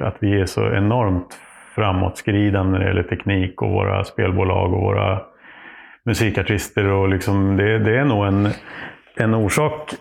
eh, 0.00 0.06
att 0.06 0.16
vi 0.20 0.40
är 0.40 0.46
så 0.46 0.74
enormt 0.74 1.40
framåtskridande 1.74 2.72
när 2.72 2.78
det 2.78 2.86
gäller 2.86 3.02
teknik 3.02 3.62
och 3.62 3.70
våra 3.70 4.04
spelbolag 4.04 4.72
och 4.72 4.80
våra 4.80 5.20
musikartister. 6.04 6.86
Och 6.86 7.08
liksom 7.08 7.56
det, 7.56 7.78
det 7.78 7.98
är 7.98 8.04
nog 8.04 8.26
en, 8.26 8.48
en 9.16 9.34
orsak 9.34 9.94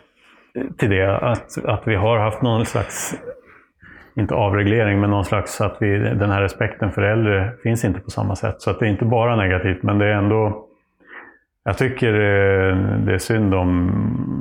till 0.77 0.89
det, 0.89 1.17
att, 1.17 1.65
att 1.65 1.87
vi 1.87 1.95
har 1.95 2.17
haft 2.17 2.41
någon 2.41 2.65
slags, 2.65 3.15
inte 4.15 4.33
avreglering, 4.33 4.99
men 4.99 5.09
någon 5.09 5.25
slags 5.25 5.61
att 5.61 5.77
vi, 5.79 5.97
den 5.97 6.31
här 6.31 6.41
respekten 6.41 6.91
för 6.91 7.01
äldre 7.01 7.51
finns 7.63 7.85
inte 7.85 7.99
på 7.99 8.09
samma 8.09 8.35
sätt. 8.35 8.61
Så 8.61 8.71
att 8.71 8.79
det 8.79 8.85
är 8.85 8.89
inte 8.89 9.05
bara 9.05 9.35
negativt, 9.35 9.83
men 9.83 9.97
det 9.97 10.05
är 10.05 10.13
ändå 10.13 10.64
jag 11.67 11.77
tycker 11.77 12.13
eh, 12.13 12.77
det 13.05 13.13
är 13.13 13.17
synd 13.17 13.53
om 13.53 13.91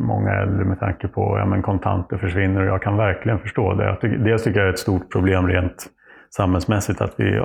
många 0.07 0.33
äldre 0.33 0.65
med 0.65 0.81
tanke 0.81 1.09
på 1.09 1.37
att 1.37 1.57
ja, 1.57 1.63
kontanter 1.63 2.17
försvinner 2.17 2.61
och 2.61 2.67
jag 2.67 2.83
kan 2.83 2.97
verkligen 2.97 3.39
förstå 3.39 3.75
det. 3.75 3.85
Jag 3.85 4.01
tycker, 4.01 4.19
dels 4.19 4.45
tycker 4.45 4.61
jag 4.61 4.67
det 4.67 4.71
är 4.71 4.73
ett 4.73 4.79
stort 4.79 5.13
problem 5.13 5.49
rent 5.49 5.87
samhällsmässigt 6.37 7.01
att 7.01 7.15
vi, 7.17 7.45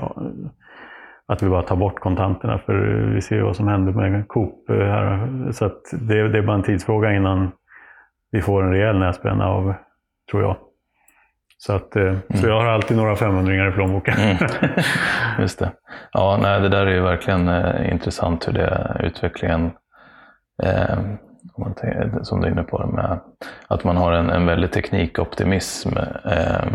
att 1.27 1.43
vi 1.43 1.49
bara 1.49 1.61
tar 1.61 1.75
bort 1.75 1.99
kontanterna 1.99 2.57
för 2.57 2.75
vi 3.13 3.21
ser 3.21 3.35
ju 3.35 3.41
vad 3.41 3.55
som 3.55 3.67
händer 3.67 3.93
med 3.93 4.27
Coop 4.27 4.69
eh, 4.69 4.75
här. 4.75 5.51
Så 5.51 5.65
att 5.65 5.81
det, 5.91 6.27
det 6.27 6.37
är 6.37 6.41
bara 6.41 6.57
en 6.57 6.63
tidsfråga 6.63 7.13
innan 7.13 7.51
vi 8.31 8.41
får 8.41 8.63
en 8.63 8.71
rejäl 8.71 8.99
näsbränna 8.99 9.47
av, 9.47 9.73
tror 10.31 10.43
jag. 10.43 10.55
Så, 11.61 11.73
att, 11.73 11.95
eh, 11.95 12.15
så 12.35 12.47
jag 12.47 12.61
har 12.61 12.65
alltid 12.65 12.97
några 12.97 13.15
500 13.15 13.67
i 13.67 13.71
plånboken. 13.71 14.13
Mm. 14.19 14.37
Just 15.39 15.59
det. 15.59 15.71
Ja, 16.11 16.39
nej, 16.41 16.61
det 16.61 16.69
där 16.69 16.85
är 16.85 16.93
ju 16.93 17.01
verkligen 17.01 17.47
eh, 17.47 17.91
intressant 17.91 18.47
hur 18.47 18.53
det 18.53 18.97
utvecklingen, 18.99 19.71
eh, 20.63 20.97
om 21.53 21.63
man 21.63 21.73
tänker, 21.73 22.19
som 22.23 22.41
du 22.41 22.47
är 22.47 22.51
inne 22.51 22.63
på, 22.63 22.87
med 22.87 23.19
att 23.67 23.83
man 23.83 23.97
har 23.97 24.11
en, 24.11 24.29
en 24.29 24.45
väldig 24.45 24.71
teknikoptimism. 24.71 25.97
Eh, 26.25 26.65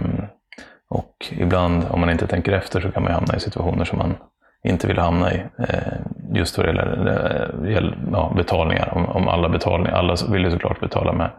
och 0.91 1.15
ibland, 1.31 1.85
om 1.91 2.01
man 2.01 2.11
inte 2.11 2.27
tänker 2.27 2.53
efter, 2.53 2.81
så 2.81 2.91
kan 2.91 3.03
man 3.03 3.13
hamna 3.13 3.37
i 3.37 3.41
situationer 3.41 3.85
som 3.85 3.99
man 3.99 4.15
inte 4.65 4.87
vill 4.87 4.99
hamna 4.99 5.33
i. 5.33 5.45
Eh, 5.59 5.93
just 6.33 6.59
vad 6.59 6.67
det 6.67 6.71
eh, 6.71 7.73
gäller, 7.73 7.99
ja, 8.13 8.33
betalningar. 8.37 8.93
Om, 8.95 9.07
om 9.07 9.29
alla 9.29 9.49
betalningar, 9.49 9.93
alla 9.93 10.17
vill 10.31 10.45
ju 10.45 10.51
såklart 10.51 10.81
betala 10.81 11.13
med 11.13 11.31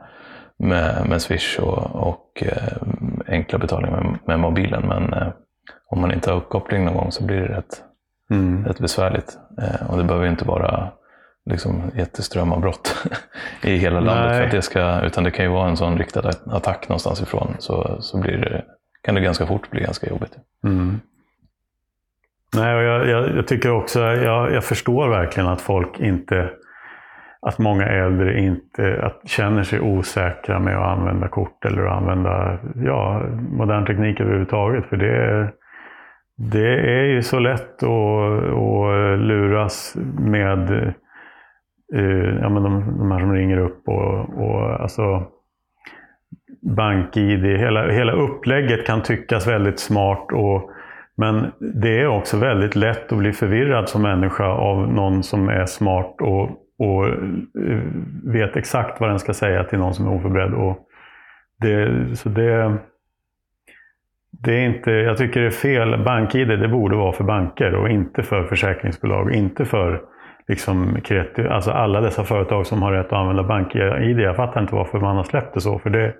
med, 0.57 1.05
med 1.09 1.21
Swish 1.21 1.59
och, 1.59 2.07
och 2.07 2.43
eh, 2.45 2.77
enkla 3.27 3.59
betalningar 3.59 4.01
med, 4.03 4.19
med 4.25 4.39
mobilen. 4.39 4.87
Men 4.87 5.13
eh, 5.13 5.27
om 5.87 6.01
man 6.01 6.11
inte 6.11 6.29
har 6.31 6.37
uppkoppling 6.37 6.85
någon 6.85 6.95
gång 6.97 7.11
så 7.11 7.25
blir 7.25 7.37
det 7.41 7.57
rätt, 7.57 7.81
Mm. 8.29 8.65
rätt 8.65 8.79
besvärligt. 8.79 9.37
Eh, 9.61 9.91
och 9.91 9.97
det 9.97 10.03
behöver 10.03 10.25
ju 10.25 10.31
inte 10.31 10.45
vara 10.45 10.91
liksom, 11.45 11.91
jätteströmavbrott 11.95 13.05
i 13.61 13.75
hela 13.77 13.99
landet. 13.99 14.37
För 14.37 14.43
att 14.43 14.51
det 14.51 14.61
ska, 14.61 15.01
utan 15.01 15.23
det 15.23 15.31
kan 15.31 15.45
ju 15.45 15.51
vara 15.51 15.69
en 15.69 15.77
sån 15.77 15.97
riktad 15.97 16.29
attack 16.45 16.89
någonstans 16.89 17.21
ifrån. 17.21 17.55
Så, 17.59 17.97
så 17.99 18.17
blir 18.17 18.37
det, 18.37 18.63
kan 19.03 19.15
det 19.15 19.21
ganska 19.21 19.45
fort 19.45 19.69
bli 19.69 19.81
ganska 19.81 20.09
jobbigt. 20.09 20.37
Mm. 20.63 20.99
Nej, 22.55 22.75
och 22.75 22.83
jag, 22.83 23.07
jag, 23.09 23.37
jag 23.37 23.47
tycker 23.47 23.71
också, 23.71 23.99
jag, 23.99 24.53
jag 24.53 24.63
förstår 24.63 25.09
verkligen 25.09 25.49
att 25.49 25.61
folk 25.61 25.99
inte, 25.99 26.49
att 27.45 27.59
många 27.59 27.85
äldre 27.85 28.39
inte 28.39 28.99
att, 29.03 29.29
känner 29.29 29.63
sig 29.63 29.79
osäkra 29.79 30.59
med 30.59 30.77
att 30.77 30.97
använda 30.97 31.27
kort 31.27 31.65
eller 31.65 31.85
att 31.85 31.97
använda 31.97 32.59
ja, 32.75 33.21
modern 33.49 33.85
teknik 33.85 34.19
överhuvudtaget. 34.19 34.85
För 34.85 34.97
det, 34.97 35.49
det 36.37 36.79
är 36.97 37.03
ju 37.03 37.21
så 37.21 37.39
lätt 37.39 37.83
att, 37.83 37.89
att 38.53 39.19
luras 39.19 39.97
med 40.19 40.71
eh, 41.93 42.39
ja, 42.41 42.49
men 42.49 42.63
de, 42.63 42.97
de 42.97 43.11
här 43.11 43.19
som 43.19 43.33
ringer 43.33 43.57
upp 43.57 43.87
och, 43.87 44.19
och 44.19 44.81
alltså 44.81 45.23
BankID, 46.75 47.45
hela, 47.45 47.91
hela 47.91 48.11
upplägget 48.11 48.85
kan 48.85 49.01
tyckas 49.01 49.47
väldigt 49.47 49.79
smart. 49.79 50.27
Och, 50.31 50.69
men 51.17 51.51
det 51.59 52.01
är 52.01 52.07
också 52.07 52.37
väldigt 52.37 52.75
lätt 52.75 53.11
att 53.11 53.17
bli 53.17 53.33
förvirrad 53.33 53.89
som 53.89 54.01
människa 54.01 54.45
av 54.45 54.93
någon 54.93 55.23
som 55.23 55.49
är 55.49 55.65
smart 55.65 56.15
och, 56.21 56.64
och 56.79 57.07
eh, 57.07 57.81
vet 58.23 58.55
exakt 58.55 59.01
vad 59.01 59.09
den 59.09 59.19
ska 59.19 59.33
säga 59.33 59.63
till 59.63 59.79
någon 59.79 59.93
som 59.93 60.07
är 60.07 60.13
oförberedd. 60.13 60.53
Och 60.53 60.77
det, 61.61 62.15
så 62.17 62.29
det, 62.29 62.77
det 64.31 64.51
är 64.51 64.65
inte, 64.65 64.91
jag 64.91 65.17
tycker 65.17 65.39
det 65.39 65.45
är 65.45 65.51
fel. 65.51 66.03
BankID 66.03 66.47
det 66.47 66.67
borde 66.67 66.97
vara 66.97 67.11
för 67.11 67.23
banker 67.23 67.75
och 67.75 67.89
inte 67.89 68.23
för 68.23 68.43
försäkringsbolag. 68.43 69.31
Inte 69.31 69.65
för 69.65 70.01
liksom, 70.47 70.97
alltså 71.49 71.71
alla 71.71 72.01
dessa 72.01 72.23
företag 72.23 72.65
som 72.65 72.81
har 72.81 72.91
rätt 72.91 73.05
att 73.05 73.13
använda 73.13 73.43
BankID. 73.43 74.19
Jag 74.19 74.35
fattar 74.35 74.61
inte 74.61 74.75
varför 74.75 74.99
man 74.99 75.17
har 75.17 75.23
släppt 75.23 75.53
det 75.53 75.61
så. 75.61 75.79
För 75.79 75.89
det, 75.89 76.13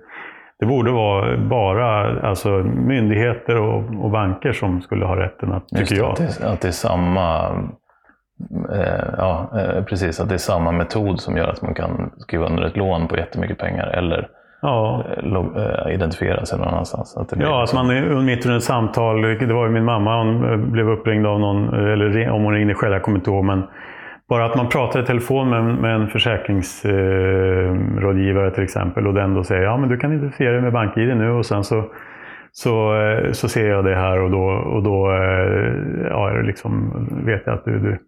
det 0.58 0.66
borde 0.66 0.90
vara 0.90 1.36
bara 1.36 2.20
alltså, 2.20 2.48
myndigheter 2.64 3.60
och, 3.60 4.04
och 4.04 4.10
banker 4.10 4.52
som 4.52 4.80
skulle 4.80 5.04
ha 5.04 5.16
rätten 5.16 5.52
att, 5.52 5.64
Just 5.72 5.88
tycker 5.88 6.02
det, 6.02 6.08
jag. 6.08 6.12
Att 6.12 6.38
det, 6.40 6.48
att 6.48 6.60
det 6.60 6.68
är 6.68 6.72
samma 6.72 7.50
ja, 9.16 9.50
eh, 9.58 9.84
precis. 9.84 10.20
Att 10.20 10.28
det 10.28 10.34
är 10.34 10.38
samma 10.38 10.72
metod 10.72 11.20
som 11.20 11.36
gör 11.36 11.48
att 11.48 11.62
man 11.62 11.74
kan 11.74 12.10
skriva 12.16 12.46
under 12.46 12.62
ett 12.62 12.76
lån 12.76 13.08
på 13.08 13.16
jättemycket 13.16 13.58
pengar 13.58 13.86
eller 13.86 14.28
Ja, 14.62 15.04
eh, 15.16 15.34
eh, 15.86 15.94
identifiera 15.94 16.44
sig 16.44 16.58
någon 16.58 16.68
annanstans. 16.68 17.16
Att 17.16 17.32
Ja, 17.40 17.56
att 17.56 17.62
liksom- 17.62 17.86
man 17.86 17.96
är 17.96 18.20
mitt 18.22 18.46
under 18.46 18.56
ett 18.56 18.62
samtal. 18.64 19.22
Det 19.22 19.54
var 19.54 19.66
ju 19.66 19.72
min 19.72 19.84
mamma, 19.84 20.18
hon 20.18 20.50
eh, 20.52 20.56
blev 20.56 20.88
uppringd 20.90 21.26
av 21.26 21.40
någon, 21.40 21.74
eller 21.74 22.30
om 22.30 22.42
hon 22.44 22.54
ringde 22.54 22.74
själv, 22.74 22.92
jag 22.92 23.02
kommer 23.02 23.18
inte 23.18 23.30
ihåg. 23.30 23.44
Men 23.44 23.62
bara 24.28 24.44
att 24.44 24.56
man 24.56 24.68
pratar 24.68 25.02
i 25.02 25.04
telefon 25.04 25.50
med, 25.50 25.58
en- 25.58 25.74
med 25.74 25.94
en 25.94 26.08
försäkringsrådgivare 26.08 28.50
till 28.50 28.62
exempel 28.64 29.06
och 29.06 29.14
den 29.14 29.34
då 29.34 29.44
säger 29.44 29.62
ja 29.62 29.76
men 29.76 29.88
du 29.88 29.96
kan 29.96 30.12
identifiera 30.12 30.52
dig 30.52 30.62
med 30.62 30.72
BankID 30.72 31.16
nu 31.16 31.30
och 31.30 31.46
sen 31.46 31.64
så, 31.64 31.84
så, 32.52 33.00
eh, 33.00 33.32
så 33.32 33.48
ser 33.48 33.68
jag 33.70 33.84
det 33.84 33.94
här 33.94 34.22
och 34.22 34.30
då, 34.30 34.42
och 34.44 34.82
då 34.82 35.12
eh, 35.12 35.74
ja, 36.10 36.30
liksom, 36.30 36.92
vet 37.26 37.42
jag 37.46 37.54
att 37.54 37.64
du, 37.64 37.78
du 37.78 37.98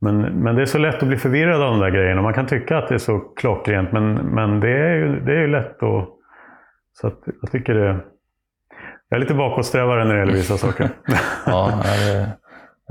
men, 0.00 0.20
men 0.20 0.56
det 0.56 0.62
är 0.62 0.66
så 0.66 0.78
lätt 0.78 1.02
att 1.02 1.08
bli 1.08 1.16
förvirrad 1.16 1.62
av 1.62 1.70
de 1.70 1.80
där 1.80 1.90
grejerna. 1.90 2.22
Man 2.22 2.34
kan 2.34 2.46
tycka 2.46 2.78
att 2.78 2.88
det 2.88 2.94
är 2.94 2.98
så 2.98 3.18
klockrent, 3.18 3.92
men, 3.92 4.14
men 4.14 4.60
det, 4.60 4.70
är 4.70 4.94
ju, 4.94 5.20
det 5.20 5.32
är 5.32 5.40
ju 5.40 5.46
lätt 5.46 5.82
att... 5.82 6.08
Så 7.00 7.06
att 7.06 7.18
jag 7.42 7.50
tycker 7.52 7.74
det... 7.74 8.00
Jag 9.08 9.16
är 9.16 9.20
lite 9.20 9.34
bakåtsträvare 9.34 10.04
när 10.04 10.14
det 10.14 10.20
gäller 10.20 10.32
vissa 10.32 10.56
saker. 10.56 10.90
Ja, 11.46 11.82
det, 11.84 12.20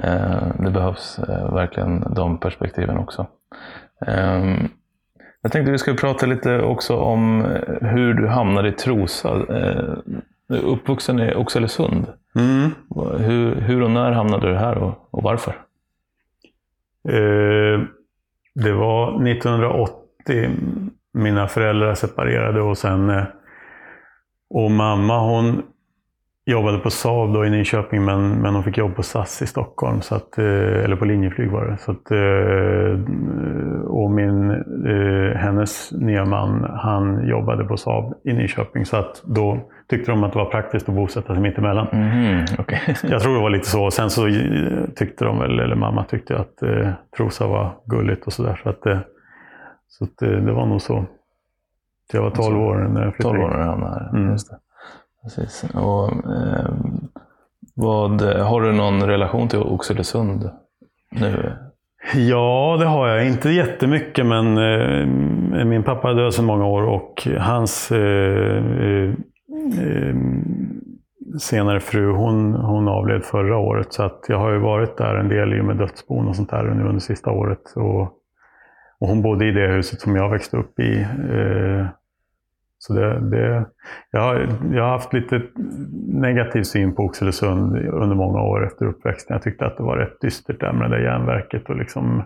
eh, 0.07 0.47
det 0.59 0.71
behövs 0.71 1.19
eh, 1.19 1.53
verkligen 1.53 2.13
de 2.13 2.39
perspektiven 2.39 2.97
också. 2.97 3.27
Ehm, 4.07 4.67
Jag 5.41 5.51
tänkte 5.51 5.71
vi 5.71 5.77
skulle 5.77 5.97
prata 5.97 6.25
lite 6.25 6.61
också 6.61 6.97
om 6.97 7.45
eh, 7.45 7.87
hur 7.87 8.13
du 8.13 8.27
hamnade 8.27 8.69
i 8.69 8.71
Trosa. 8.71 9.35
Du 10.49 10.55
är 10.55 10.65
uppvuxen 10.65 11.19
i 11.19 11.35
Oxelösund. 11.35 12.07
Mm. 12.35 12.69
Hur, 13.17 13.55
hur 13.55 13.81
och 13.81 13.91
när 13.91 14.11
hamnade 14.11 14.47
du 14.49 14.57
här 14.57 14.77
och, 14.77 15.07
och 15.11 15.23
varför? 15.23 15.55
Eh, 17.07 17.81
det 18.55 18.71
var 18.71 19.27
1980. 19.27 20.49
Mina 21.13 21.47
föräldrar 21.47 21.95
separerade 21.95 22.61
och 22.61 22.77
sen... 22.77 23.09
Eh, 23.09 23.23
och 24.49 24.71
mamma 24.71 25.19
hon 25.19 25.63
jobbade 26.47 26.77
på 26.77 26.89
Saab 26.89 27.33
då 27.33 27.45
i 27.45 27.49
Nyköping 27.49 28.05
men, 28.05 28.41
men 28.41 28.53
hon 28.53 28.63
fick 28.63 28.77
jobb 28.77 28.95
på 28.95 29.03
SAS 29.03 29.41
i 29.41 29.47
Stockholm. 29.47 30.01
Så 30.01 30.15
att, 30.15 30.37
eh, 30.37 30.83
eller 30.83 30.95
på 30.95 31.05
Linjeflyg 31.05 31.51
var 31.51 31.65
det. 31.65 31.77
Så 31.77 31.91
att, 31.91 32.11
eh, 32.11 33.85
och 33.85 34.11
min, 34.11 34.51
eh, 34.85 35.37
hennes 35.37 35.91
nya 35.91 36.25
man 36.25 36.63
han 36.69 37.27
jobbade 37.27 37.63
på 37.63 37.77
Saab 37.77 38.13
i 38.23 38.33
Nyköping. 38.33 38.85
Så 38.85 38.97
att 38.97 39.23
då 39.25 39.59
tyckte 39.89 40.11
de 40.11 40.23
att 40.23 40.33
det 40.33 40.39
var 40.39 40.45
praktiskt 40.45 40.89
att 40.89 40.95
bosätta 40.95 41.33
sig 41.33 41.41
mittemellan. 41.41 41.87
Mhm, 41.93 42.45
okej. 42.59 42.81
Jag 43.03 43.21
tror 43.21 43.35
det 43.35 43.41
var 43.41 43.49
lite 43.49 43.67
så. 43.67 43.91
Sen 43.91 44.09
så 44.09 44.27
tyckte 44.95 45.25
de 45.25 45.39
väl, 45.39 45.59
eller 45.59 45.75
mamma 45.75 46.03
tyckte 46.03 46.37
att 46.37 46.61
eh, 46.63 46.89
Trosa 47.17 47.47
var 47.47 47.71
gulligt 47.85 48.27
och 48.27 48.33
sådär. 48.33 48.59
Så, 48.63 48.69
att, 48.69 48.81
så 49.87 50.03
att, 50.03 50.17
det 50.17 50.51
var 50.51 50.65
nog 50.65 50.81
så. 50.81 51.05
Jag 52.13 52.21
var 52.21 52.31
12 52.31 52.57
år 52.57 52.75
när 52.75 53.03
jag 53.03 53.15
flyttade 53.15 53.37
12 53.37 53.45
år 53.45 53.49
när 53.49 53.57
du 53.57 53.69
hamnade 53.69 53.93
här. 53.93 54.17
Mm. 54.17 54.31
Just 54.31 54.49
det. 54.49 54.57
Precis. 55.27 55.65
Och, 55.73 56.11
eh, 56.11 56.69
vad, 57.75 58.21
har 58.21 58.61
du 58.61 58.71
någon 58.71 59.03
relation 59.03 59.47
till 59.47 59.59
Oxelösund 59.59 60.49
nu? 61.09 61.53
Ja, 62.15 62.77
det 62.79 62.85
har 62.85 63.07
jag. 63.07 63.27
Inte 63.27 63.49
jättemycket, 63.49 64.25
men 64.25 64.57
eh, 64.57 65.65
min 65.65 65.83
pappa 65.83 66.09
är 66.09 66.13
död 66.13 66.33
sedan 66.33 66.45
många 66.45 66.65
år 66.65 66.83
och 66.83 67.27
hans 67.39 67.91
eh, 67.91 68.57
eh, 68.83 69.13
eh, 69.81 70.15
senare 71.39 71.79
fru, 71.79 72.11
hon, 72.11 72.53
hon 72.53 72.87
avled 72.87 73.23
förra 73.23 73.57
året. 73.57 73.93
Så 73.93 74.03
att 74.03 74.25
jag 74.27 74.39
har 74.39 74.51
ju 74.51 74.59
varit 74.59 74.97
där 74.97 75.15
en 75.15 75.29
del 75.29 75.53
i 75.53 75.61
och 75.61 75.65
med 75.65 75.77
dödsbon 75.77 76.27
och 76.27 76.35
sånt 76.35 76.49
där 76.49 76.63
nu 76.63 76.83
under 76.83 76.99
sista 76.99 77.31
året. 77.31 77.73
Och, 77.75 78.01
och 78.99 79.07
hon 79.07 79.21
bodde 79.21 79.45
i 79.45 79.51
det 79.51 79.67
huset 79.67 80.01
som 80.01 80.15
jag 80.15 80.29
växte 80.29 80.57
upp 80.57 80.79
i. 80.79 81.01
Eh, 81.31 81.85
så 82.79 82.93
det, 82.93 83.29
det, 83.29 83.65
jag, 84.11 84.21
har, 84.21 84.47
jag 84.73 84.83
har 84.83 84.91
haft 84.91 85.13
lite 85.13 85.41
negativ 86.07 86.63
syn 86.63 86.95
på 86.95 87.03
Oxelösund 87.03 87.77
under 87.77 88.15
många 88.15 88.41
år 88.41 88.65
efter 88.65 88.85
uppväxten. 88.85 89.33
Jag 89.33 89.43
tyckte 89.43 89.65
att 89.65 89.77
det 89.77 89.83
var 89.83 89.97
rätt 89.97 90.21
dystert 90.21 90.59
där 90.59 90.73
med 90.73 90.91
det 90.91 90.97
där 90.97 91.03
järnverket. 91.03 91.69
Och 91.69 91.75
liksom, 91.75 92.23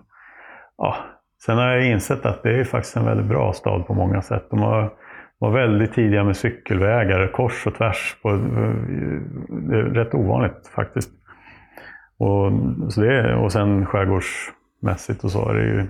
ja. 0.78 0.95
Sen 1.45 1.58
har 1.58 1.68
jag 1.68 1.88
insett 1.88 2.26
att 2.26 2.43
det 2.43 2.60
är 2.60 2.64
faktiskt 2.64 2.97
en 2.97 3.06
väldigt 3.06 3.26
bra 3.26 3.54
stad 3.54 3.88
på 3.88 3.93
många 3.93 4.22
sätt. 4.22 4.47
De 4.49 4.60
har, 4.60 4.93
var 5.38 5.52
väldigt 5.52 5.93
tidiga 5.93 6.24
med 6.24 6.38
cykelvägar, 6.38 7.28
kors 7.28 7.68
och 7.68 7.76
tvärs. 7.76 8.18
På, 8.22 8.30
det 9.49 9.78
är 9.78 9.84
rätt 9.84 10.14
ovanligt 10.14 10.72
faktiskt. 10.76 11.12
Och, 12.18 12.52
så 12.93 13.02
det, 13.02 13.36
och 13.36 13.52
sen 13.52 13.86
skärgårdsmässigt 13.86 15.24
och 15.24 15.32
så 15.32 15.49
är 15.49 15.54
det 15.54 15.64
ju... 15.64 15.88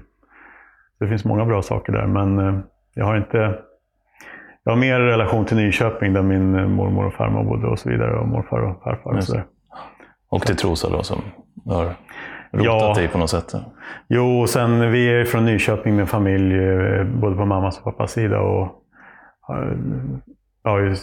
Det 1.00 1.08
finns 1.08 1.26
många 1.26 1.46
bra 1.46 1.62
saker 1.62 1.94
där, 1.94 2.08
men 2.08 2.40
eh, 2.40 2.60
jag 2.94 3.06
har 3.06 3.18
inte... 3.18 3.60
Jag 4.64 4.72
har 4.72 4.78
mer 4.80 5.00
relation 5.00 5.46
till 5.46 5.58
Nyköping 5.58 6.14
där 6.14 6.22
min 6.22 6.56
eh, 6.56 6.68
mormor 6.68 7.06
och 7.06 7.14
farmor 7.14 7.44
bodde 7.44 7.68
och 7.68 7.80
så 7.80 7.90
vidare. 7.90 8.20
Och 8.20 8.28
morfar 8.28 8.60
och 8.60 8.84
farfar 8.84 9.10
och 9.10 9.16
Just 9.16 9.28
så 9.28 9.34
det. 9.34 9.40
där. 9.40 9.48
Och 10.30 10.42
till 10.42 10.56
Trosa 10.56 10.90
då 10.90 11.04
som 11.04 11.22
har 11.66 11.84
rotat 12.52 12.66
Ja. 12.66 12.94
dig 12.96 13.08
på 13.08 13.18
något 13.18 13.30
sätt? 13.30 13.54
Jo, 14.08 14.42
och 14.42 14.50
sen 14.50 14.92
vi 14.92 15.08
är 15.20 15.26
från 15.26 15.46
Nyköping 15.46 15.96
med 15.96 16.10
familj, 16.10 16.56
eh, 16.64 17.04
både 17.06 17.36
på 17.36 17.46
mammas 17.46 17.78
och 17.78 17.84
pappas 17.84 18.12
sida. 18.12 18.40
Och 18.40 18.68
har 19.42 19.78
har 20.64 20.80
ju 20.80 20.96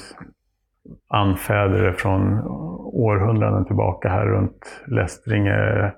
anfäder 1.09 1.93
från 1.93 2.41
århundraden 2.93 3.65
tillbaka 3.65 4.09
här 4.09 4.27
runt 4.27 4.83
Lästringe, 4.87 5.93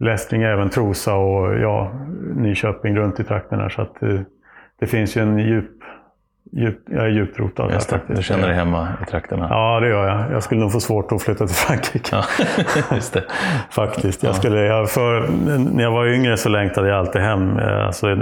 Lästringe, 0.00 0.48
även 0.48 0.70
Trosa 0.70 1.14
och 1.14 1.58
ja, 1.58 1.92
Nyköping 2.34 2.96
runt 2.96 3.20
i 3.20 3.24
trakterna. 3.24 3.70
Så 3.70 3.82
att 3.82 4.00
det, 4.00 4.24
det 4.80 4.86
finns 4.86 5.16
ju 5.16 5.20
en 5.22 5.38
djup, 5.38 5.73
djup 6.52 6.78
jag 6.90 7.04
är 7.04 7.08
djupt 7.08 7.38
rotad 7.38 7.62
här 7.70 7.78
det, 7.78 7.84
faktiskt. 7.84 8.16
du 8.16 8.22
känner 8.22 8.46
dig 8.46 8.56
hemma 8.56 8.88
i 9.02 9.10
trakterna? 9.10 9.46
Ja, 9.50 9.80
det 9.80 9.88
gör 9.88 10.08
jag. 10.08 10.32
Jag 10.32 10.42
skulle 10.42 10.60
nog 10.60 10.72
få 10.72 10.80
svårt 10.80 11.12
att 11.12 11.22
flytta 11.22 11.46
till 11.46 11.56
Frankrike. 11.56 12.08
Ja, 12.16 12.24
just 12.94 13.12
det. 13.12 13.24
Faktiskt. 13.70 14.22
Jag 14.22 14.34
skulle, 14.34 14.60
jag 14.60 14.90
för, 14.90 15.28
när 15.74 15.82
jag 15.82 15.90
var 15.90 16.06
yngre 16.06 16.36
så 16.36 16.48
längtade 16.48 16.88
jag 16.88 16.98
alltid 16.98 17.22
hem. 17.22 17.58
Eh, 17.58 17.86
Alltså, 17.86 18.16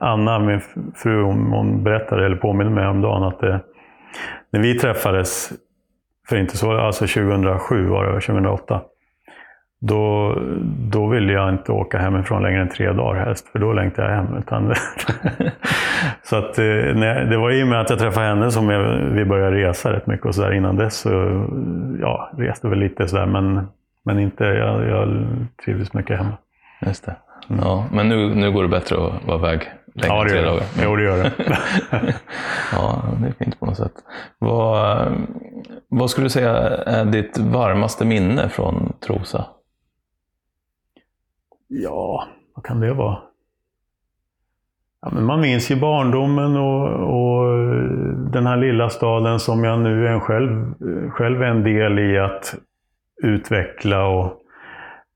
Anna, 0.00 0.38
min 0.38 0.60
fru, 0.94 1.22
hon, 1.22 1.46
hon 1.46 1.84
berättade, 1.84 2.26
eller 2.26 2.36
påminde 2.36 2.72
mig 2.72 2.86
om 2.86 3.00
dagen 3.00 3.22
att 3.22 3.40
det, 3.40 3.60
när 4.52 4.60
vi 4.60 4.78
träffades, 4.78 5.52
för 6.28 6.36
inte 6.36 6.56
så, 6.56 6.78
alltså 6.78 7.06
2007 7.06 7.88
var 7.88 8.06
det, 8.06 8.20
2008. 8.20 8.80
Då, 9.80 10.34
då 10.90 11.06
ville 11.06 11.32
jag 11.32 11.48
inte 11.48 11.72
åka 11.72 11.98
hemifrån 11.98 12.42
längre 12.42 12.60
än 12.60 12.68
tre 12.68 12.92
dagar 12.92 13.24
helst, 13.24 13.48
för 13.48 13.58
då 13.58 13.72
längtade 13.72 14.08
jag 14.08 14.16
hem. 14.16 14.36
Utan, 14.38 14.74
så 16.22 16.36
att, 16.36 16.58
eh, 16.58 16.64
när, 16.94 17.24
det 17.24 17.38
var 17.38 17.50
i 17.50 17.62
och 17.62 17.68
med 17.68 17.80
att 17.80 17.90
jag 17.90 17.98
träffade 17.98 18.26
henne 18.26 18.50
som 18.50 18.70
jag, 18.70 18.96
vi 18.96 19.24
började 19.24 19.56
resa 19.56 19.92
rätt 19.92 20.06
mycket. 20.06 20.26
och 20.26 20.34
så 20.34 20.42
där. 20.42 20.52
Innan 20.52 20.76
dess 20.76 20.96
så 20.96 21.10
ja, 22.00 22.30
reste 22.36 22.68
väl 22.68 22.78
lite 22.78 23.08
sådär, 23.08 23.26
men, 23.26 23.68
men 24.04 24.18
inte, 24.18 24.44
jag, 24.44 24.88
jag 24.88 25.26
trivdes 25.64 25.94
mycket 25.94 26.18
hemma. 26.18 26.36
Just 26.86 27.06
det. 27.06 27.16
Ja, 27.62 27.86
men 27.92 28.08
nu, 28.08 28.34
nu 28.34 28.52
går 28.52 28.62
det 28.62 28.68
bättre 28.68 28.96
att 28.96 29.26
vara 29.26 29.38
iväg 29.38 29.60
längre 29.94 30.14
Ja, 30.14 30.20
än 30.20 30.26
det 30.26 30.32
tre 30.32 30.42
dagar. 30.42 30.62
Jo, 30.82 30.96
det 30.96 31.02
gör 31.02 31.22
det. 31.22 31.32
Ja, 32.72 33.02
det 33.20 33.28
är 33.28 33.44
fint 33.44 33.60
på 33.60 33.66
något 33.66 33.76
sätt. 33.76 33.92
Vad, 34.38 35.08
vad 35.88 36.10
skulle 36.10 36.24
du 36.24 36.30
säga 36.30 36.52
är 36.68 37.04
ditt 37.04 37.38
varmaste 37.38 38.04
minne 38.04 38.48
från 38.48 38.92
Trosa? 39.06 39.44
Ja, 41.68 42.28
vad 42.54 42.64
kan 42.64 42.80
det 42.80 42.92
vara? 42.92 43.18
Ja, 45.02 45.10
men 45.12 45.24
man 45.24 45.40
minns 45.40 45.70
ju 45.70 45.80
barndomen 45.80 46.56
och, 46.56 46.88
och 46.88 47.54
eh, 47.54 47.90
den 48.32 48.46
här 48.46 48.56
lilla 48.56 48.90
staden 48.90 49.40
som 49.40 49.64
jag 49.64 49.80
nu 49.80 50.06
är 50.06 50.10
en 50.10 50.20
själv, 50.20 50.50
eh, 50.50 51.10
själv 51.10 51.42
är 51.42 51.46
en 51.46 51.62
del 51.62 51.98
i 51.98 52.18
att 52.18 52.54
utveckla 53.22 54.06
och 54.06 54.32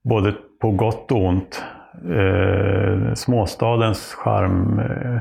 både 0.05 0.35
på 0.61 0.71
gott 0.71 1.13
och 1.13 1.25
ont. 1.25 1.65
Eh, 2.11 3.15
småstadens 3.15 4.15
charm. 4.15 4.79
Eh, 4.79 5.21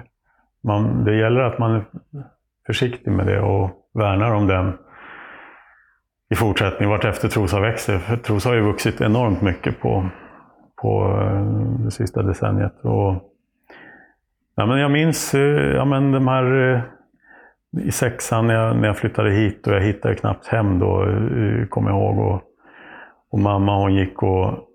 man, 0.64 1.06
det 1.06 1.16
gäller 1.16 1.42
att 1.42 1.60
man 1.60 1.76
är 1.76 1.84
försiktig 2.66 3.12
med 3.12 3.28
det 3.28 3.40
och 3.40 3.70
värnar 3.94 4.32
om 4.32 4.48
den 4.48 4.78
i 6.30 6.36
fortsättningen 6.36 6.90
vartefter 6.90 7.28
Trosa 7.28 7.60
växer. 7.60 7.98
För 7.98 8.18
Trosa 8.18 8.50
har 8.50 8.56
ju 8.56 8.62
vuxit 8.62 9.02
enormt 9.02 9.42
mycket 9.42 9.80
på, 9.80 10.10
på 10.82 11.18
eh, 11.22 11.84
det 11.86 11.92
sista 11.92 12.24
decenniet. 12.24 12.74
Och, 12.82 13.16
ja, 14.56 14.66
men 14.66 14.80
jag 14.80 14.92
minns 14.92 15.34
eh, 15.34 15.76
ja, 15.76 15.86
men 15.86 16.12
de 16.12 16.28
här 16.28 16.74
eh, 16.74 16.82
i 17.84 17.92
sexan 17.92 18.48
när 18.48 18.54
jag, 18.54 18.78
när 18.78 18.88
jag 18.88 18.98
flyttade 18.98 19.32
hit 19.32 19.68
och 19.68 19.74
jag 19.74 19.82
hittade 19.82 20.16
knappt 20.16 20.48
hem 20.48 20.80
då, 20.80 21.06
kommer 21.70 21.90
jag 21.90 22.00
ihåg. 22.00 22.20
Och, 22.20 22.42
och 23.32 23.40
mamma 23.40 23.78
hon 23.78 23.94
gick 23.96 24.24
och 24.24 24.68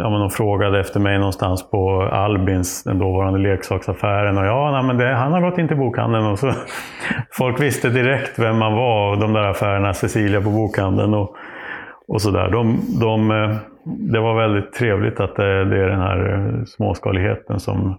ja, 0.00 0.10
men 0.10 0.20
de 0.20 0.30
frågade 0.30 0.80
efter 0.80 1.00
mig 1.00 1.18
någonstans 1.18 1.70
på 1.70 2.02
Albins, 2.02 2.84
den 2.84 2.98
dåvarande 2.98 3.38
leksaksaffären. 3.38 4.38
Och 4.38 4.46
ja, 4.46 4.70
nej, 4.70 4.82
men 4.82 4.98
det, 4.98 5.14
han 5.14 5.32
har 5.32 5.40
gått 5.40 5.58
in 5.58 5.68
till 5.68 5.76
bokhandeln. 5.76 6.26
Och 6.26 6.38
så, 6.38 6.52
folk 7.30 7.60
visste 7.60 7.88
direkt 7.88 8.38
vem 8.38 8.58
man 8.58 8.72
var, 8.72 9.16
de 9.16 9.32
där 9.32 9.42
affärerna, 9.42 9.94
Cecilia 9.94 10.40
på 10.40 10.50
bokhandeln 10.50 11.14
och, 11.14 11.36
och 12.12 12.22
sådär. 12.22 12.50
De, 12.50 12.80
de, 13.00 13.28
det 13.84 14.20
var 14.20 14.34
väldigt 14.34 14.72
trevligt 14.72 15.20
att 15.20 15.36
det, 15.36 15.64
det 15.64 15.76
är 15.76 15.88
den 15.88 16.00
här 16.00 16.52
småskaligheten 16.66 17.60
som, 17.60 17.98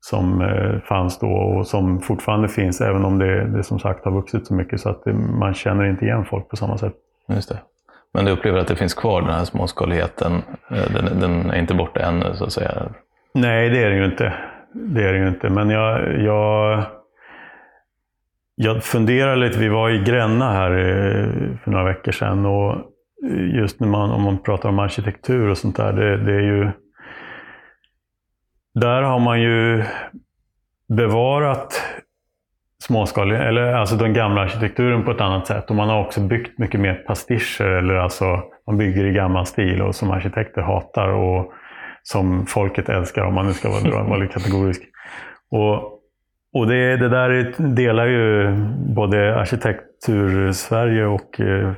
som 0.00 0.44
fanns 0.84 1.18
då 1.18 1.26
och 1.26 1.66
som 1.66 2.00
fortfarande 2.00 2.48
finns, 2.48 2.80
även 2.80 3.04
om 3.04 3.18
det, 3.18 3.44
det 3.44 3.62
som 3.62 3.78
sagt 3.78 4.04
har 4.04 4.12
vuxit 4.12 4.46
så 4.46 4.54
mycket 4.54 4.80
så 4.80 4.88
att 4.88 5.04
det, 5.04 5.12
man 5.12 5.54
känner 5.54 5.84
inte 5.84 6.04
igen 6.04 6.24
folk 6.24 6.48
på 6.48 6.56
samma 6.56 6.78
sätt. 6.78 6.94
Just 7.28 7.48
det. 7.48 7.58
Men 8.14 8.24
du 8.24 8.30
upplever 8.30 8.58
att 8.58 8.68
det 8.68 8.76
finns 8.76 8.94
kvar 8.94 9.22
den 9.22 9.30
här 9.30 9.44
småskaligheten? 9.44 10.32
Eh, 10.70 10.92
den, 10.92 11.20
den, 11.20 11.50
är 11.50 11.58
inte 11.58 11.74
borta 11.74 12.00
ännu 12.00 12.34
så 12.34 12.44
att 12.44 12.52
säga? 12.52 12.82
Nej, 13.34 13.68
det 13.68 13.82
är 13.82 13.90
den 13.90 13.98
ju 13.98 14.04
inte. 14.04 14.34
Det 14.72 15.08
är 15.08 15.14
ju 15.14 15.28
inte. 15.28 15.50
Men 15.50 15.70
jag, 15.70 16.20
jag, 16.22 16.84
jag 18.54 18.84
funderar 18.84 19.36
lite. 19.36 19.58
Vi 19.58 19.68
var 19.68 19.90
i 19.90 19.98
Gränna 19.98 20.52
här 20.52 20.70
eh, 20.70 21.56
för 21.64 21.70
några 21.70 21.84
veckor 21.84 22.12
sedan. 22.12 22.46
Och 22.46 22.76
just 23.54 23.80
när 23.80 23.88
man, 23.88 24.10
om 24.10 24.22
man 24.22 24.38
pratar 24.38 24.68
om 24.68 24.78
arkitektur 24.78 25.48
och 25.48 25.58
sånt 25.58 25.76
där. 25.76 25.92
Det, 25.92 26.16
det 26.16 26.34
är 26.34 26.40
ju... 26.40 26.70
Där 28.74 29.02
har 29.02 29.18
man 29.18 29.40
ju 29.40 29.84
bevarat 30.88 31.82
småskalig, 32.82 33.36
eller 33.36 33.72
alltså 33.72 33.96
den 33.96 34.14
gamla 34.14 34.40
arkitekturen 34.40 35.04
på 35.04 35.10
ett 35.10 35.20
annat 35.20 35.46
sätt. 35.46 35.70
Och 35.70 35.76
man 35.76 35.88
har 35.88 36.00
också 36.00 36.20
byggt 36.20 36.58
mycket 36.58 36.80
mer 36.80 36.94
pastischer, 36.94 37.64
eller 37.64 37.94
alltså 37.94 38.42
man 38.66 38.78
bygger 38.78 39.04
i 39.04 39.12
gammal 39.12 39.46
stil 39.46 39.82
och 39.82 39.94
som 39.94 40.10
arkitekter 40.10 40.62
hatar 40.62 41.08
och 41.08 41.52
som 42.02 42.46
folket 42.46 42.88
älskar 42.88 43.22
om 43.22 43.34
man 43.34 43.46
nu 43.46 43.52
ska 43.52 43.68
vara, 43.68 44.04
vara 44.04 44.18
lite 44.18 44.32
kategorisk. 44.32 44.82
Och, 45.50 45.74
och 46.52 46.66
det, 46.66 46.96
det 46.96 47.08
där 47.08 47.54
delar 47.74 48.06
ju 48.06 48.52
både 48.94 49.40
arkitektur-Sverige 49.40 51.06
och 51.06 51.40
eh, 51.40 51.72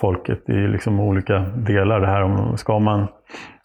folket 0.00 0.48
i 0.48 0.52
liksom 0.52 1.00
olika 1.00 1.38
delar. 1.38 2.00
Det 2.00 2.06
här 2.06 2.22
om, 2.22 2.56
ska 2.56 2.78
man, 2.78 3.06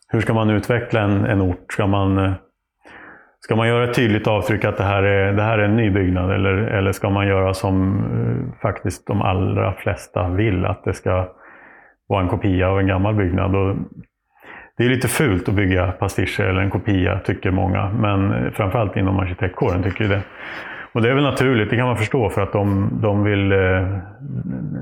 hur 0.08 0.22
ska 0.22 0.34
man 0.34 0.50
utveckla 0.50 1.02
en, 1.02 1.26
en 1.26 1.42
ort? 1.42 1.74
Ska 1.74 1.88
man 1.88 2.18
eh, 2.18 2.34
Ska 3.44 3.56
man 3.56 3.68
göra 3.68 3.84
ett 3.84 3.96
tydligt 3.96 4.28
avtryck 4.28 4.66
att 4.66 4.78
det 4.78 4.84
här 4.84 5.04
är, 5.04 5.34
det 5.34 5.44
här 5.44 5.58
är 5.58 5.64
en 5.64 5.76
ny 5.76 5.90
byggnad 5.90 6.32
eller, 6.32 6.54
eller 6.54 6.92
ska 6.92 7.10
man 7.10 7.28
göra 7.28 7.54
som 7.54 7.98
eh, 7.98 8.60
faktiskt 8.62 9.08
de 9.08 9.22
allra 9.22 9.74
flesta 9.74 10.30
vill, 10.30 10.66
att 10.66 10.84
det 10.84 10.94
ska 10.94 11.28
vara 12.08 12.22
en 12.22 12.28
kopia 12.28 12.70
av 12.70 12.80
en 12.80 12.88
gammal 12.88 13.16
byggnad? 13.16 13.56
Och 13.56 13.76
det 14.78 14.84
är 14.84 14.90
lite 14.90 15.08
fult 15.08 15.50
att 15.50 15.56
bygga 15.56 15.92
pastischer 15.92 16.44
eller 16.44 16.62
en 16.62 16.70
kopia, 16.70 17.20
tycker 17.20 17.52
många. 17.52 17.90
Men 17.90 18.34
eh, 18.34 18.52
framförallt 18.52 18.98
inom 18.98 19.20
arkitektkåren 19.20 19.84
tycker 19.84 20.04
ju 20.04 20.10
det. 20.10 20.22
Och 20.94 21.02
det 21.02 21.10
är 21.10 21.14
väl 21.14 21.24
naturligt, 21.24 21.70
det 21.70 21.76
kan 21.76 21.88
man 21.88 21.98
förstå, 21.98 22.30
för 22.30 22.42
att 22.42 22.54
de, 22.54 22.89
de 23.02 23.24
vill... 23.24 23.52
Eh, 23.52 23.98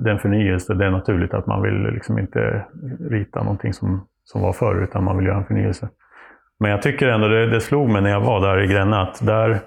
den 0.03 0.19
förnyelse, 0.19 0.73
det 0.73 0.85
är 0.85 0.91
naturligt 0.91 1.33
att 1.33 1.47
man 1.47 1.61
vill 1.61 1.93
liksom 1.93 2.19
inte 2.19 2.65
rita 3.09 3.43
någonting 3.43 3.73
som, 3.73 4.07
som 4.23 4.41
var 4.41 4.53
förr, 4.53 4.83
utan 4.83 5.03
man 5.03 5.17
vill 5.17 5.25
göra 5.25 5.37
en 5.37 5.45
förnyelse. 5.45 5.89
Men 6.59 6.71
jag 6.71 6.81
tycker 6.81 7.07
ändå, 7.07 7.27
det, 7.27 7.49
det 7.49 7.61
slog 7.61 7.89
mig 7.89 8.01
när 8.01 8.09
jag 8.09 8.21
var 8.21 8.41
där 8.41 8.63
i 8.63 8.67
Gränna, 8.67 9.01
att 9.01 9.25
där, 9.25 9.59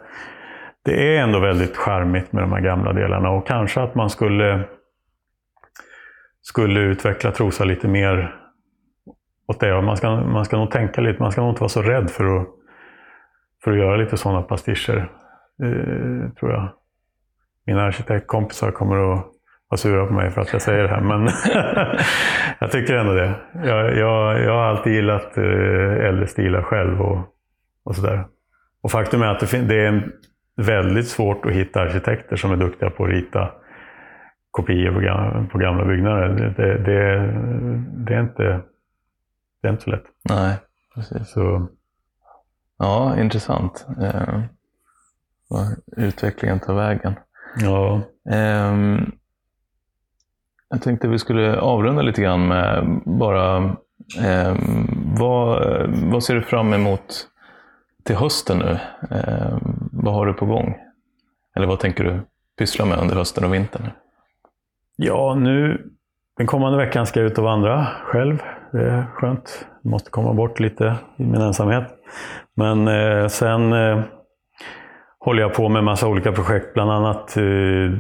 det 0.85 1.17
är 1.17 1.23
ändå 1.23 1.39
väldigt 1.39 1.77
charmigt 1.77 2.33
med 2.33 2.43
de 2.43 2.53
här 2.53 2.61
gamla 2.61 2.93
delarna. 2.93 3.31
Och 3.31 3.47
kanske 3.47 3.81
att 3.81 3.95
man 3.95 4.11
skulle, 4.11 4.61
skulle 6.43 6.81
utveckla 6.81 7.31
Trosa 7.31 7.65
lite 7.65 7.89
mer 7.89 8.35
åt 9.47 9.61
det. 9.61 9.83
man 9.83 9.97
ska, 9.97 10.11
man 10.11 10.45
ska 10.45 10.57
nog 10.57 10.71
tänka 10.71 11.01
lite, 11.01 11.23
man 11.23 11.33
ska 11.33 11.41
nog 11.41 11.51
inte 11.51 11.61
vara 11.61 11.69
så 11.69 11.83
rädd 11.83 12.11
för 12.11 12.37
att, 12.37 12.49
för 13.65 13.71
att 13.71 13.79
göra 13.79 13.97
lite 13.97 14.17
sådana 14.17 14.43
pastischer, 14.43 15.09
eh, 15.63 16.31
tror 16.31 16.53
jag. 16.53 16.69
Mina 17.67 17.83
arkitektkompisar 17.83 18.71
kommer 18.71 19.13
att 19.13 19.25
vara 19.69 19.79
sura 19.79 20.07
på 20.07 20.13
mig 20.13 20.31
för 20.31 20.41
att 20.41 20.53
jag 20.53 20.63
säger 20.63 20.83
det 20.83 20.89
här, 20.89 21.01
men 21.01 21.29
jag 22.59 22.71
tycker 22.71 22.97
ändå 22.97 23.13
det. 23.13 23.35
Jag, 23.55 23.97
jag, 23.97 24.41
jag 24.41 24.53
har 24.53 24.65
alltid 24.65 24.93
gillat 24.93 25.39
eh, 25.39 26.07
äldre 26.09 26.27
stilar 26.27 26.63
själv 26.63 27.01
och, 27.01 27.19
och 27.85 27.97
sådär. 27.97 28.25
Och 28.83 28.91
faktum 28.91 29.23
är 29.23 29.27
att 29.27 29.51
det, 29.51 29.63
det 29.63 29.87
är 29.87 30.09
väldigt 30.57 31.09
svårt 31.09 31.47
att 31.47 31.53
hitta 31.53 31.81
arkitekter 31.81 32.37
som 32.37 32.53
är 32.53 32.57
duktiga 32.57 32.91
på 32.91 33.05
att 33.05 33.11
rita 33.11 33.51
kopior 34.51 34.93
på 34.93 35.01
gamla, 35.01 35.47
på 35.53 35.59
gamla 35.59 35.85
byggnader. 35.85 36.29
Det, 36.29 36.63
det, 36.63 36.79
det, 38.07 38.15
är 38.15 38.21
inte, 38.21 38.61
det 39.63 39.69
är 39.69 39.73
inte 39.73 39.83
så 39.83 39.91
lätt. 39.91 40.05
Nej, 40.29 40.57
precis. 40.95 41.31
Så. 41.31 41.69
Ja, 42.79 43.21
intressant. 43.21 43.87
Eh, 45.55 46.05
utvecklingen 46.05 46.61
tar 46.61 46.75
vägen. 46.75 47.15
Ja. 47.57 48.01
Um, 48.71 49.13
jag 50.69 50.83
tänkte 50.83 51.09
vi 51.09 51.19
skulle 51.19 51.61
avrunda 51.61 52.03
lite 52.03 52.23
grann 52.23 52.49
med 52.49 53.01
bara 53.05 53.57
eh, 54.19 54.57
vad, 55.19 55.63
vad 56.13 56.25
ser 56.25 56.35
du 56.35 56.43
fram 56.43 56.73
emot 56.73 57.29
till 58.05 58.17
hösten 58.17 58.59
nu? 58.59 58.79
Eh, 59.11 59.59
vad 59.93 60.15
har 60.15 60.27
du 60.27 60.33
på 60.33 60.47
gång? 60.47 60.77
Eller 61.57 61.67
vad 61.67 61.81
tänker 61.81 62.05
du 62.05 62.21
pyssla 62.59 62.85
med 62.85 62.99
under 62.99 63.17
hösten 63.17 63.45
och 63.45 63.55
vintern? 63.55 63.91
Ja, 64.97 65.35
nu 65.35 65.89
den 66.37 66.47
kommande 66.47 66.79
veckan 66.79 67.07
ska 67.07 67.21
jag 67.21 67.31
ut 67.31 67.39
och 67.39 67.45
vandra 67.45 67.87
själv. 68.05 68.43
Det 68.73 68.91
är 68.91 69.07
skönt. 69.15 69.67
Jag 69.83 69.91
måste 69.91 70.11
komma 70.11 70.35
bort 70.35 70.61
lite 70.61 70.97
i 71.17 71.25
min 71.25 71.41
ensamhet. 71.41 71.89
Men 72.55 72.89
eh, 72.89 73.29
sen 73.29 73.73
eh, 73.73 74.03
håller 75.25 75.43
jag 75.43 75.55
på 75.55 75.69
med 75.69 75.85
massa 75.85 76.09
olika 76.09 76.33
projekt, 76.33 76.75
bland 76.75 76.91
annat 76.91 77.37
eh, 77.37 77.93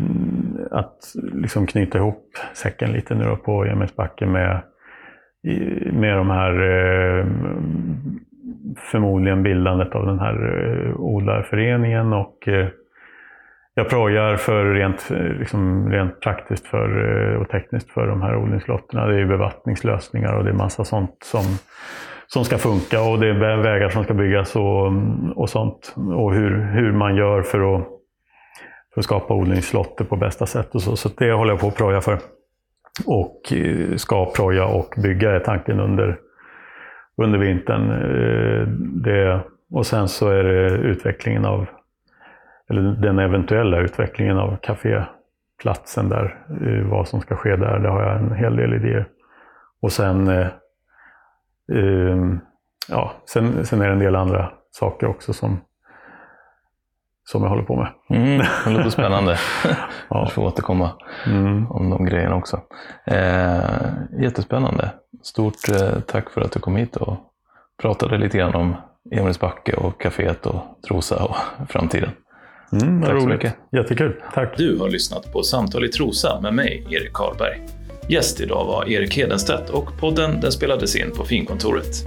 att 0.70 0.98
liksom 1.32 1.66
knyta 1.66 1.98
ihop 1.98 2.24
säcken 2.54 2.92
lite 2.92 3.14
nu 3.14 3.24
då 3.24 3.36
på 3.36 3.64
Emilsbacke 3.64 4.26
med, 4.26 4.62
med 5.92 6.16
de 6.16 6.30
här 6.30 6.52
eh, 6.52 7.26
förmodligen 8.90 9.42
bildandet 9.42 9.94
av 9.94 10.06
den 10.06 10.18
här 10.18 10.34
eh, 10.34 11.00
odlarföreningen 11.00 12.12
och 12.12 12.48
eh, 12.48 12.68
jag 13.74 13.88
projar 13.88 14.36
för 14.36 14.64
rent, 14.64 15.10
eh, 15.10 15.38
liksom, 15.38 15.90
rent 15.90 16.20
praktiskt 16.20 16.66
för, 16.66 16.88
eh, 17.32 17.40
och 17.40 17.48
tekniskt 17.48 17.90
för 17.90 18.06
de 18.06 18.22
här 18.22 18.36
odlingslotterna. 18.36 19.06
Det 19.06 19.20
är 19.20 19.26
bevattningslösningar 19.26 20.32
och 20.32 20.44
det 20.44 20.50
är 20.50 20.54
massa 20.54 20.84
sånt 20.84 21.16
som 21.24 21.44
som 22.32 22.44
ska 22.44 22.58
funka 22.58 23.02
och 23.02 23.20
det 23.20 23.28
är 23.28 23.62
vägar 23.62 23.88
som 23.88 24.04
ska 24.04 24.14
byggas 24.14 24.56
och, 24.56 24.92
och 25.36 25.50
sånt. 25.50 25.94
Och 25.96 26.34
hur, 26.34 26.72
hur 26.72 26.92
man 26.92 27.16
gör 27.16 27.42
för 27.42 27.76
att, 27.76 27.86
för 28.94 29.00
att 29.00 29.04
skapa 29.04 29.34
odlingslotter 29.34 30.04
på 30.04 30.16
bästa 30.16 30.46
sätt. 30.46 30.74
Och 30.74 30.82
så. 30.82 30.96
så 30.96 31.08
det 31.18 31.32
håller 31.32 31.52
jag 31.52 31.60
på 31.60 31.66
att 31.66 31.76
proja 31.76 32.00
för. 32.00 32.18
Och 33.06 33.52
eh, 33.52 33.96
ska 33.96 34.32
proja 34.32 34.66
och 34.66 34.94
bygga 35.02 35.30
är 35.30 35.40
tanken 35.40 35.80
under, 35.80 36.18
under 37.16 37.38
vintern. 37.38 37.90
Eh, 37.90 38.66
det, 39.04 39.40
och 39.70 39.86
sen 39.86 40.08
så 40.08 40.28
är 40.28 40.44
det 40.44 40.68
utvecklingen 40.68 41.44
av, 41.44 41.66
eller 42.70 42.82
den 42.82 43.18
eventuella 43.18 43.80
utvecklingen 43.80 44.38
av 44.38 44.56
kaféplatsen 44.56 46.08
där. 46.08 46.38
Eh, 46.66 46.90
vad 46.90 47.08
som 47.08 47.20
ska 47.20 47.36
ske 47.36 47.56
där, 47.56 47.78
det 47.78 47.88
har 47.88 48.02
jag 48.02 48.18
en 48.18 48.34
hel 48.34 48.56
del 48.56 48.74
idéer. 48.74 49.06
Och 49.82 49.92
sen 49.92 50.28
Ehm, 51.72 52.40
ja, 52.88 53.12
sen, 53.26 53.66
sen 53.66 53.80
är 53.80 53.86
det 53.86 53.92
en 53.92 53.98
del 53.98 54.16
andra 54.16 54.52
saker 54.70 55.06
också 55.06 55.32
som, 55.32 55.60
som 57.24 57.42
jag 57.42 57.48
håller 57.50 57.62
på 57.62 57.76
med. 57.76 57.88
Mm, 58.10 58.44
det 58.64 58.70
låter 58.70 58.90
spännande. 58.90 59.38
ja. 59.64 59.76
Jag 60.08 60.32
får 60.32 60.42
återkomma 60.42 60.90
mm. 61.26 61.70
om 61.70 61.90
de 61.90 62.04
grejerna 62.04 62.36
också. 62.36 62.60
Eh, 63.06 63.90
jättespännande. 64.22 64.90
Stort 65.22 65.68
eh, 65.68 66.00
tack 66.00 66.30
för 66.30 66.40
att 66.40 66.52
du 66.52 66.60
kom 66.60 66.76
hit 66.76 66.96
och 66.96 67.16
pratade 67.82 68.18
lite 68.18 68.38
grann 68.38 68.54
om 68.54 68.74
Emilsbacke 69.10 69.76
och 69.76 70.02
kaféet 70.02 70.46
och 70.46 70.62
Trosa 70.88 71.24
och 71.24 71.36
framtiden. 71.68 72.10
Mm, 72.72 73.02
tack 73.02 73.10
roligt. 73.10 73.22
så 73.22 73.28
mycket. 73.28 73.56
Jättekul. 73.72 74.22
Tack. 74.34 74.56
Du 74.56 74.78
har 74.78 74.88
lyssnat 74.88 75.32
på 75.32 75.42
Samtal 75.42 75.84
i 75.84 75.88
Trosa 75.88 76.40
med 76.40 76.54
mig, 76.54 76.86
Erik 76.90 77.12
Karlberg. 77.12 77.66
Gäst 78.08 78.40
idag 78.40 78.64
var 78.64 78.88
Erik 78.88 79.18
Hedenstedt 79.18 79.70
och 79.70 79.98
podden 79.98 80.40
den 80.40 80.52
spelades 80.52 80.96
in 80.96 81.12
på 81.12 81.24
Finkontoret. 81.24 82.04